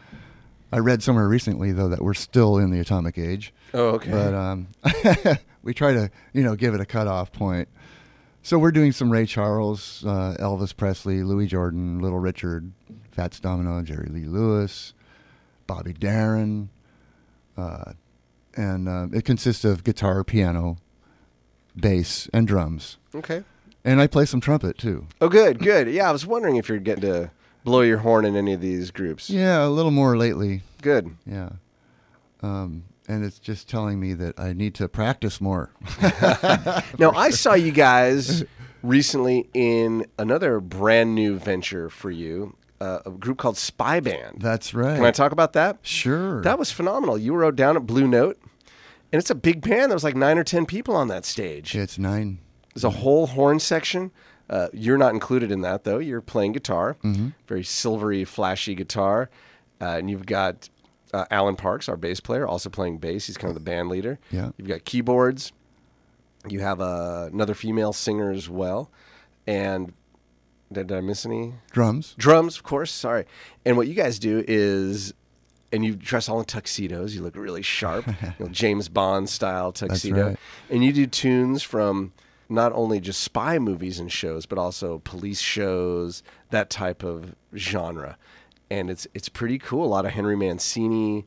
I 0.71 0.79
read 0.79 1.01
somewhere 1.01 1.27
recently, 1.27 1.71
though, 1.71 1.87
that 1.89 2.01
we're 2.01 2.13
still 2.13 2.57
in 2.57 2.71
the 2.71 2.79
Atomic 2.79 3.17
Age. 3.17 3.53
Oh, 3.73 3.89
okay. 3.91 4.11
But 4.11 4.33
um, 4.33 4.67
we 5.63 5.73
try 5.73 5.93
to, 5.93 6.11
you 6.33 6.43
know, 6.43 6.55
give 6.55 6.73
it 6.73 6.81
a 6.81 6.85
cutoff 6.85 7.31
point. 7.31 7.69
So 8.43 8.57
we're 8.57 8.71
doing 8.71 8.91
some 8.91 9.11
Ray 9.11 9.25
Charles, 9.25 10.03
uh, 10.05 10.35
Elvis 10.39 10.75
Presley, 10.75 11.23
Louis 11.23 11.47
Jordan, 11.47 11.99
Little 11.99 12.19
Richard, 12.19 12.71
Fats 13.11 13.39
Domino, 13.39 13.81
Jerry 13.81 14.07
Lee 14.09 14.25
Lewis, 14.25 14.93
Bobby 15.67 15.93
Darin, 15.93 16.69
uh, 17.57 17.93
and 18.55 18.87
uh, 18.87 19.07
it 19.13 19.25
consists 19.25 19.65
of 19.65 19.83
guitar, 19.83 20.23
piano, 20.23 20.77
bass, 21.75 22.29
and 22.33 22.47
drums. 22.47 22.97
okay. 23.13 23.43
And 23.83 24.01
I 24.01 24.07
play 24.07 24.25
some 24.25 24.41
trumpet 24.41 24.77
too. 24.77 25.07
Oh, 25.21 25.29
good, 25.29 25.59
good. 25.59 25.87
Yeah, 25.87 26.09
I 26.09 26.11
was 26.11 26.25
wondering 26.25 26.57
if 26.57 26.67
you're 26.67 26.77
getting 26.77 27.03
to 27.03 27.31
blow 27.63 27.81
your 27.81 27.97
horn 27.99 28.25
in 28.25 28.35
any 28.35 28.53
of 28.53 28.61
these 28.61 28.91
groups. 28.91 29.29
Yeah, 29.29 29.65
a 29.65 29.69
little 29.69 29.91
more 29.91 30.17
lately. 30.17 30.61
Good. 30.81 31.15
Yeah. 31.25 31.49
Um, 32.41 32.83
and 33.07 33.23
it's 33.23 33.39
just 33.39 33.69
telling 33.69 33.99
me 33.99 34.13
that 34.13 34.39
I 34.39 34.53
need 34.53 34.75
to 34.75 34.87
practice 34.87 35.39
more. 35.41 35.71
Now, 36.99 37.11
I 37.11 37.29
saw 37.31 37.53
you 37.53 37.71
guys 37.71 38.43
recently 38.83 39.49
in 39.53 40.05
another 40.19 40.59
brand 40.59 41.15
new 41.15 41.37
venture 41.37 41.89
for 41.89 42.11
you, 42.11 42.55
uh, 42.79 42.99
a 43.05 43.11
group 43.11 43.37
called 43.37 43.57
Spy 43.57 43.99
Band. 43.99 44.37
That's 44.41 44.73
right. 44.73 44.95
Can 44.95 45.05
I 45.05 45.11
talk 45.11 45.31
about 45.31 45.53
that? 45.53 45.77
Sure. 45.81 46.41
That 46.41 46.59
was 46.59 46.71
phenomenal. 46.71 47.17
You 47.17 47.33
were 47.33 47.51
down 47.51 47.75
at 47.75 47.85
Blue 47.85 48.07
Note, 48.07 48.39
and 49.11 49.19
it's 49.19 49.29
a 49.29 49.35
big 49.35 49.61
band. 49.61 49.91
There 49.91 49.95
was 49.95 50.03
like 50.03 50.15
nine 50.15 50.37
or 50.37 50.43
ten 50.43 50.65
people 50.65 50.95
on 50.95 51.07
that 51.07 51.25
stage. 51.25 51.75
it's 51.75 51.97
nine. 51.97 52.39
There's 52.73 52.83
a 52.83 52.89
whole 52.91 53.27
horn 53.27 53.59
section. 53.59 54.11
Uh, 54.49 54.67
you're 54.73 54.97
not 54.97 55.13
included 55.13 55.51
in 55.51 55.61
that 55.61 55.83
though. 55.83 55.97
You're 55.99 56.21
playing 56.21 56.53
guitar, 56.53 56.95
Mm-hmm. 57.03 57.29
very 57.47 57.63
silvery, 57.63 58.23
flashy 58.23 58.75
guitar, 58.75 59.29
uh, 59.81 59.85
and 59.97 60.09
you've 60.09 60.25
got 60.25 60.69
uh, 61.13 61.25
Alan 61.31 61.55
Parks, 61.55 61.87
our 61.89 61.97
bass 61.97 62.19
player, 62.19 62.47
also 62.47 62.69
playing 62.69 62.97
bass. 62.99 63.27
He's 63.27 63.37
kind 63.37 63.49
of 63.49 63.55
the 63.55 63.61
band 63.71 63.89
leader. 63.89 64.19
Yeah. 64.31 64.51
You've 64.57 64.67
got 64.67 64.85
keyboards. 64.85 65.51
You 66.47 66.61
have 66.61 66.79
uh, 66.79 67.29
another 67.31 67.53
female 67.53 67.91
singer 67.93 68.31
as 68.31 68.49
well, 68.49 68.89
and 69.45 69.91
did, 70.71 70.87
did 70.87 70.97
I 70.97 71.01
miss 71.01 71.25
any? 71.25 71.53
Drums. 71.71 72.15
Drums, 72.17 72.55
of 72.57 72.63
course. 72.63 72.91
Sorry. 72.91 73.25
And 73.65 73.75
what 73.77 73.87
you 73.87 73.93
guys 73.93 74.17
do 74.19 74.43
is, 74.47 75.13
and 75.73 75.83
you 75.83 75.95
dress 75.95 76.29
all 76.29 76.39
in 76.39 76.45
tuxedos. 76.45 77.13
You 77.15 77.21
look 77.21 77.35
really 77.35 77.61
sharp, 77.63 78.07
you 78.39 78.45
know, 78.45 78.47
James 78.47 78.87
Bond 78.87 79.27
style 79.29 79.71
tuxedo. 79.73 80.27
right. 80.27 80.37
And 80.69 80.85
you 80.85 80.93
do 80.93 81.05
tunes 81.07 81.63
from 81.63 82.13
not 82.49 82.71
only 82.73 82.99
just 82.99 83.21
spy 83.21 83.59
movies 83.59 83.99
and 83.99 84.11
shows, 84.11 84.45
but 84.45 84.57
also 84.57 84.99
police 84.99 85.39
shows, 85.39 86.23
that 86.49 86.69
type 86.69 87.03
of 87.03 87.35
genre. 87.55 88.17
And 88.69 88.89
it's 88.89 89.07
it's 89.13 89.29
pretty 89.29 89.57
cool. 89.59 89.85
A 89.85 89.87
lot 89.87 90.05
of 90.05 90.11
Henry 90.11 90.35
Mancini, 90.35 91.25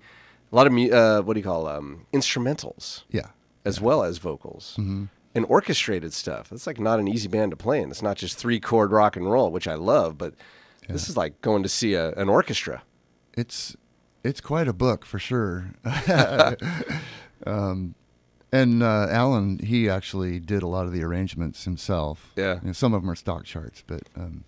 a 0.52 0.56
lot 0.56 0.66
of 0.66 0.72
uh, 0.92 1.22
what 1.22 1.34
do 1.34 1.40
you 1.40 1.44
call 1.44 1.66
um, 1.68 2.06
instrumentals 2.12 3.04
Yeah. 3.10 3.28
as 3.64 3.80
well 3.80 4.02
as 4.02 4.18
vocals 4.18 4.74
and 4.78 5.46
orchestrated 5.48 6.12
stuff. 6.12 6.50
It's 6.52 6.66
like 6.66 6.80
not 6.80 6.98
an 7.00 7.06
easy 7.08 7.28
band 7.28 7.52
to 7.52 7.56
play 7.56 7.80
in. 7.80 7.90
It's 7.90 8.02
not 8.02 8.16
just 8.16 8.36
three 8.36 8.58
chord 8.60 8.90
rock 8.92 9.16
and 9.16 9.30
roll, 9.30 9.50
which 9.50 9.68
I 9.68 9.74
love, 9.74 10.18
but 10.18 10.34
this 10.88 11.08
is 11.08 11.16
like 11.16 11.40
going 11.40 11.62
to 11.62 11.68
see 11.68 11.94
a, 11.94 12.12
an 12.14 12.28
orchestra. 12.28 12.82
It's 13.36 13.76
it's 14.24 14.40
quite 14.40 14.68
a 14.68 14.72
book 14.74 15.06
for 15.06 15.18
sure. 15.18 15.72
um, 17.46 17.94
and 18.52 18.82
uh, 18.82 19.06
Alan, 19.10 19.58
he 19.58 19.88
actually 19.88 20.40
did 20.40 20.62
a 20.62 20.66
lot 20.66 20.86
of 20.86 20.92
the 20.92 21.02
arrangements 21.02 21.64
himself. 21.64 22.32
Yeah. 22.36 22.56
You 22.60 22.68
know, 22.68 22.72
some 22.72 22.94
of 22.94 23.02
them 23.02 23.10
are 23.10 23.14
stock 23.16 23.44
charts, 23.44 23.82
but 23.86 24.02
um, 24.16 24.44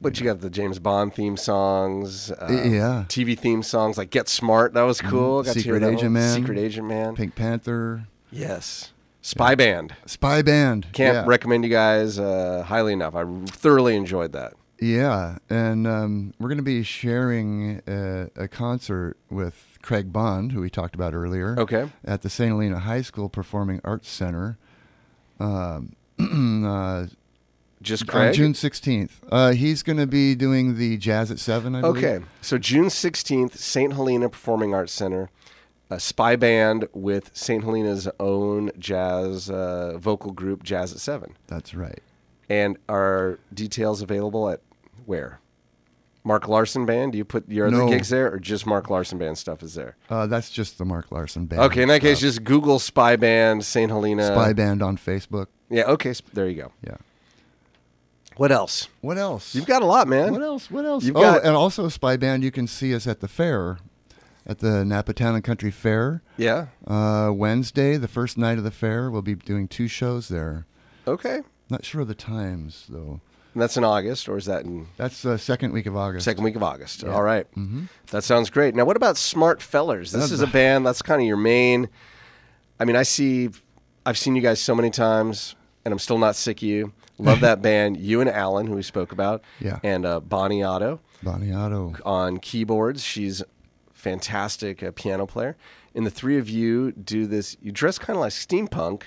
But 0.00 0.18
you 0.18 0.24
got 0.26 0.40
the 0.40 0.50
James 0.50 0.78
Bond 0.78 1.14
theme 1.14 1.36
songs, 1.36 2.30
uh, 2.30 2.48
yeah. 2.50 3.04
TV 3.08 3.38
theme 3.38 3.62
songs 3.62 3.98
like 3.98 4.10
Get 4.10 4.28
Smart. 4.28 4.74
That 4.74 4.82
was 4.82 5.00
cool. 5.00 5.42
Got 5.42 5.54
to 5.54 5.60
hear 5.60 5.74
Secret 5.76 5.92
Agent. 5.92 6.12
Man. 6.12 6.34
Secret 6.40 6.58
Agent 6.58 6.88
Man. 6.88 7.14
Pink 7.14 7.34
Panther, 7.34 8.06
Yes. 8.30 8.92
Spy 9.24 9.54
Band. 9.54 9.94
Spy 10.06 10.42
Band. 10.42 10.88
Can't 10.92 11.14
yeah. 11.14 11.24
recommend 11.26 11.62
you 11.64 11.70
guys 11.70 12.18
uh, 12.18 12.64
highly 12.66 12.92
enough. 12.92 13.14
I 13.14 13.24
thoroughly 13.46 13.94
enjoyed 13.94 14.32
that. 14.32 14.54
Yeah, 14.80 15.38
and 15.48 15.86
um, 15.86 16.34
we're 16.40 16.48
going 16.48 16.58
to 16.58 16.64
be 16.64 16.82
sharing 16.82 17.80
a, 17.86 18.30
a 18.34 18.48
concert 18.48 19.16
with 19.30 19.71
Craig 19.82 20.12
Bond, 20.12 20.52
who 20.52 20.60
we 20.60 20.70
talked 20.70 20.94
about 20.94 21.14
earlier. 21.14 21.58
Okay. 21.58 21.90
At 22.04 22.22
the 22.22 22.30
St. 22.30 22.50
Helena 22.50 22.78
High 22.80 23.02
School 23.02 23.28
Performing 23.28 23.80
Arts 23.84 24.08
Center. 24.08 24.58
Um, 25.40 25.96
uh, 26.66 27.06
Just 27.82 28.02
on 28.04 28.06
Craig. 28.08 28.34
June 28.34 28.52
16th. 28.52 29.10
Uh, 29.30 29.52
he's 29.52 29.82
going 29.82 29.98
to 29.98 30.06
be 30.06 30.34
doing 30.34 30.76
the 30.78 30.96
Jazz 30.96 31.30
at 31.30 31.38
7, 31.38 31.74
I 31.74 31.80
believe. 31.80 32.04
Okay, 32.04 32.24
so 32.40 32.58
June 32.58 32.86
16th, 32.86 33.56
St. 33.56 33.92
Helena 33.92 34.28
Performing 34.28 34.72
Arts 34.74 34.92
Center, 34.92 35.30
a 35.90 35.98
spy 36.00 36.36
band 36.36 36.88
with 36.92 37.30
St. 37.34 37.62
Helena's 37.64 38.08
own 38.18 38.70
jazz 38.78 39.50
uh, 39.50 39.98
vocal 39.98 40.30
group, 40.30 40.62
Jazz 40.62 40.92
at 40.92 41.00
7. 41.00 41.36
That's 41.48 41.74
right. 41.74 42.00
And 42.48 42.78
are 42.88 43.38
details 43.52 44.00
available 44.00 44.48
at 44.48 44.60
where? 45.06 45.40
Mark 46.24 46.46
Larson 46.48 46.86
Band? 46.86 47.12
Do 47.12 47.18
you 47.18 47.24
put 47.24 47.48
your 47.48 47.66
other 47.66 47.78
No. 47.78 47.88
gigs 47.88 48.08
there, 48.10 48.32
or 48.32 48.38
just 48.38 48.66
Mark 48.66 48.88
Larson 48.90 49.18
Band 49.18 49.36
stuff 49.38 49.62
is 49.62 49.74
there? 49.74 49.96
Uh, 50.08 50.26
that's 50.26 50.50
just 50.50 50.78
the 50.78 50.84
Mark 50.84 51.10
Larson 51.10 51.46
Band. 51.46 51.62
Okay, 51.62 51.82
in 51.82 51.88
that 51.88 52.00
case, 52.00 52.20
just 52.20 52.44
Google 52.44 52.78
Spy 52.78 53.16
Band, 53.16 53.64
St. 53.64 53.90
Helena. 53.90 54.26
Spy 54.28 54.52
Band 54.52 54.82
on 54.82 54.96
Facebook. 54.96 55.46
Yeah, 55.68 55.84
okay, 55.84 56.12
sp- 56.14 56.30
there 56.32 56.48
you 56.48 56.54
go. 56.62 56.72
Yeah. 56.86 56.96
What 58.36 58.50
else? 58.52 58.88
What 59.00 59.18
else? 59.18 59.54
You've 59.54 59.66
got 59.66 59.82
a 59.82 59.86
lot, 59.86 60.08
man. 60.08 60.32
What 60.32 60.42
else? 60.42 60.70
What 60.70 60.84
else? 60.86 61.04
You've 61.04 61.16
oh, 61.16 61.20
got- 61.20 61.44
and 61.44 61.54
also 61.54 61.88
Spy 61.88 62.16
Band. 62.16 62.42
You 62.44 62.50
can 62.50 62.66
see 62.66 62.94
us 62.94 63.06
at 63.06 63.20
the 63.20 63.28
fair, 63.28 63.78
at 64.46 64.60
the 64.60 64.84
Napa 64.84 65.12
Town 65.12 65.34
and 65.34 65.44
Country 65.44 65.70
Fair. 65.70 66.22
Yeah, 66.36 66.66
Uh, 66.86 67.30
Wednesday, 67.34 67.96
the 67.96 68.08
first 68.08 68.38
night 68.38 68.58
of 68.58 68.64
the 68.64 68.70
fair, 68.70 69.10
we'll 69.10 69.22
be 69.22 69.34
doing 69.34 69.68
two 69.68 69.88
shows 69.88 70.28
there. 70.28 70.66
okay. 71.06 71.40
Not 71.70 71.84
sure 71.86 72.02
of 72.02 72.08
the 72.08 72.14
times 72.14 72.84
though. 72.90 73.20
And 73.54 73.60
that's 73.60 73.76
in 73.76 73.84
August, 73.84 74.28
or 74.30 74.38
is 74.38 74.46
that 74.46 74.64
in 74.64 74.86
That's 74.96 75.20
the 75.22 75.36
second 75.38 75.72
week 75.72 75.84
of 75.86 75.94
August. 75.96 76.24
Second 76.24 76.42
week 76.44 76.56
of 76.56 76.62
August. 76.62 77.02
Yeah. 77.02 77.10
All 77.10 77.22
right. 77.22 77.46
That 78.10 78.24
sounds 78.24 78.48
great. 78.48 78.74
Now, 78.74 78.84
what 78.86 78.96
about 78.96 79.16
Smart 79.18 79.60
Fellers? 79.60 80.10
This 80.12 80.30
is 80.32 80.40
a 80.40 80.46
band 80.46 80.86
that's 80.86 81.02
kind 81.02 81.20
of 81.20 81.26
your 81.26 81.36
main. 81.36 81.88
I 82.80 82.84
mean, 82.86 82.96
I 82.96 83.02
see, 83.02 83.50
I've 84.06 84.16
seen 84.16 84.34
you 84.36 84.42
guys 84.42 84.58
so 84.60 84.74
many 84.74 84.88
times, 84.90 85.54
and 85.84 85.92
I'm 85.92 85.98
still 85.98 86.16
not 86.18 86.34
sick 86.34 86.58
of 86.58 86.62
you. 86.62 86.92
Love 87.18 87.40
that 87.40 87.60
band. 87.68 87.98
You 87.98 88.20
and 88.22 88.30
Alan, 88.30 88.66
who 88.66 88.74
we 88.74 88.82
spoke 88.82 89.12
about, 89.12 89.42
Yeah. 89.60 89.78
and 89.82 90.06
uh, 90.06 90.20
Bonnie 90.20 90.62
Otto 90.62 91.00
Bonnie 91.22 91.52
Otto. 91.52 91.94
on 92.06 92.38
keyboards. 92.38 93.04
She's 93.04 93.42
fantastic 93.92 94.82
uh, 94.82 94.92
piano 94.94 95.26
player. 95.26 95.56
And 95.94 96.06
the 96.06 96.10
three 96.10 96.38
of 96.38 96.48
you 96.48 96.92
do 96.92 97.26
this. 97.26 97.56
You 97.60 97.70
dress 97.70 97.98
kind 97.98 98.16
of 98.16 98.20
like 98.22 98.32
steampunk, 98.32 99.02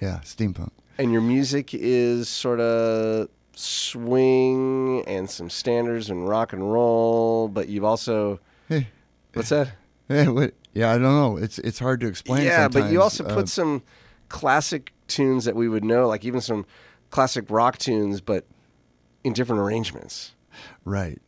Yeah, 0.00 0.20
steampunk. 0.24 0.70
and 0.98 1.12
your 1.12 1.20
music 1.20 1.74
is 1.74 2.28
sort 2.28 2.58
of 2.58 3.28
swing 3.54 5.04
and 5.06 5.28
some 5.28 5.50
standards 5.50 6.10
and 6.10 6.28
rock 6.28 6.52
and 6.52 6.72
roll, 6.72 7.48
but 7.48 7.68
you've 7.68 7.84
also 7.84 8.40
Hey, 8.68 8.88
what's 9.34 9.50
that? 9.50 9.72
hey, 10.08 10.28
what? 10.28 10.54
Yeah, 10.74 10.90
I 10.90 10.94
don't 10.94 11.02
know. 11.02 11.36
It's 11.36 11.58
it's 11.58 11.78
hard 11.78 12.00
to 12.00 12.06
explain. 12.06 12.44
yeah, 12.44 12.68
but 12.68 12.84
you 12.90 13.00
sometimes. 13.00 13.02
also 13.02 13.24
Uh, 13.26 13.34
put 13.34 13.48
some 13.48 13.82
classic 14.28 14.92
tunes 15.08 15.44
that 15.44 15.54
we 15.54 15.68
would 15.68 15.84
know, 15.84 16.08
like 16.08 16.24
even 16.24 16.40
some 16.40 16.64
classic 17.10 17.44
rock 17.50 17.76
tunes, 17.78 18.20
but 18.20 18.46
in 19.24 19.32
different 19.34 19.60
arrangements. 19.60 20.32
right 20.84 21.20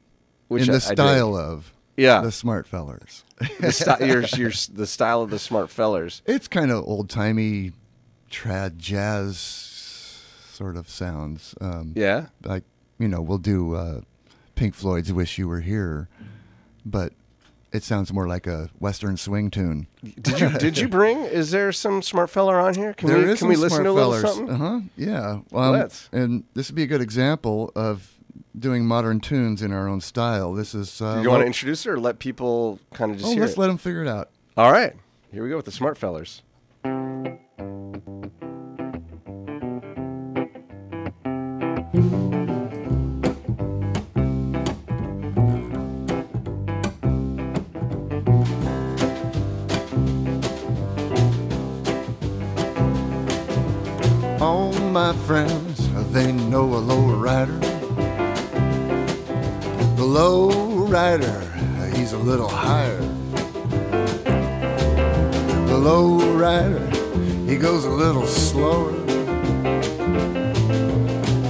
Which 0.49 0.62
in 0.62 0.68
the 0.68 0.77
I 0.77 0.79
style 0.95 1.37
of 1.37 1.72
Yeah. 1.97 2.22
the 2.22 2.33
Smart 2.33 2.66
Fellers. 2.66 3.25
the 3.39 3.97
your, 4.01 4.22
your, 4.41 4.51
the 4.72 4.87
style 4.87 5.20
of 5.22 5.31
the 5.31 5.39
smart 5.39 5.68
fellers. 5.70 6.22
It's 6.27 6.49
kind 6.49 6.70
of 6.70 6.85
old 6.85 7.11
timey, 7.11 7.72
trad 8.31 8.79
jazz 8.79 9.37
sort 10.55 10.76
of 10.76 10.88
sounds. 10.88 11.55
Um, 11.61 11.92
Yeah. 11.96 12.26
like 12.44 12.64
you 12.98 13.09
know 13.09 13.20
we'll 13.20 13.38
do 13.38 13.74
uh, 13.74 14.00
Pink 14.55 14.74
Floyd's 14.74 15.12
"Wish 15.12 15.36
You 15.38 15.48
Were 15.48 15.61
Here," 15.61 16.09
but 16.86 17.12
it 17.72 17.82
sounds 17.82 18.12
more 18.12 18.28
like 18.28 18.46
a 18.46 18.70
Western 18.78 19.16
swing 19.16 19.50
tune. 19.50 19.88
Did 20.20 20.38
you 20.40 20.50
did 20.59 20.78
you 20.78 20.88
bring? 20.88 21.18
Is 21.24 21.50
there 21.50 21.72
some 21.72 22.02
smart 22.02 22.30
feller 22.30 22.61
on 22.61 22.74
here? 22.74 22.94
Can 22.94 23.09
There 23.09 23.18
we 23.18 23.32
is 23.32 23.38
can 23.40 23.48
we 23.48 23.57
listen 23.57 23.82
to 23.84 23.90
a 23.90 23.92
little 23.92 24.12
Fellers. 24.12 24.36
something? 24.36 24.55
Uh-huh. 24.55 24.80
Yeah. 24.96 25.40
Um, 25.52 25.72
Let's. 25.72 26.09
And 26.12 26.44
this 26.55 26.68
would 26.70 26.76
be 26.76 26.84
a 26.84 26.86
good 26.86 27.00
example 27.02 27.72
of 27.74 28.12
doing 28.57 28.86
modern 28.86 29.18
tunes 29.18 29.61
in 29.61 29.72
our 29.72 29.88
own 29.88 30.00
style. 30.00 30.52
This 30.55 30.72
is. 30.74 31.02
Uh, 31.02 31.18
you 31.20 31.28
want 31.30 31.40
to 31.40 31.46
introduce 31.46 31.84
it 31.84 31.90
or 31.90 31.98
let 31.98 32.20
people 32.20 32.78
kind 32.92 33.11
of 33.11 33.16
just 33.18 33.28
Oh, 33.28 33.32
hear 33.32 33.40
let's 33.42 33.55
it? 33.55 33.59
let 33.59 33.66
them 33.66 33.78
figure 33.78 34.02
it 34.02 34.09
out. 34.09 34.30
All 34.57 34.70
right, 34.70 34.92
here 35.32 35.42
we 35.42 35.48
go 35.50 35.57
with 35.57 35.64
the 35.64 35.72
smart 35.72 35.98
fellers. 35.98 36.42
My 54.95 55.12
friends, 55.26 55.92
they 56.12 56.30
know 56.30 56.72
a 56.72 56.78
low 56.78 57.16
rider. 57.16 57.59
The 59.97 60.05
low 60.05 60.86
rider, 60.86 61.40
he's 61.97 62.12
a 62.12 62.18
little 62.18 62.49
higher. 62.49 63.01
The 65.66 65.76
low 65.76 66.36
rider, 66.36 66.88
he 67.45 67.57
goes 67.57 67.86
a 67.86 67.90
little 67.90 68.24
slower. 68.24 68.92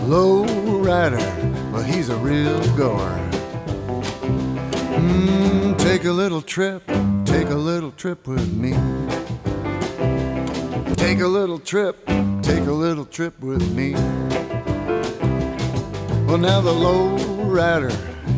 Low 0.06 0.46
rider, 0.82 1.28
well, 1.70 1.82
he's 1.82 2.08
a 2.08 2.16
real 2.16 2.58
goer. 2.78 3.14
Mm, 4.96 5.76
take 5.76 6.06
a 6.06 6.12
little 6.12 6.40
trip, 6.40 6.82
take 7.26 7.50
a 7.50 7.60
little 7.70 7.90
trip 7.90 8.26
with 8.26 8.50
me. 8.54 8.72
Take 10.96 11.20
a 11.20 11.28
little 11.28 11.58
trip, 11.58 12.08
take 12.54 12.66
a 12.68 12.72
little 12.72 13.04
trip 13.06 13.34
with 13.40 13.74
me. 13.74 13.94
Well, 16.26 16.38
now 16.38 16.60
the 16.60 16.72
low 16.72 17.16
rider, 17.46 17.90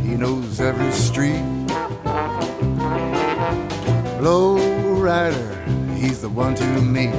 he 0.03 0.17
knows 0.17 0.59
every 0.59 0.91
street. 0.91 1.45
Low 4.21 4.57
rider, 4.99 5.49
he's 5.97 6.23
the 6.23 6.31
one 6.31 6.55
to 6.55 6.65
meet. 6.81 7.13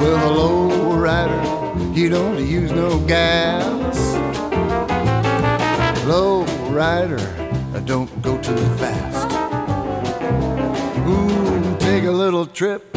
Well, 0.00 0.18
the 0.26 0.32
low 0.40 0.96
rider, 0.98 1.42
he 1.94 2.10
don't 2.10 2.38
use 2.46 2.72
no 2.72 2.98
gas. 3.06 3.96
Low 6.04 6.44
rider, 6.70 7.20
uh, 7.74 7.80
don't 7.86 8.10
go 8.20 8.36
too 8.42 8.64
fast. 8.76 9.32
Ooh, 11.08 11.76
take 11.78 12.04
a 12.04 12.10
little 12.10 12.44
trip, 12.44 12.91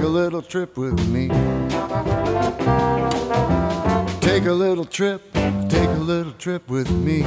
take 0.00 0.08
a 0.08 0.12
little 0.12 0.40
trip 0.40 0.78
with 0.78 1.08
me. 1.08 1.28
Take 4.20 4.46
a 4.46 4.52
little 4.52 4.86
trip, 4.86 5.30
take 5.68 5.90
a 5.90 6.00
little 6.00 6.32
trip 6.32 6.66
with 6.70 6.90
me. 6.90 7.22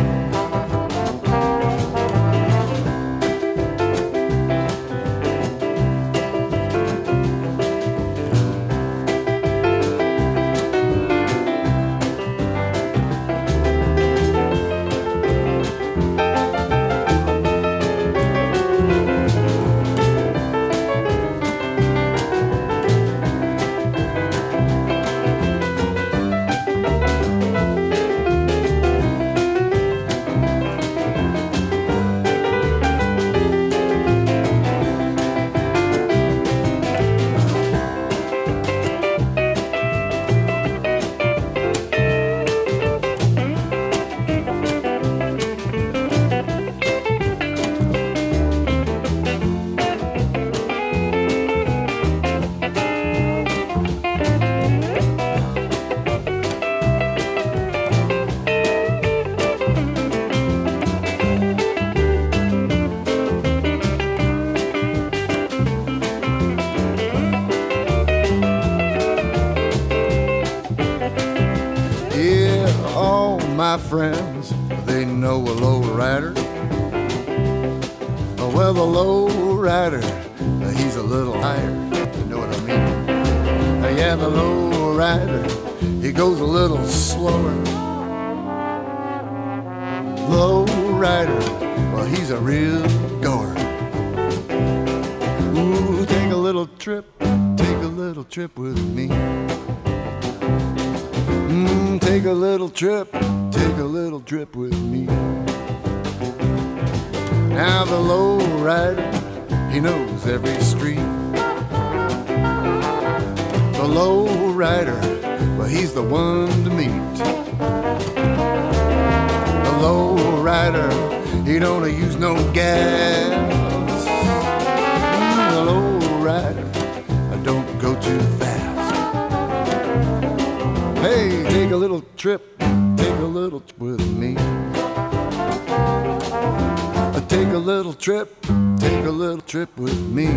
A 137.53 137.57
little 137.57 137.93
trip, 137.93 138.41
take 138.79 139.05
a 139.05 139.11
little 139.11 139.41
trip 139.41 139.77
with 139.77 139.99
me. 140.09 140.27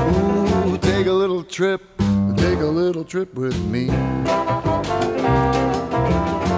Ooh, 0.00 0.78
take 0.78 1.06
a 1.06 1.12
little 1.12 1.42
trip, 1.42 1.82
take 2.36 2.60
a 2.60 2.66
little 2.66 3.04
trip 3.04 3.34
with 3.34 3.58
me. 3.64 3.88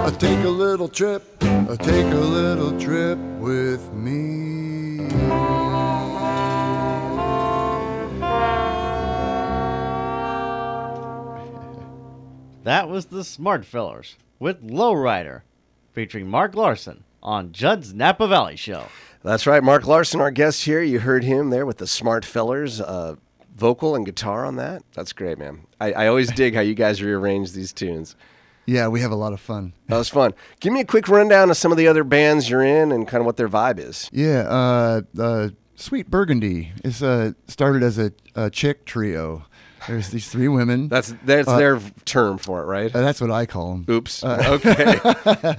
Uh, 0.03 0.11
Take 0.11 0.43
a 0.43 0.49
little 0.49 0.87
trip, 0.87 1.23
uh, 1.41 1.75
take 1.77 2.05
a 2.05 2.17
little 2.17 2.79
trip 2.79 3.17
with 3.39 3.91
me. 3.93 5.07
That 12.63 12.89
was 12.89 13.07
the 13.07 13.23
Smart 13.23 13.65
Fellers 13.65 14.15
with 14.39 14.61
Lowrider, 14.67 15.41
featuring 15.93 16.27
Mark 16.27 16.55
Larson 16.55 17.03
on 17.23 17.51
Judd's 17.51 17.93
Napa 17.93 18.27
Valley 18.27 18.55
Show. 18.55 18.85
That's 19.23 19.45
right. 19.45 19.63
Mark 19.63 19.85
Larson, 19.85 20.19
our 20.21 20.31
guest 20.31 20.63
here. 20.63 20.81
You 20.81 20.99
heard 20.99 21.23
him 21.23 21.49
there 21.51 21.65
with 21.65 21.77
the 21.77 21.85
Smart 21.87 22.25
Fellers, 22.25 22.81
uh, 22.81 23.15
vocal 23.55 23.95
and 23.95 24.05
guitar 24.05 24.45
on 24.45 24.55
that. 24.55 24.83
That's 24.93 25.13
great, 25.13 25.37
man. 25.37 25.67
I, 25.79 25.91
I 25.93 26.07
always 26.07 26.31
dig 26.35 26.55
how 26.55 26.61
you 26.61 26.73
guys 26.73 27.01
rearrange 27.03 27.51
these 27.51 27.71
tunes. 27.71 28.15
Yeah, 28.65 28.87
we 28.87 29.01
have 29.01 29.11
a 29.11 29.15
lot 29.15 29.33
of 29.33 29.39
fun. 29.39 29.73
That 29.87 29.97
was 29.97 30.09
fun. 30.09 30.33
Give 30.59 30.71
me 30.71 30.81
a 30.81 30.85
quick 30.85 31.07
rundown 31.09 31.49
of 31.49 31.57
some 31.57 31.71
of 31.71 31.77
the 31.77 31.87
other 31.87 32.03
bands 32.03 32.49
you're 32.49 32.63
in 32.63 32.91
and 32.91 33.07
kind 33.07 33.19
of 33.21 33.25
what 33.25 33.37
their 33.37 33.49
vibe 33.49 33.79
is. 33.79 34.09
Yeah, 34.13 34.41
uh, 34.47 35.01
uh, 35.19 35.49
Sweet 35.75 36.09
Burgundy 36.09 36.71
is 36.83 37.01
uh, 37.03 37.33
started 37.47 37.83
as 37.83 37.97
a, 37.97 38.13
a 38.35 38.49
chick 38.49 38.85
trio. 38.85 39.45
There's 39.87 40.09
these 40.09 40.29
three 40.29 40.47
women. 40.47 40.89
That's 40.89 41.13
that's 41.25 41.47
Uh, 41.47 41.57
their 41.57 41.79
term 42.05 42.37
for 42.37 42.61
it, 42.61 42.65
right? 42.65 42.95
Uh, 42.95 43.01
that's 43.01 43.19
what 43.19 43.31
I 43.31 43.47
call 43.47 43.71
them. 43.73 43.85
Oops. 43.89 44.23
okay. 44.23 44.99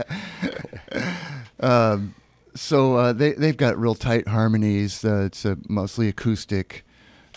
So 2.55 2.97
uh, 2.97 3.13
they 3.13 3.33
they've 3.33 3.57
got 3.57 3.79
real 3.79 3.95
tight 3.95 4.29
harmonies. 4.29 5.05
Uh, 5.05 5.25
it's 5.27 5.47
uh, 5.47 5.57
mostly 5.69 6.09
acoustic. 6.09 6.85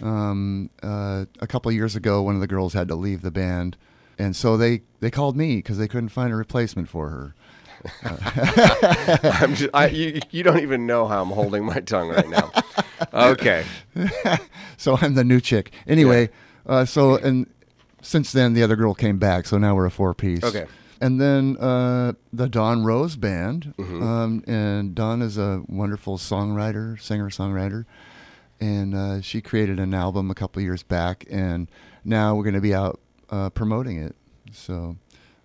Um, 0.02 0.70
uh, 0.84 1.26
a 1.40 1.48
couple 1.48 1.72
years 1.72 1.96
ago, 1.96 2.22
one 2.22 2.36
of 2.36 2.42
the 2.42 2.48
girls 2.48 2.74
had 2.74 2.90
to 2.90 2.96
leave 2.96 3.22
the 3.22 3.32
band, 3.32 3.78
and 4.20 4.36
so 4.36 4.58
they 4.58 4.82
they 5.00 5.10
called 5.10 5.38
me 5.38 5.58
because 5.58 5.78
they 5.78 5.88
couldn't 5.88 6.10
find 6.10 6.34
a 6.34 6.36
replacement 6.36 6.90
for 6.90 7.10
her. 7.10 7.36
I'm 8.04 9.56
just, 9.56 9.70
I, 9.74 9.88
you, 9.88 10.20
you 10.32 10.42
don't 10.42 10.60
even 10.60 10.88
know 10.88 11.08
how 11.08 11.22
I'm 11.22 11.30
holding 11.30 11.64
my 11.66 11.80
tongue 11.82 12.10
right 12.10 12.28
now. 12.28 12.52
Okay. 13.14 13.64
So 14.78 14.98
I'm 15.02 15.14
the 15.14 15.24
new 15.24 15.40
chick. 15.40 15.72
Anyway, 15.88 16.30
uh, 16.66 16.84
so 16.84 17.16
and 17.16 17.48
since 18.02 18.34
then 18.34 18.54
the 18.54 18.62
other 18.62 18.76
girl 18.76 18.94
came 18.94 19.18
back, 19.18 19.48
so 19.48 19.58
now 19.58 19.74
we're 19.74 19.86
a 19.86 19.92
four 19.92 20.14
piece. 20.14 20.44
Okay. 20.44 20.66
And 21.02 21.20
then 21.20 21.58
uh, 21.58 22.14
the 22.32 22.48
Don 22.48 22.84
Rose 22.84 23.16
Band, 23.16 23.74
Mm-hmm. 23.78 24.02
um, 24.04 24.44
and 24.48 24.96
Don 24.96 25.22
is 25.22 25.38
a 25.38 25.64
wonderful 25.68 26.18
songwriter, 26.18 27.00
singer 27.02 27.30
songwriter, 27.30 27.86
and 28.62 28.96
uh, 28.96 29.22
she 29.22 29.42
created 29.42 29.80
an 29.80 29.94
album 29.94 30.32
a 30.32 30.36
couple 30.36 30.62
years 30.62 30.84
back, 30.84 31.26
and 31.30 31.70
now 32.06 32.36
we're 32.36 32.44
going 32.44 32.56
to 32.56 32.62
be 32.62 32.74
out 32.74 33.00
uh, 33.30 33.50
promoting 33.50 33.98
it. 34.02 34.16
So 34.54 34.96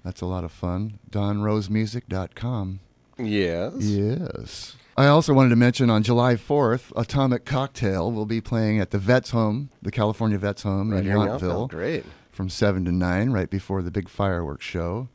that's 0.05 0.21
a 0.21 0.27
lot 0.27 0.45
of 0.45 0.53
fun. 0.53 0.99
DonRoseMusic.com. 1.11 2.81
Yes. 3.19 3.73
Yes. 3.79 4.77
I 4.97 5.07
also 5.07 5.33
wanted 5.33 5.51
to 5.51 5.57
mention 5.57 5.89
on 5.91 6.03
July 6.03 6.35
4th, 6.35 6.93
Atomic 6.97 7.45
Cocktail 7.45 8.11
will 8.13 8.27
be 8.27 8.41
playing 8.41 8.79
at 8.81 8.91
the 8.91 8.99
Vets 8.99 9.31
Home, 9.31 9.71
the 9.81 9.91
California 9.91 10.37
Vets 10.39 10.63
Home 10.63 10.91
Right 10.91 11.05
in 11.05 11.13
Yountville. 11.13 11.69
Great. 11.71 12.05
from 12.31 12.49
7 12.49 12.85
to 12.85 12.93
9, 12.93 13.31
right 13.31 13.49
before 13.51 13.83
the 13.83 13.91
big 13.91 14.09
fireworks 14.09 14.65
show. 14.65 15.09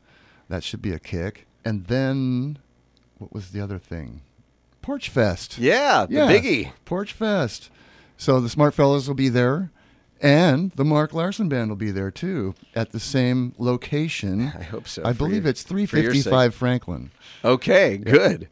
That 0.48 0.62
should 0.64 0.82
be 0.82 0.92
a 0.92 0.98
kick. 0.98 1.46
And 1.64 1.86
then, 1.86 2.58
what 3.18 3.32
was 3.32 3.50
the 3.50 3.60
other 3.60 3.78
thing? 3.78 4.22
Porch 4.82 5.08
Fest. 5.08 5.58
Yeah, 5.58 6.06
the 6.08 6.14
biggie. 6.16 6.72
Porch 6.84 7.12
Fest. 7.12 7.70
So 8.16 8.40
the 8.40 8.48
Smart 8.48 8.72
Fellers 8.72 9.08
will 9.08 9.14
be 9.16 9.28
there, 9.28 9.70
and 10.22 10.70
the 10.72 10.84
Mark 10.84 11.12
Larson 11.12 11.48
Band 11.48 11.68
will 11.70 11.76
be 11.76 11.90
there 11.90 12.10
too, 12.10 12.54
at 12.74 12.92
the 12.92 13.00
same 13.00 13.52
location. 13.58 14.52
I 14.58 14.62
hope 14.62 14.86
so, 14.88 15.02
I 15.04 15.12
believe 15.12 15.42
your- 15.42 15.50
it's 15.50 15.62
for 15.64 15.76
your 15.76 15.86
sake. 15.86 16.22
355 16.22 16.54
Franklin. 16.54 17.10
Okay, 17.44 17.98
good. 17.98 18.48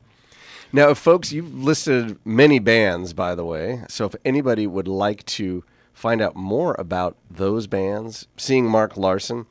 Now, 0.73 0.93
folks, 0.95 1.31
you've 1.33 1.55
listed 1.55 2.19
many 2.25 2.59
bands, 2.59 3.13
by 3.13 3.37
the 3.37 3.45
way. 3.45 3.85
So 3.89 4.07
if 4.07 4.17
anybody 4.25 4.67
would 4.67 4.89
like 4.89 5.25
to 5.27 5.63
find 5.93 6.21
out 6.21 6.35
more 6.35 6.75
about 6.81 7.17
those 7.31 7.69
bands, 7.69 8.27
seeing 8.37 8.67
Mark 8.67 8.97
Larson, 8.97 9.47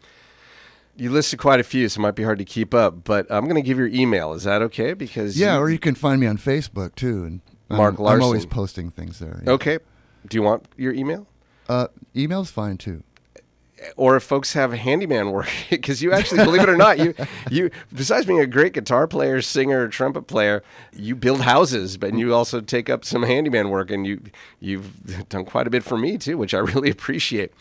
you 0.96 1.10
listed 1.10 1.39
quite 1.39 1.60
a 1.60 1.64
few, 1.64 1.89
so 1.89 2.00
it 2.00 2.02
might 2.02 2.16
be 2.16 2.24
hard 2.24 2.38
to 2.39 2.46
keep 2.46 2.74
up. 2.74 3.04
But 3.04 3.28
I'm 3.32 3.44
going 3.46 3.56
to 3.56 3.62
give 3.62 3.78
your 3.78 3.88
email. 3.88 4.34
Is 4.34 4.44
that 4.44 4.62
okay? 4.64 4.94
Because 4.94 5.38
Yeah, 5.39 5.56
you- 5.56 5.60
or 5.62 5.70
you 5.70 5.80
can 5.80 5.96
find 5.96 6.20
me 6.22 6.28
on 6.28 6.38
Facebook 6.38 6.96
too. 6.96 7.24
And 7.24 7.41
I'm- 7.70 7.78
Mark 7.78 8.00
I'm 8.00 8.22
always 8.22 8.46
posting 8.46 8.91
things 8.91 9.20
there. 9.20 9.41
yeah. 9.46 9.52
okay. 9.54 9.80
Do 10.28 10.38
you 10.38 10.44
want 10.44 10.66
your 10.78 10.94
email? 10.94 11.28
Uh, 11.68 11.88
email's 12.16 12.52
fine 12.52 12.78
too. 12.78 13.04
Or 13.95 14.15
if 14.15 14.23
folks 14.23 14.53
have 14.53 14.73
handyman 14.73 15.31
work 15.31 15.49
because 15.69 16.01
you 16.01 16.11
actually 16.11 16.43
believe 16.43 16.61
it 16.61 16.69
or 16.69 16.77
not 16.77 16.97
you 16.99 17.13
you 17.49 17.69
besides 17.93 18.25
being 18.25 18.39
a 18.39 18.47
great 18.47 18.73
guitar 18.73 19.07
player 19.07 19.41
singer 19.41 19.88
trumpet 19.88 20.23
player 20.23 20.63
you 20.93 21.15
build 21.15 21.41
houses 21.41 21.97
but 21.97 22.13
you 22.13 22.34
also 22.34 22.61
take 22.61 22.89
up 22.89 23.03
some 23.05 23.23
handyman 23.23 23.69
work 23.69 23.91
and 23.91 24.05
you 24.05 24.21
you've 24.59 25.27
done 25.29 25.45
quite 25.45 25.67
a 25.67 25.69
bit 25.69 25.84
for 25.84 25.97
me 25.97 26.17
too 26.17 26.38
which 26.38 26.53
i 26.53 26.57
really 26.57 26.89
appreciate. 26.89 27.51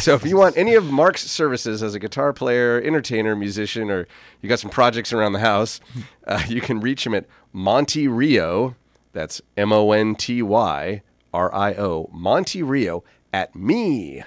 So 0.00 0.14
if 0.14 0.24
you 0.24 0.36
want 0.36 0.56
any 0.56 0.74
of 0.74 0.90
mark's 0.90 1.22
services 1.22 1.82
as 1.82 1.94
a 1.94 1.98
guitar 1.98 2.32
player 2.32 2.80
entertainer 2.80 3.34
musician 3.34 3.90
or 3.90 4.06
you 4.40 4.48
got 4.48 4.58
some 4.58 4.70
projects 4.70 5.12
around 5.12 5.32
the 5.32 5.40
house 5.40 5.80
uh, 6.26 6.42
you 6.48 6.60
can 6.60 6.80
reach 6.80 7.06
him 7.06 7.14
at 7.14 7.26
monty 7.52 8.08
rio 8.08 8.74
that's 9.12 9.40
m-o-n-t-y 9.56 11.02
r-i-o 11.34 12.10
monty 12.12 12.62
rio 12.62 13.04
at 13.32 13.54
me 13.54 14.22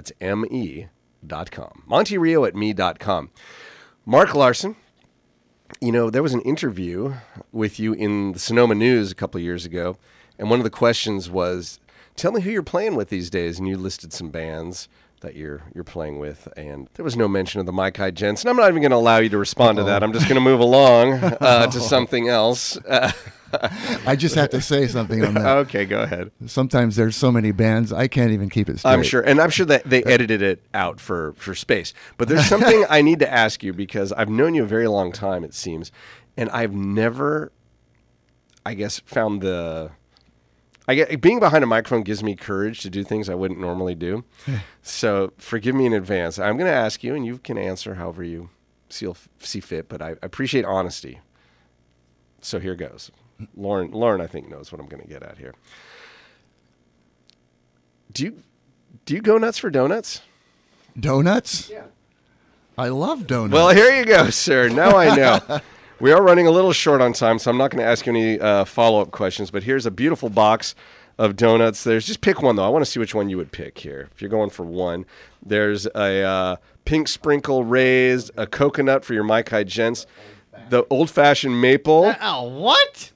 that's 0.00 0.12
M-E 0.22 0.86
dot 1.26 1.50
com. 1.50 1.82
Montyrio 1.86 2.48
at 2.48 2.56
me 2.56 2.72
dot 2.72 2.98
com. 2.98 3.30
Mark 4.06 4.34
Larson, 4.34 4.74
you 5.78 5.92
know, 5.92 6.08
there 6.08 6.22
was 6.22 6.32
an 6.32 6.40
interview 6.40 7.12
with 7.52 7.78
you 7.78 7.92
in 7.92 8.32
the 8.32 8.38
Sonoma 8.38 8.74
News 8.74 9.12
a 9.12 9.14
couple 9.14 9.38
of 9.38 9.44
years 9.44 9.66
ago, 9.66 9.98
and 10.38 10.48
one 10.48 10.58
of 10.58 10.64
the 10.64 10.70
questions 10.70 11.28
was, 11.28 11.80
tell 12.16 12.32
me 12.32 12.40
who 12.40 12.50
you're 12.50 12.62
playing 12.62 12.96
with 12.96 13.10
these 13.10 13.28
days, 13.28 13.58
and 13.58 13.68
you 13.68 13.76
listed 13.76 14.14
some 14.14 14.30
bands 14.30 14.88
that 15.20 15.36
you're 15.36 15.62
you're 15.74 15.84
playing 15.84 16.18
with, 16.18 16.48
and 16.56 16.88
there 16.94 17.04
was 17.04 17.16
no 17.16 17.28
mention 17.28 17.60
of 17.60 17.66
the 17.66 17.72
Maikai 17.72 18.14
Gents, 18.14 18.42
and 18.42 18.50
I'm 18.50 18.56
not 18.56 18.68
even 18.68 18.82
going 18.82 18.90
to 18.90 18.96
allow 18.96 19.18
you 19.18 19.28
to 19.28 19.38
respond 19.38 19.78
to 19.78 19.84
that. 19.84 20.02
I'm 20.02 20.12
just 20.12 20.26
going 20.26 20.36
to 20.36 20.40
move 20.40 20.60
along 20.60 21.14
uh, 21.14 21.66
to 21.66 21.80
something 21.80 22.28
else. 22.28 22.76
Uh, 22.78 23.12
I 24.06 24.16
just 24.16 24.34
have 24.36 24.50
to 24.50 24.60
say 24.60 24.86
something 24.86 25.24
on 25.24 25.34
that. 25.34 25.46
okay, 25.58 25.84
go 25.84 26.00
ahead. 26.00 26.30
Sometimes 26.46 26.96
there's 26.96 27.16
so 27.16 27.30
many 27.32 27.52
bands 27.52 27.92
I 27.92 28.08
can't 28.08 28.30
even 28.32 28.48
keep 28.48 28.68
it 28.68 28.78
straight. 28.78 28.92
I'm 28.92 29.02
sure, 29.02 29.20
and 29.20 29.40
I'm 29.40 29.50
sure 29.50 29.66
that 29.66 29.84
they 29.84 30.02
edited 30.04 30.42
it 30.42 30.62
out 30.72 31.00
for 31.00 31.32
for 31.34 31.54
space. 31.54 31.92
But 32.16 32.28
there's 32.28 32.46
something 32.46 32.84
I 32.88 33.02
need 33.02 33.18
to 33.20 33.30
ask 33.30 33.62
you 33.62 33.72
because 33.72 34.12
I've 34.12 34.30
known 34.30 34.54
you 34.54 34.62
a 34.62 34.66
very 34.66 34.88
long 34.88 35.12
time, 35.12 35.44
it 35.44 35.54
seems, 35.54 35.92
and 36.36 36.48
I've 36.50 36.72
never, 36.72 37.52
I 38.64 38.74
guess, 38.74 39.00
found 39.00 39.42
the. 39.42 39.90
I 40.88 40.94
get 40.94 41.20
being 41.20 41.40
behind 41.40 41.62
a 41.62 41.66
microphone 41.66 42.02
gives 42.02 42.22
me 42.22 42.34
courage 42.34 42.80
to 42.80 42.90
do 42.90 43.04
things 43.04 43.28
I 43.28 43.34
wouldn't 43.34 43.60
normally 43.60 43.94
do. 43.94 44.24
so 44.82 45.32
forgive 45.38 45.74
me 45.74 45.86
in 45.86 45.92
advance. 45.92 46.38
I'm 46.38 46.56
going 46.56 46.70
to 46.70 46.76
ask 46.76 47.04
you, 47.04 47.14
and 47.14 47.24
you 47.24 47.38
can 47.38 47.58
answer 47.58 47.94
however 47.94 48.24
you 48.24 48.50
see, 48.88 49.10
see 49.38 49.60
fit. 49.60 49.88
But 49.88 50.02
I, 50.02 50.10
I 50.10 50.16
appreciate 50.22 50.64
honesty. 50.64 51.20
So 52.40 52.58
here 52.58 52.74
goes. 52.74 53.10
Lauren, 53.56 53.90
Lauren, 53.92 54.20
I 54.20 54.26
think 54.26 54.48
knows 54.48 54.72
what 54.72 54.80
I'm 54.80 54.88
going 54.88 55.02
to 55.02 55.08
get 55.08 55.22
at 55.22 55.38
here. 55.38 55.54
Do 58.12 58.24
you 58.24 58.42
do 59.04 59.14
you 59.14 59.20
go 59.22 59.38
nuts 59.38 59.58
for 59.58 59.70
donuts? 59.70 60.22
Donuts? 60.98 61.70
Yeah. 61.70 61.84
I 62.76 62.88
love 62.88 63.26
donuts. 63.26 63.52
Well, 63.52 63.70
here 63.70 63.96
you 63.96 64.04
go, 64.04 64.30
sir. 64.30 64.68
Now 64.68 64.96
I 64.96 65.14
know. 65.14 65.60
we 66.00 66.12
are 66.12 66.22
running 66.22 66.46
a 66.46 66.50
little 66.50 66.72
short 66.72 67.00
on 67.00 67.12
time, 67.12 67.38
so 67.38 67.50
I'm 67.50 67.58
not 67.58 67.70
going 67.70 67.84
to 67.84 67.88
ask 67.88 68.06
you 68.06 68.12
any 68.12 68.40
uh, 68.40 68.64
follow 68.64 69.00
up 69.00 69.10
questions. 69.10 69.50
But 69.50 69.62
here's 69.64 69.86
a 69.86 69.90
beautiful 69.90 70.30
box 70.30 70.74
of 71.18 71.36
donuts. 71.36 71.84
There's 71.84 72.06
just 72.06 72.22
pick 72.22 72.42
one 72.42 72.56
though. 72.56 72.64
I 72.64 72.68
want 72.68 72.84
to 72.84 72.90
see 72.90 72.98
which 72.98 73.14
one 73.14 73.28
you 73.28 73.36
would 73.36 73.52
pick 73.52 73.78
here. 73.78 74.08
If 74.14 74.22
you're 74.22 74.30
going 74.30 74.50
for 74.50 74.64
one, 74.64 75.04
there's 75.44 75.86
a 75.94 76.22
uh, 76.22 76.56
pink 76.86 77.08
sprinkle 77.08 77.64
raised, 77.64 78.30
a 78.36 78.46
coconut 78.46 79.04
for 79.04 79.12
your 79.12 79.24
Maikai 79.24 79.66
gents, 79.66 80.06
the 80.70 80.84
old 80.88 81.10
fashioned 81.10 81.60
maple. 81.60 82.14
Oh, 82.22 82.44
what? 82.44 83.12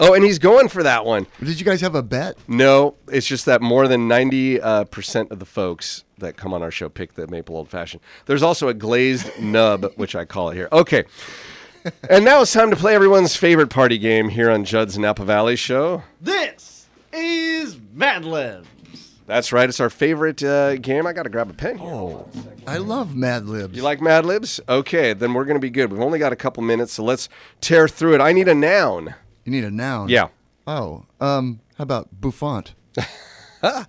Oh, 0.00 0.14
and 0.14 0.24
he's 0.24 0.40
going 0.40 0.68
for 0.68 0.82
that 0.82 1.04
one. 1.04 1.26
Did 1.38 1.60
you 1.60 1.64
guys 1.64 1.80
have 1.82 1.94
a 1.94 2.02
bet? 2.02 2.36
No, 2.48 2.96
it's 3.08 3.26
just 3.26 3.46
that 3.46 3.62
more 3.62 3.86
than 3.86 4.08
90 4.08 4.60
uh, 4.60 4.84
percent 4.84 5.30
of 5.30 5.38
the 5.38 5.46
folks 5.46 6.04
that 6.18 6.36
come 6.36 6.52
on 6.52 6.62
our 6.62 6.70
show 6.70 6.88
pick 6.88 7.14
the 7.14 7.26
maple 7.28 7.56
old 7.56 7.68
fashioned. 7.68 8.02
There's 8.24 8.42
also 8.42 8.68
a 8.68 8.74
glazed 8.74 9.30
nub, 9.38 9.92
which 9.96 10.16
I 10.16 10.24
call 10.24 10.50
it 10.50 10.56
here. 10.56 10.68
Okay. 10.72 11.04
and 12.10 12.24
now 12.24 12.42
it's 12.42 12.52
time 12.52 12.70
to 12.70 12.76
play 12.76 12.94
everyone's 12.94 13.36
favorite 13.36 13.68
party 13.68 13.98
game 13.98 14.28
here 14.28 14.50
on 14.50 14.64
Judd's 14.64 14.98
Napa 14.98 15.24
Valley 15.24 15.56
Show. 15.56 16.02
This 16.20 16.86
is 17.12 17.78
Mad 17.92 18.24
Libs. 18.24 18.66
That's 19.26 19.52
right. 19.52 19.68
It's 19.68 19.80
our 19.80 19.90
favorite 19.90 20.42
uh, 20.42 20.76
game. 20.76 21.06
I 21.06 21.12
got 21.12 21.24
to 21.24 21.28
grab 21.28 21.50
a 21.50 21.52
pen 21.52 21.78
here. 21.78 21.90
Oh, 21.90 22.28
I 22.66 22.78
love 22.78 23.16
Mad 23.16 23.46
Libs. 23.46 23.76
You 23.76 23.82
like 23.82 24.00
Mad 24.00 24.24
Libs? 24.24 24.60
Okay, 24.68 25.12
then 25.12 25.34
we're 25.34 25.44
going 25.44 25.56
to 25.56 25.60
be 25.60 25.70
good. 25.70 25.90
We've 25.92 26.00
only 26.00 26.18
got 26.18 26.32
a 26.32 26.36
couple 26.36 26.62
minutes, 26.62 26.92
so 26.92 27.04
let's 27.04 27.28
tear 27.60 27.88
through 27.88 28.14
it. 28.14 28.20
I 28.20 28.32
need 28.32 28.48
a 28.48 28.54
noun. 28.54 29.14
You 29.44 29.52
need 29.52 29.64
a 29.64 29.70
noun. 29.70 30.08
Yeah. 30.08 30.28
Oh, 30.66 31.06
um, 31.20 31.60
how 31.76 31.82
about 31.82 32.08
bouffant? 32.12 32.74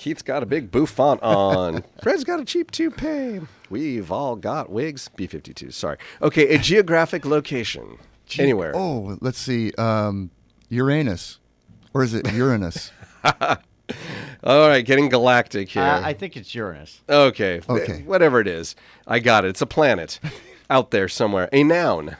Keith's 0.00 0.22
got 0.22 0.42
a 0.42 0.46
big 0.46 0.70
bouffant 0.70 1.22
on. 1.22 1.84
Fred's 2.02 2.24
got 2.24 2.40
a 2.40 2.44
cheap 2.46 2.70
toupee. 2.70 3.42
We've 3.68 4.10
all 4.10 4.34
got 4.34 4.70
wigs. 4.70 5.10
B 5.14 5.26
52, 5.26 5.70
sorry. 5.72 5.98
Okay, 6.22 6.54
a 6.54 6.58
geographic 6.58 7.26
location. 7.26 7.98
Anywhere. 8.38 8.72
Oh, 8.74 9.18
let's 9.20 9.38
see. 9.38 9.74
Um, 9.74 10.30
Uranus, 10.70 11.38
or 11.92 12.02
is 12.02 12.14
it 12.14 12.32
Uranus? 12.32 12.92
All 14.42 14.68
right, 14.68 14.86
getting 14.86 15.10
galactic 15.10 15.68
here. 15.68 15.82
Uh, 15.82 16.00
I 16.00 16.14
think 16.14 16.34
it's 16.34 16.54
Uranus. 16.54 17.02
okay. 17.06 17.60
Okay. 17.68 18.00
Whatever 18.06 18.40
it 18.40 18.48
is. 18.48 18.76
I 19.06 19.18
got 19.18 19.44
it. 19.44 19.48
It's 19.48 19.60
a 19.60 19.66
planet 19.66 20.18
out 20.70 20.92
there 20.92 21.08
somewhere. 21.08 21.50
A 21.52 21.62
noun. 21.62 22.16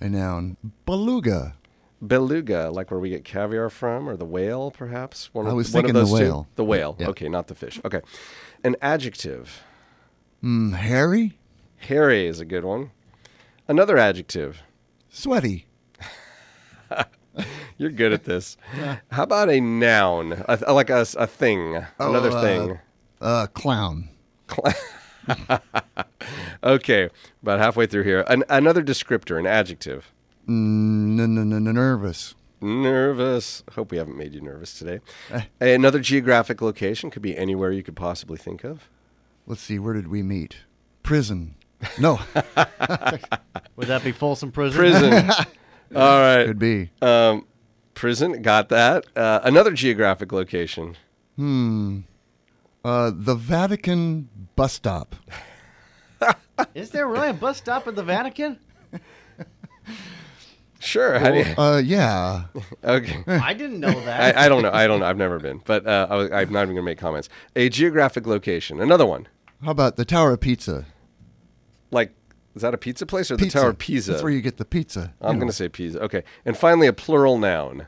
a 0.00 0.08
noun. 0.08 0.56
Beluga. 0.86 1.56
Beluga, 2.04 2.70
like 2.72 2.90
where 2.90 2.98
we 3.00 3.10
get 3.10 3.24
caviar 3.24 3.70
from, 3.70 4.08
or 4.08 4.16
the 4.16 4.24
whale, 4.24 4.70
perhaps. 4.70 5.32
One 5.32 5.46
I 5.46 5.52
was 5.52 5.72
one 5.72 5.84
thinking 5.84 5.94
the 5.94 6.00
those 6.04 6.18
two? 6.18 6.46
The 6.56 6.64
whale. 6.64 6.96
Yeah. 6.98 7.08
Okay, 7.08 7.28
not 7.28 7.46
the 7.46 7.54
fish. 7.54 7.80
Okay. 7.84 8.00
An 8.64 8.76
adjective. 8.82 9.62
Mm, 10.42 10.74
hairy. 10.74 11.38
Hairy 11.76 12.26
is 12.26 12.40
a 12.40 12.44
good 12.44 12.64
one. 12.64 12.90
Another 13.68 13.96
adjective. 13.98 14.62
Sweaty. 15.10 15.66
You're 17.78 17.90
good 17.90 18.12
at 18.12 18.24
this. 18.24 18.56
How 19.10 19.22
about 19.22 19.48
a 19.50 19.60
noun? 19.60 20.44
A, 20.48 20.72
like 20.72 20.90
a, 20.90 21.06
a 21.16 21.26
thing. 21.26 21.84
Another 21.98 22.30
Oh, 22.30 22.36
uh, 22.36 22.42
thing. 22.42 22.78
Uh, 23.20 23.46
clown. 23.48 24.08
Okay, 26.64 27.08
about 27.42 27.58
halfway 27.58 27.86
through 27.86 28.04
here. 28.04 28.24
An, 28.28 28.44
another 28.48 28.82
descriptor, 28.84 29.36
an 29.38 29.46
adjective. 29.46 30.12
Mm, 30.48 31.62
nervous. 31.72 32.34
Nervous. 32.60 33.64
Hope 33.72 33.90
we 33.90 33.96
haven't 33.98 34.16
made 34.16 34.34
you 34.34 34.40
nervous 34.40 34.78
today. 34.78 35.00
Another 35.60 35.98
geographic 36.00 36.62
location 36.62 37.10
could 37.10 37.22
be 37.22 37.36
anywhere 37.36 37.72
you 37.72 37.82
could 37.82 37.96
possibly 37.96 38.38
think 38.38 38.64
of. 38.64 38.88
Let's 39.46 39.62
see. 39.62 39.78
Where 39.78 39.94
did 39.94 40.08
we 40.08 40.22
meet? 40.22 40.58
Prison. 41.02 41.56
No, 41.98 42.20
Would 43.76 43.88
that 43.88 44.02
be 44.04 44.12
Folsom 44.12 44.52
Prison? 44.52 44.78
Prison. 44.78 45.30
All 45.96 46.20
right. 46.20 46.46
could 46.46 46.58
be. 46.60 46.90
Um, 47.02 47.44
prison. 47.94 48.40
Got 48.40 48.68
that. 48.68 49.04
Uh, 49.16 49.40
another 49.42 49.72
geographic 49.72 50.30
location. 50.30 50.96
Hmm. 51.36 52.00
Uh, 52.84 53.10
the 53.12 53.34
Vatican 53.34 54.28
bus 54.54 54.74
stop. 54.74 55.16
Is 56.74 56.90
there 56.90 57.08
really 57.08 57.30
a 57.30 57.34
bus 57.34 57.58
stop 57.58 57.88
at 57.88 57.96
the 57.96 58.04
Vatican? 58.04 58.58
Sure. 60.82 61.18
How 61.18 61.30
do 61.30 61.38
you, 61.38 61.44
Uh, 61.56 61.78
yeah. 61.78 62.44
okay. 62.82 63.22
I 63.26 63.54
didn't 63.54 63.78
know 63.78 63.92
that. 64.00 64.36
I, 64.36 64.46
I 64.46 64.48
don't 64.48 64.62
know. 64.62 64.72
I 64.72 64.86
don't 64.88 64.98
know. 65.00 65.06
I've 65.06 65.16
never 65.16 65.38
been, 65.38 65.62
but 65.64 65.86
uh, 65.86 66.08
I 66.10 66.16
was, 66.16 66.30
I'm 66.32 66.52
not 66.52 66.62
even 66.62 66.74
going 66.74 66.76
to 66.76 66.82
make 66.82 66.98
comments. 66.98 67.28
A 67.54 67.68
geographic 67.68 68.26
location. 68.26 68.80
Another 68.80 69.06
one. 69.06 69.28
How 69.62 69.70
about 69.70 69.94
the 69.94 70.04
Tower 70.04 70.32
of 70.32 70.40
Pizza? 70.40 70.86
Like, 71.92 72.12
is 72.56 72.62
that 72.62 72.74
a 72.74 72.78
pizza 72.78 73.06
place 73.06 73.30
or 73.30 73.36
Pizza. 73.36 73.58
the 73.58 73.60
Tower 73.60 73.70
of 73.70 73.78
Pisa? 73.78 74.10
That's 74.10 74.22
where 74.24 74.32
you 74.32 74.40
get 74.40 74.56
the 74.56 74.64
pizza. 74.64 75.14
I'm 75.20 75.36
going 75.36 75.48
to 75.48 75.54
say 75.54 75.68
Pisa. 75.68 76.00
Okay. 76.00 76.24
And 76.44 76.56
finally, 76.56 76.86
a 76.88 76.92
plural 76.92 77.38
noun. 77.38 77.86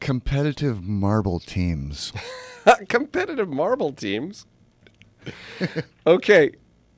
competitive 0.00 0.82
marble 0.82 1.38
teams. 1.40 2.12
Competitive 2.88 3.48
marble 3.48 3.92
teams. 3.92 4.46
okay. 6.06 6.52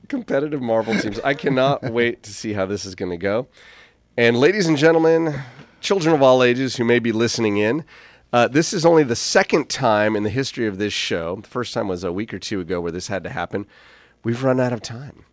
Competitive 0.08 0.62
marble 0.62 0.96
teams. 0.98 1.18
I 1.20 1.34
cannot 1.34 1.82
wait 1.90 2.22
to 2.22 2.32
see 2.32 2.52
how 2.52 2.66
this 2.66 2.84
is 2.84 2.94
going 2.94 3.10
to 3.10 3.16
go. 3.16 3.48
And, 4.18 4.38
ladies 4.38 4.66
and 4.66 4.78
gentlemen, 4.78 5.42
children 5.82 6.14
of 6.14 6.22
all 6.22 6.42
ages 6.42 6.76
who 6.76 6.84
may 6.84 6.98
be 6.98 7.12
listening 7.12 7.58
in, 7.58 7.84
uh, 8.32 8.48
this 8.48 8.72
is 8.72 8.86
only 8.86 9.02
the 9.02 9.14
second 9.14 9.68
time 9.68 10.16
in 10.16 10.22
the 10.22 10.30
history 10.30 10.66
of 10.66 10.78
this 10.78 10.94
show. 10.94 11.36
The 11.36 11.48
first 11.48 11.74
time 11.74 11.86
was 11.86 12.02
a 12.02 12.10
week 12.10 12.32
or 12.32 12.38
two 12.38 12.60
ago 12.60 12.80
where 12.80 12.92
this 12.92 13.08
had 13.08 13.22
to 13.24 13.30
happen. 13.30 13.66
We've 14.24 14.42
run 14.42 14.58
out 14.58 14.72
of 14.72 14.80
time. 14.80 15.26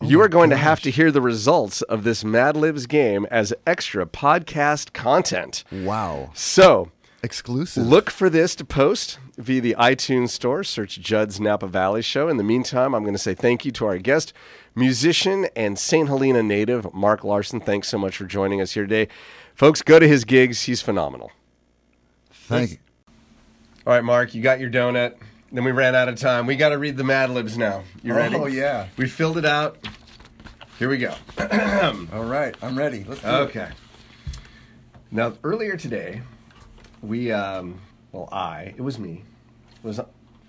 you 0.00 0.20
are 0.20 0.28
going 0.28 0.50
to 0.50 0.56
have 0.56 0.80
to 0.82 0.92
hear 0.92 1.10
the 1.10 1.20
results 1.20 1.82
of 1.82 2.04
this 2.04 2.24
Mad 2.24 2.56
Libs 2.56 2.86
game 2.86 3.26
as 3.32 3.52
extra 3.66 4.06
podcast 4.06 4.92
content. 4.92 5.64
Wow. 5.72 6.30
So, 6.34 6.92
Exclusive. 7.24 7.86
Look 7.86 8.10
for 8.10 8.28
this 8.28 8.54
to 8.56 8.66
post 8.66 9.18
via 9.38 9.60
the 9.60 9.74
iTunes 9.78 10.28
store. 10.28 10.62
Search 10.62 11.00
Judd's 11.00 11.40
Napa 11.40 11.66
Valley 11.66 12.02
Show. 12.02 12.28
In 12.28 12.36
the 12.36 12.44
meantime, 12.44 12.94
I'm 12.94 13.02
going 13.02 13.14
to 13.14 13.18
say 13.18 13.34
thank 13.34 13.64
you 13.64 13.72
to 13.72 13.86
our 13.86 13.96
guest, 13.96 14.34
musician 14.74 15.46
and 15.56 15.78
St. 15.78 16.08
Helena 16.08 16.42
native, 16.42 16.92
Mark 16.92 17.24
Larson. 17.24 17.60
Thanks 17.60 17.88
so 17.88 17.98
much 17.98 18.16
for 18.16 18.24
joining 18.24 18.60
us 18.60 18.72
here 18.72 18.84
today. 18.84 19.08
Folks, 19.54 19.82
go 19.82 19.98
to 19.98 20.08
his 20.08 20.24
gigs. 20.24 20.62
He's 20.62 20.82
phenomenal. 20.82 21.30
Thank 22.30 22.72
you. 22.72 22.78
All 23.86 23.92
right, 23.92 24.04
Mark, 24.04 24.34
you 24.34 24.42
got 24.42 24.60
your 24.60 24.70
donut. 24.70 25.14
Then 25.52 25.62
we 25.64 25.70
ran 25.70 25.94
out 25.94 26.08
of 26.08 26.16
time. 26.16 26.46
We 26.46 26.56
got 26.56 26.70
to 26.70 26.78
read 26.78 26.96
the 26.96 27.04
Mad 27.04 27.30
Libs 27.30 27.56
now. 27.56 27.84
You 28.02 28.14
ready? 28.14 28.34
Oh, 28.34 28.46
yeah. 28.46 28.88
We 28.96 29.08
filled 29.08 29.38
it 29.38 29.44
out. 29.44 29.78
Here 30.78 30.88
we 30.88 30.98
go. 30.98 31.14
All 32.12 32.24
right. 32.24 32.56
I'm 32.60 32.76
ready. 32.76 33.04
Let's 33.04 33.20
do 33.20 33.28
it. 33.28 33.30
Okay. 33.30 33.68
Now, 35.12 35.34
earlier 35.44 35.76
today, 35.76 36.22
we, 37.02 37.30
um, 37.30 37.80
well, 38.10 38.28
I, 38.32 38.74
it 38.76 38.80
was 38.80 38.98
me, 38.98 39.22
was 39.84 40.00
I 40.00 40.06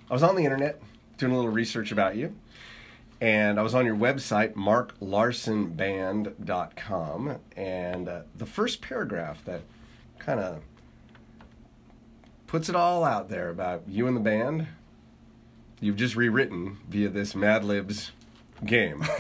was 0.09 0.23
on 0.23 0.35
the 0.35 0.43
internet 0.43 0.81
doing 1.17 1.33
a 1.33 1.35
little 1.35 1.51
research 1.51 1.91
about 1.91 2.15
you, 2.15 2.35
and 3.21 3.59
I 3.59 3.63
was 3.63 3.73
on 3.73 3.85
your 3.85 3.95
website, 3.95 4.53
marklarsonband.com, 4.53 7.35
and 7.55 8.09
uh, 8.09 8.21
the 8.35 8.45
first 8.45 8.81
paragraph 8.81 9.43
that 9.45 9.61
kind 10.19 10.39
of 10.39 10.61
puts 12.47 12.69
it 12.69 12.75
all 12.75 13.03
out 13.03 13.29
there 13.29 13.49
about 13.49 13.83
you 13.87 14.07
and 14.07 14.15
the 14.15 14.21
band, 14.21 14.67
you've 15.79 15.97
just 15.97 16.15
rewritten 16.15 16.77
via 16.89 17.09
this 17.09 17.35
Mad 17.35 17.63
Libs 17.63 18.11
game. 18.63 19.03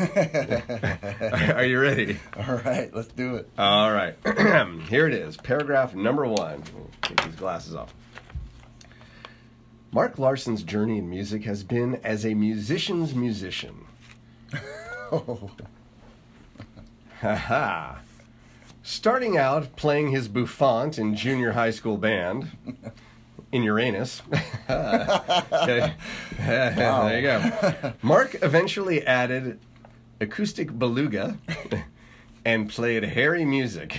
Are 1.53 1.65
you 1.65 1.79
ready? 1.79 2.19
All 2.37 2.55
right. 2.57 2.93
Let's 2.93 3.07
do 3.09 3.35
it. 3.35 3.49
All 3.57 3.91
right. 3.91 4.15
Here 4.89 5.07
it 5.07 5.13
is. 5.13 5.37
Paragraph 5.37 5.95
number 5.95 6.25
one. 6.25 6.63
Take 7.01 7.21
these 7.23 7.35
glasses 7.35 7.75
off. 7.75 7.93
Mark 9.95 10.19
Larson's 10.19 10.61
journey 10.61 10.97
in 10.97 11.09
music 11.09 11.45
has 11.45 11.63
been 11.63 11.95
as 12.03 12.25
a 12.25 12.33
musician's 12.33 13.15
musician. 13.15 13.85
Haha. 17.21 17.99
Starting 18.83 19.37
out 19.37 19.77
playing 19.77 20.11
his 20.11 20.27
bouffant 20.27 20.99
in 20.99 21.15
junior 21.15 21.53
high 21.53 21.71
school 21.71 21.95
band 21.95 22.51
in 23.53 23.63
Uranus. 23.63 24.21
There 24.67 25.95
you 27.15 27.21
go. 27.21 27.93
Mark 28.01 28.35
eventually 28.43 29.01
added 29.07 29.61
acoustic 30.19 30.77
beluga 30.77 31.37
and 32.45 32.69
played 32.69 33.03
hairy 33.05 33.45
music. 33.45 33.97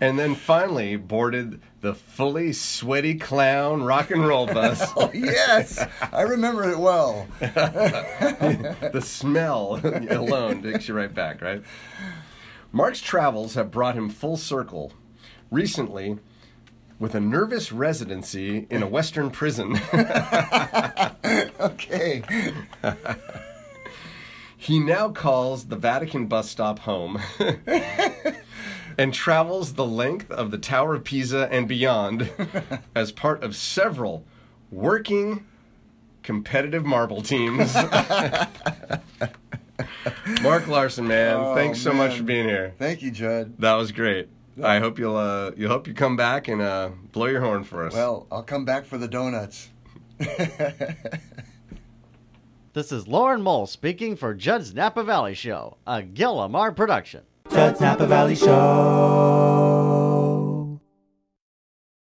and 0.00 0.16
then 0.20 0.36
finally 0.36 0.94
boarded 0.94 1.60
the 1.80 1.94
fully 1.94 2.52
sweaty 2.52 3.14
clown 3.14 3.82
rock 3.82 4.10
and 4.10 4.26
roll 4.26 4.46
bus. 4.46 4.84
Oh, 4.96 5.10
yes. 5.14 5.84
I 6.12 6.22
remember 6.22 6.68
it 6.70 6.78
well. 6.78 7.26
the 7.40 9.00
smell 9.04 9.80
alone 10.10 10.62
takes 10.62 10.88
you 10.88 10.94
right 10.94 11.12
back, 11.14 11.40
right? 11.40 11.62
Mark's 12.72 13.00
travels 13.00 13.54
have 13.54 13.70
brought 13.70 13.94
him 13.94 14.08
full 14.10 14.36
circle. 14.36 14.92
Recently, 15.50 16.18
with 16.98 17.14
a 17.14 17.20
nervous 17.20 17.70
residency 17.72 18.66
in 18.70 18.82
a 18.82 18.86
Western 18.86 19.30
prison, 19.30 19.78
Okay. 21.60 22.22
he 24.56 24.78
now 24.80 25.08
calls 25.10 25.66
the 25.66 25.76
Vatican 25.76 26.26
bus 26.26 26.50
stop 26.50 26.80
home 26.80 27.18
and 28.98 29.14
travels 29.14 29.74
the 29.74 29.86
length 29.86 30.30
of 30.30 30.50
the 30.50 30.58
Tower 30.58 30.94
of 30.96 31.04
Pisa 31.04 31.48
and 31.50 31.66
beyond 31.68 32.30
as 32.94 33.12
part 33.12 33.42
of 33.42 33.56
several 33.56 34.24
working 34.70 35.46
competitive 36.22 36.84
marble 36.84 37.22
teams. 37.22 37.74
Mark 40.42 40.66
Larson, 40.66 41.06
man, 41.06 41.36
Oh, 41.36 41.54
thanks 41.54 41.80
so 41.80 41.92
much 41.92 42.16
for 42.16 42.24
being 42.24 42.48
here. 42.48 42.74
Thank 42.78 43.00
you, 43.00 43.10
Judd. 43.10 43.54
That 43.58 43.74
was 43.74 43.92
great. 43.92 44.28
I 44.62 44.80
hope 44.80 44.98
you'll 44.98 45.16
uh, 45.16 45.52
you 45.56 45.68
hope 45.68 45.86
you 45.86 45.94
come 45.94 46.16
back 46.16 46.48
and 46.48 46.60
uh, 46.60 46.90
blow 47.12 47.26
your 47.26 47.40
horn 47.40 47.62
for 47.62 47.86
us. 47.86 47.94
Well, 47.94 48.26
I'll 48.30 48.42
come 48.42 48.64
back 48.64 48.84
for 48.84 48.98
the 48.98 49.08
donuts. 49.08 49.68
This 52.74 52.92
is 52.92 53.08
Lauren 53.08 53.42
Mole 53.42 53.66
speaking 53.66 54.14
for 54.14 54.34
Judd's 54.34 54.72
Napa 54.72 55.02
Valley 55.02 55.34
Show, 55.34 55.78
a 55.84 56.00
Gillamar 56.00 56.76
production. 56.76 57.22
Judd's 57.50 57.80
Napa 57.80 58.06
Valley 58.06 58.36
Show. 58.36 59.37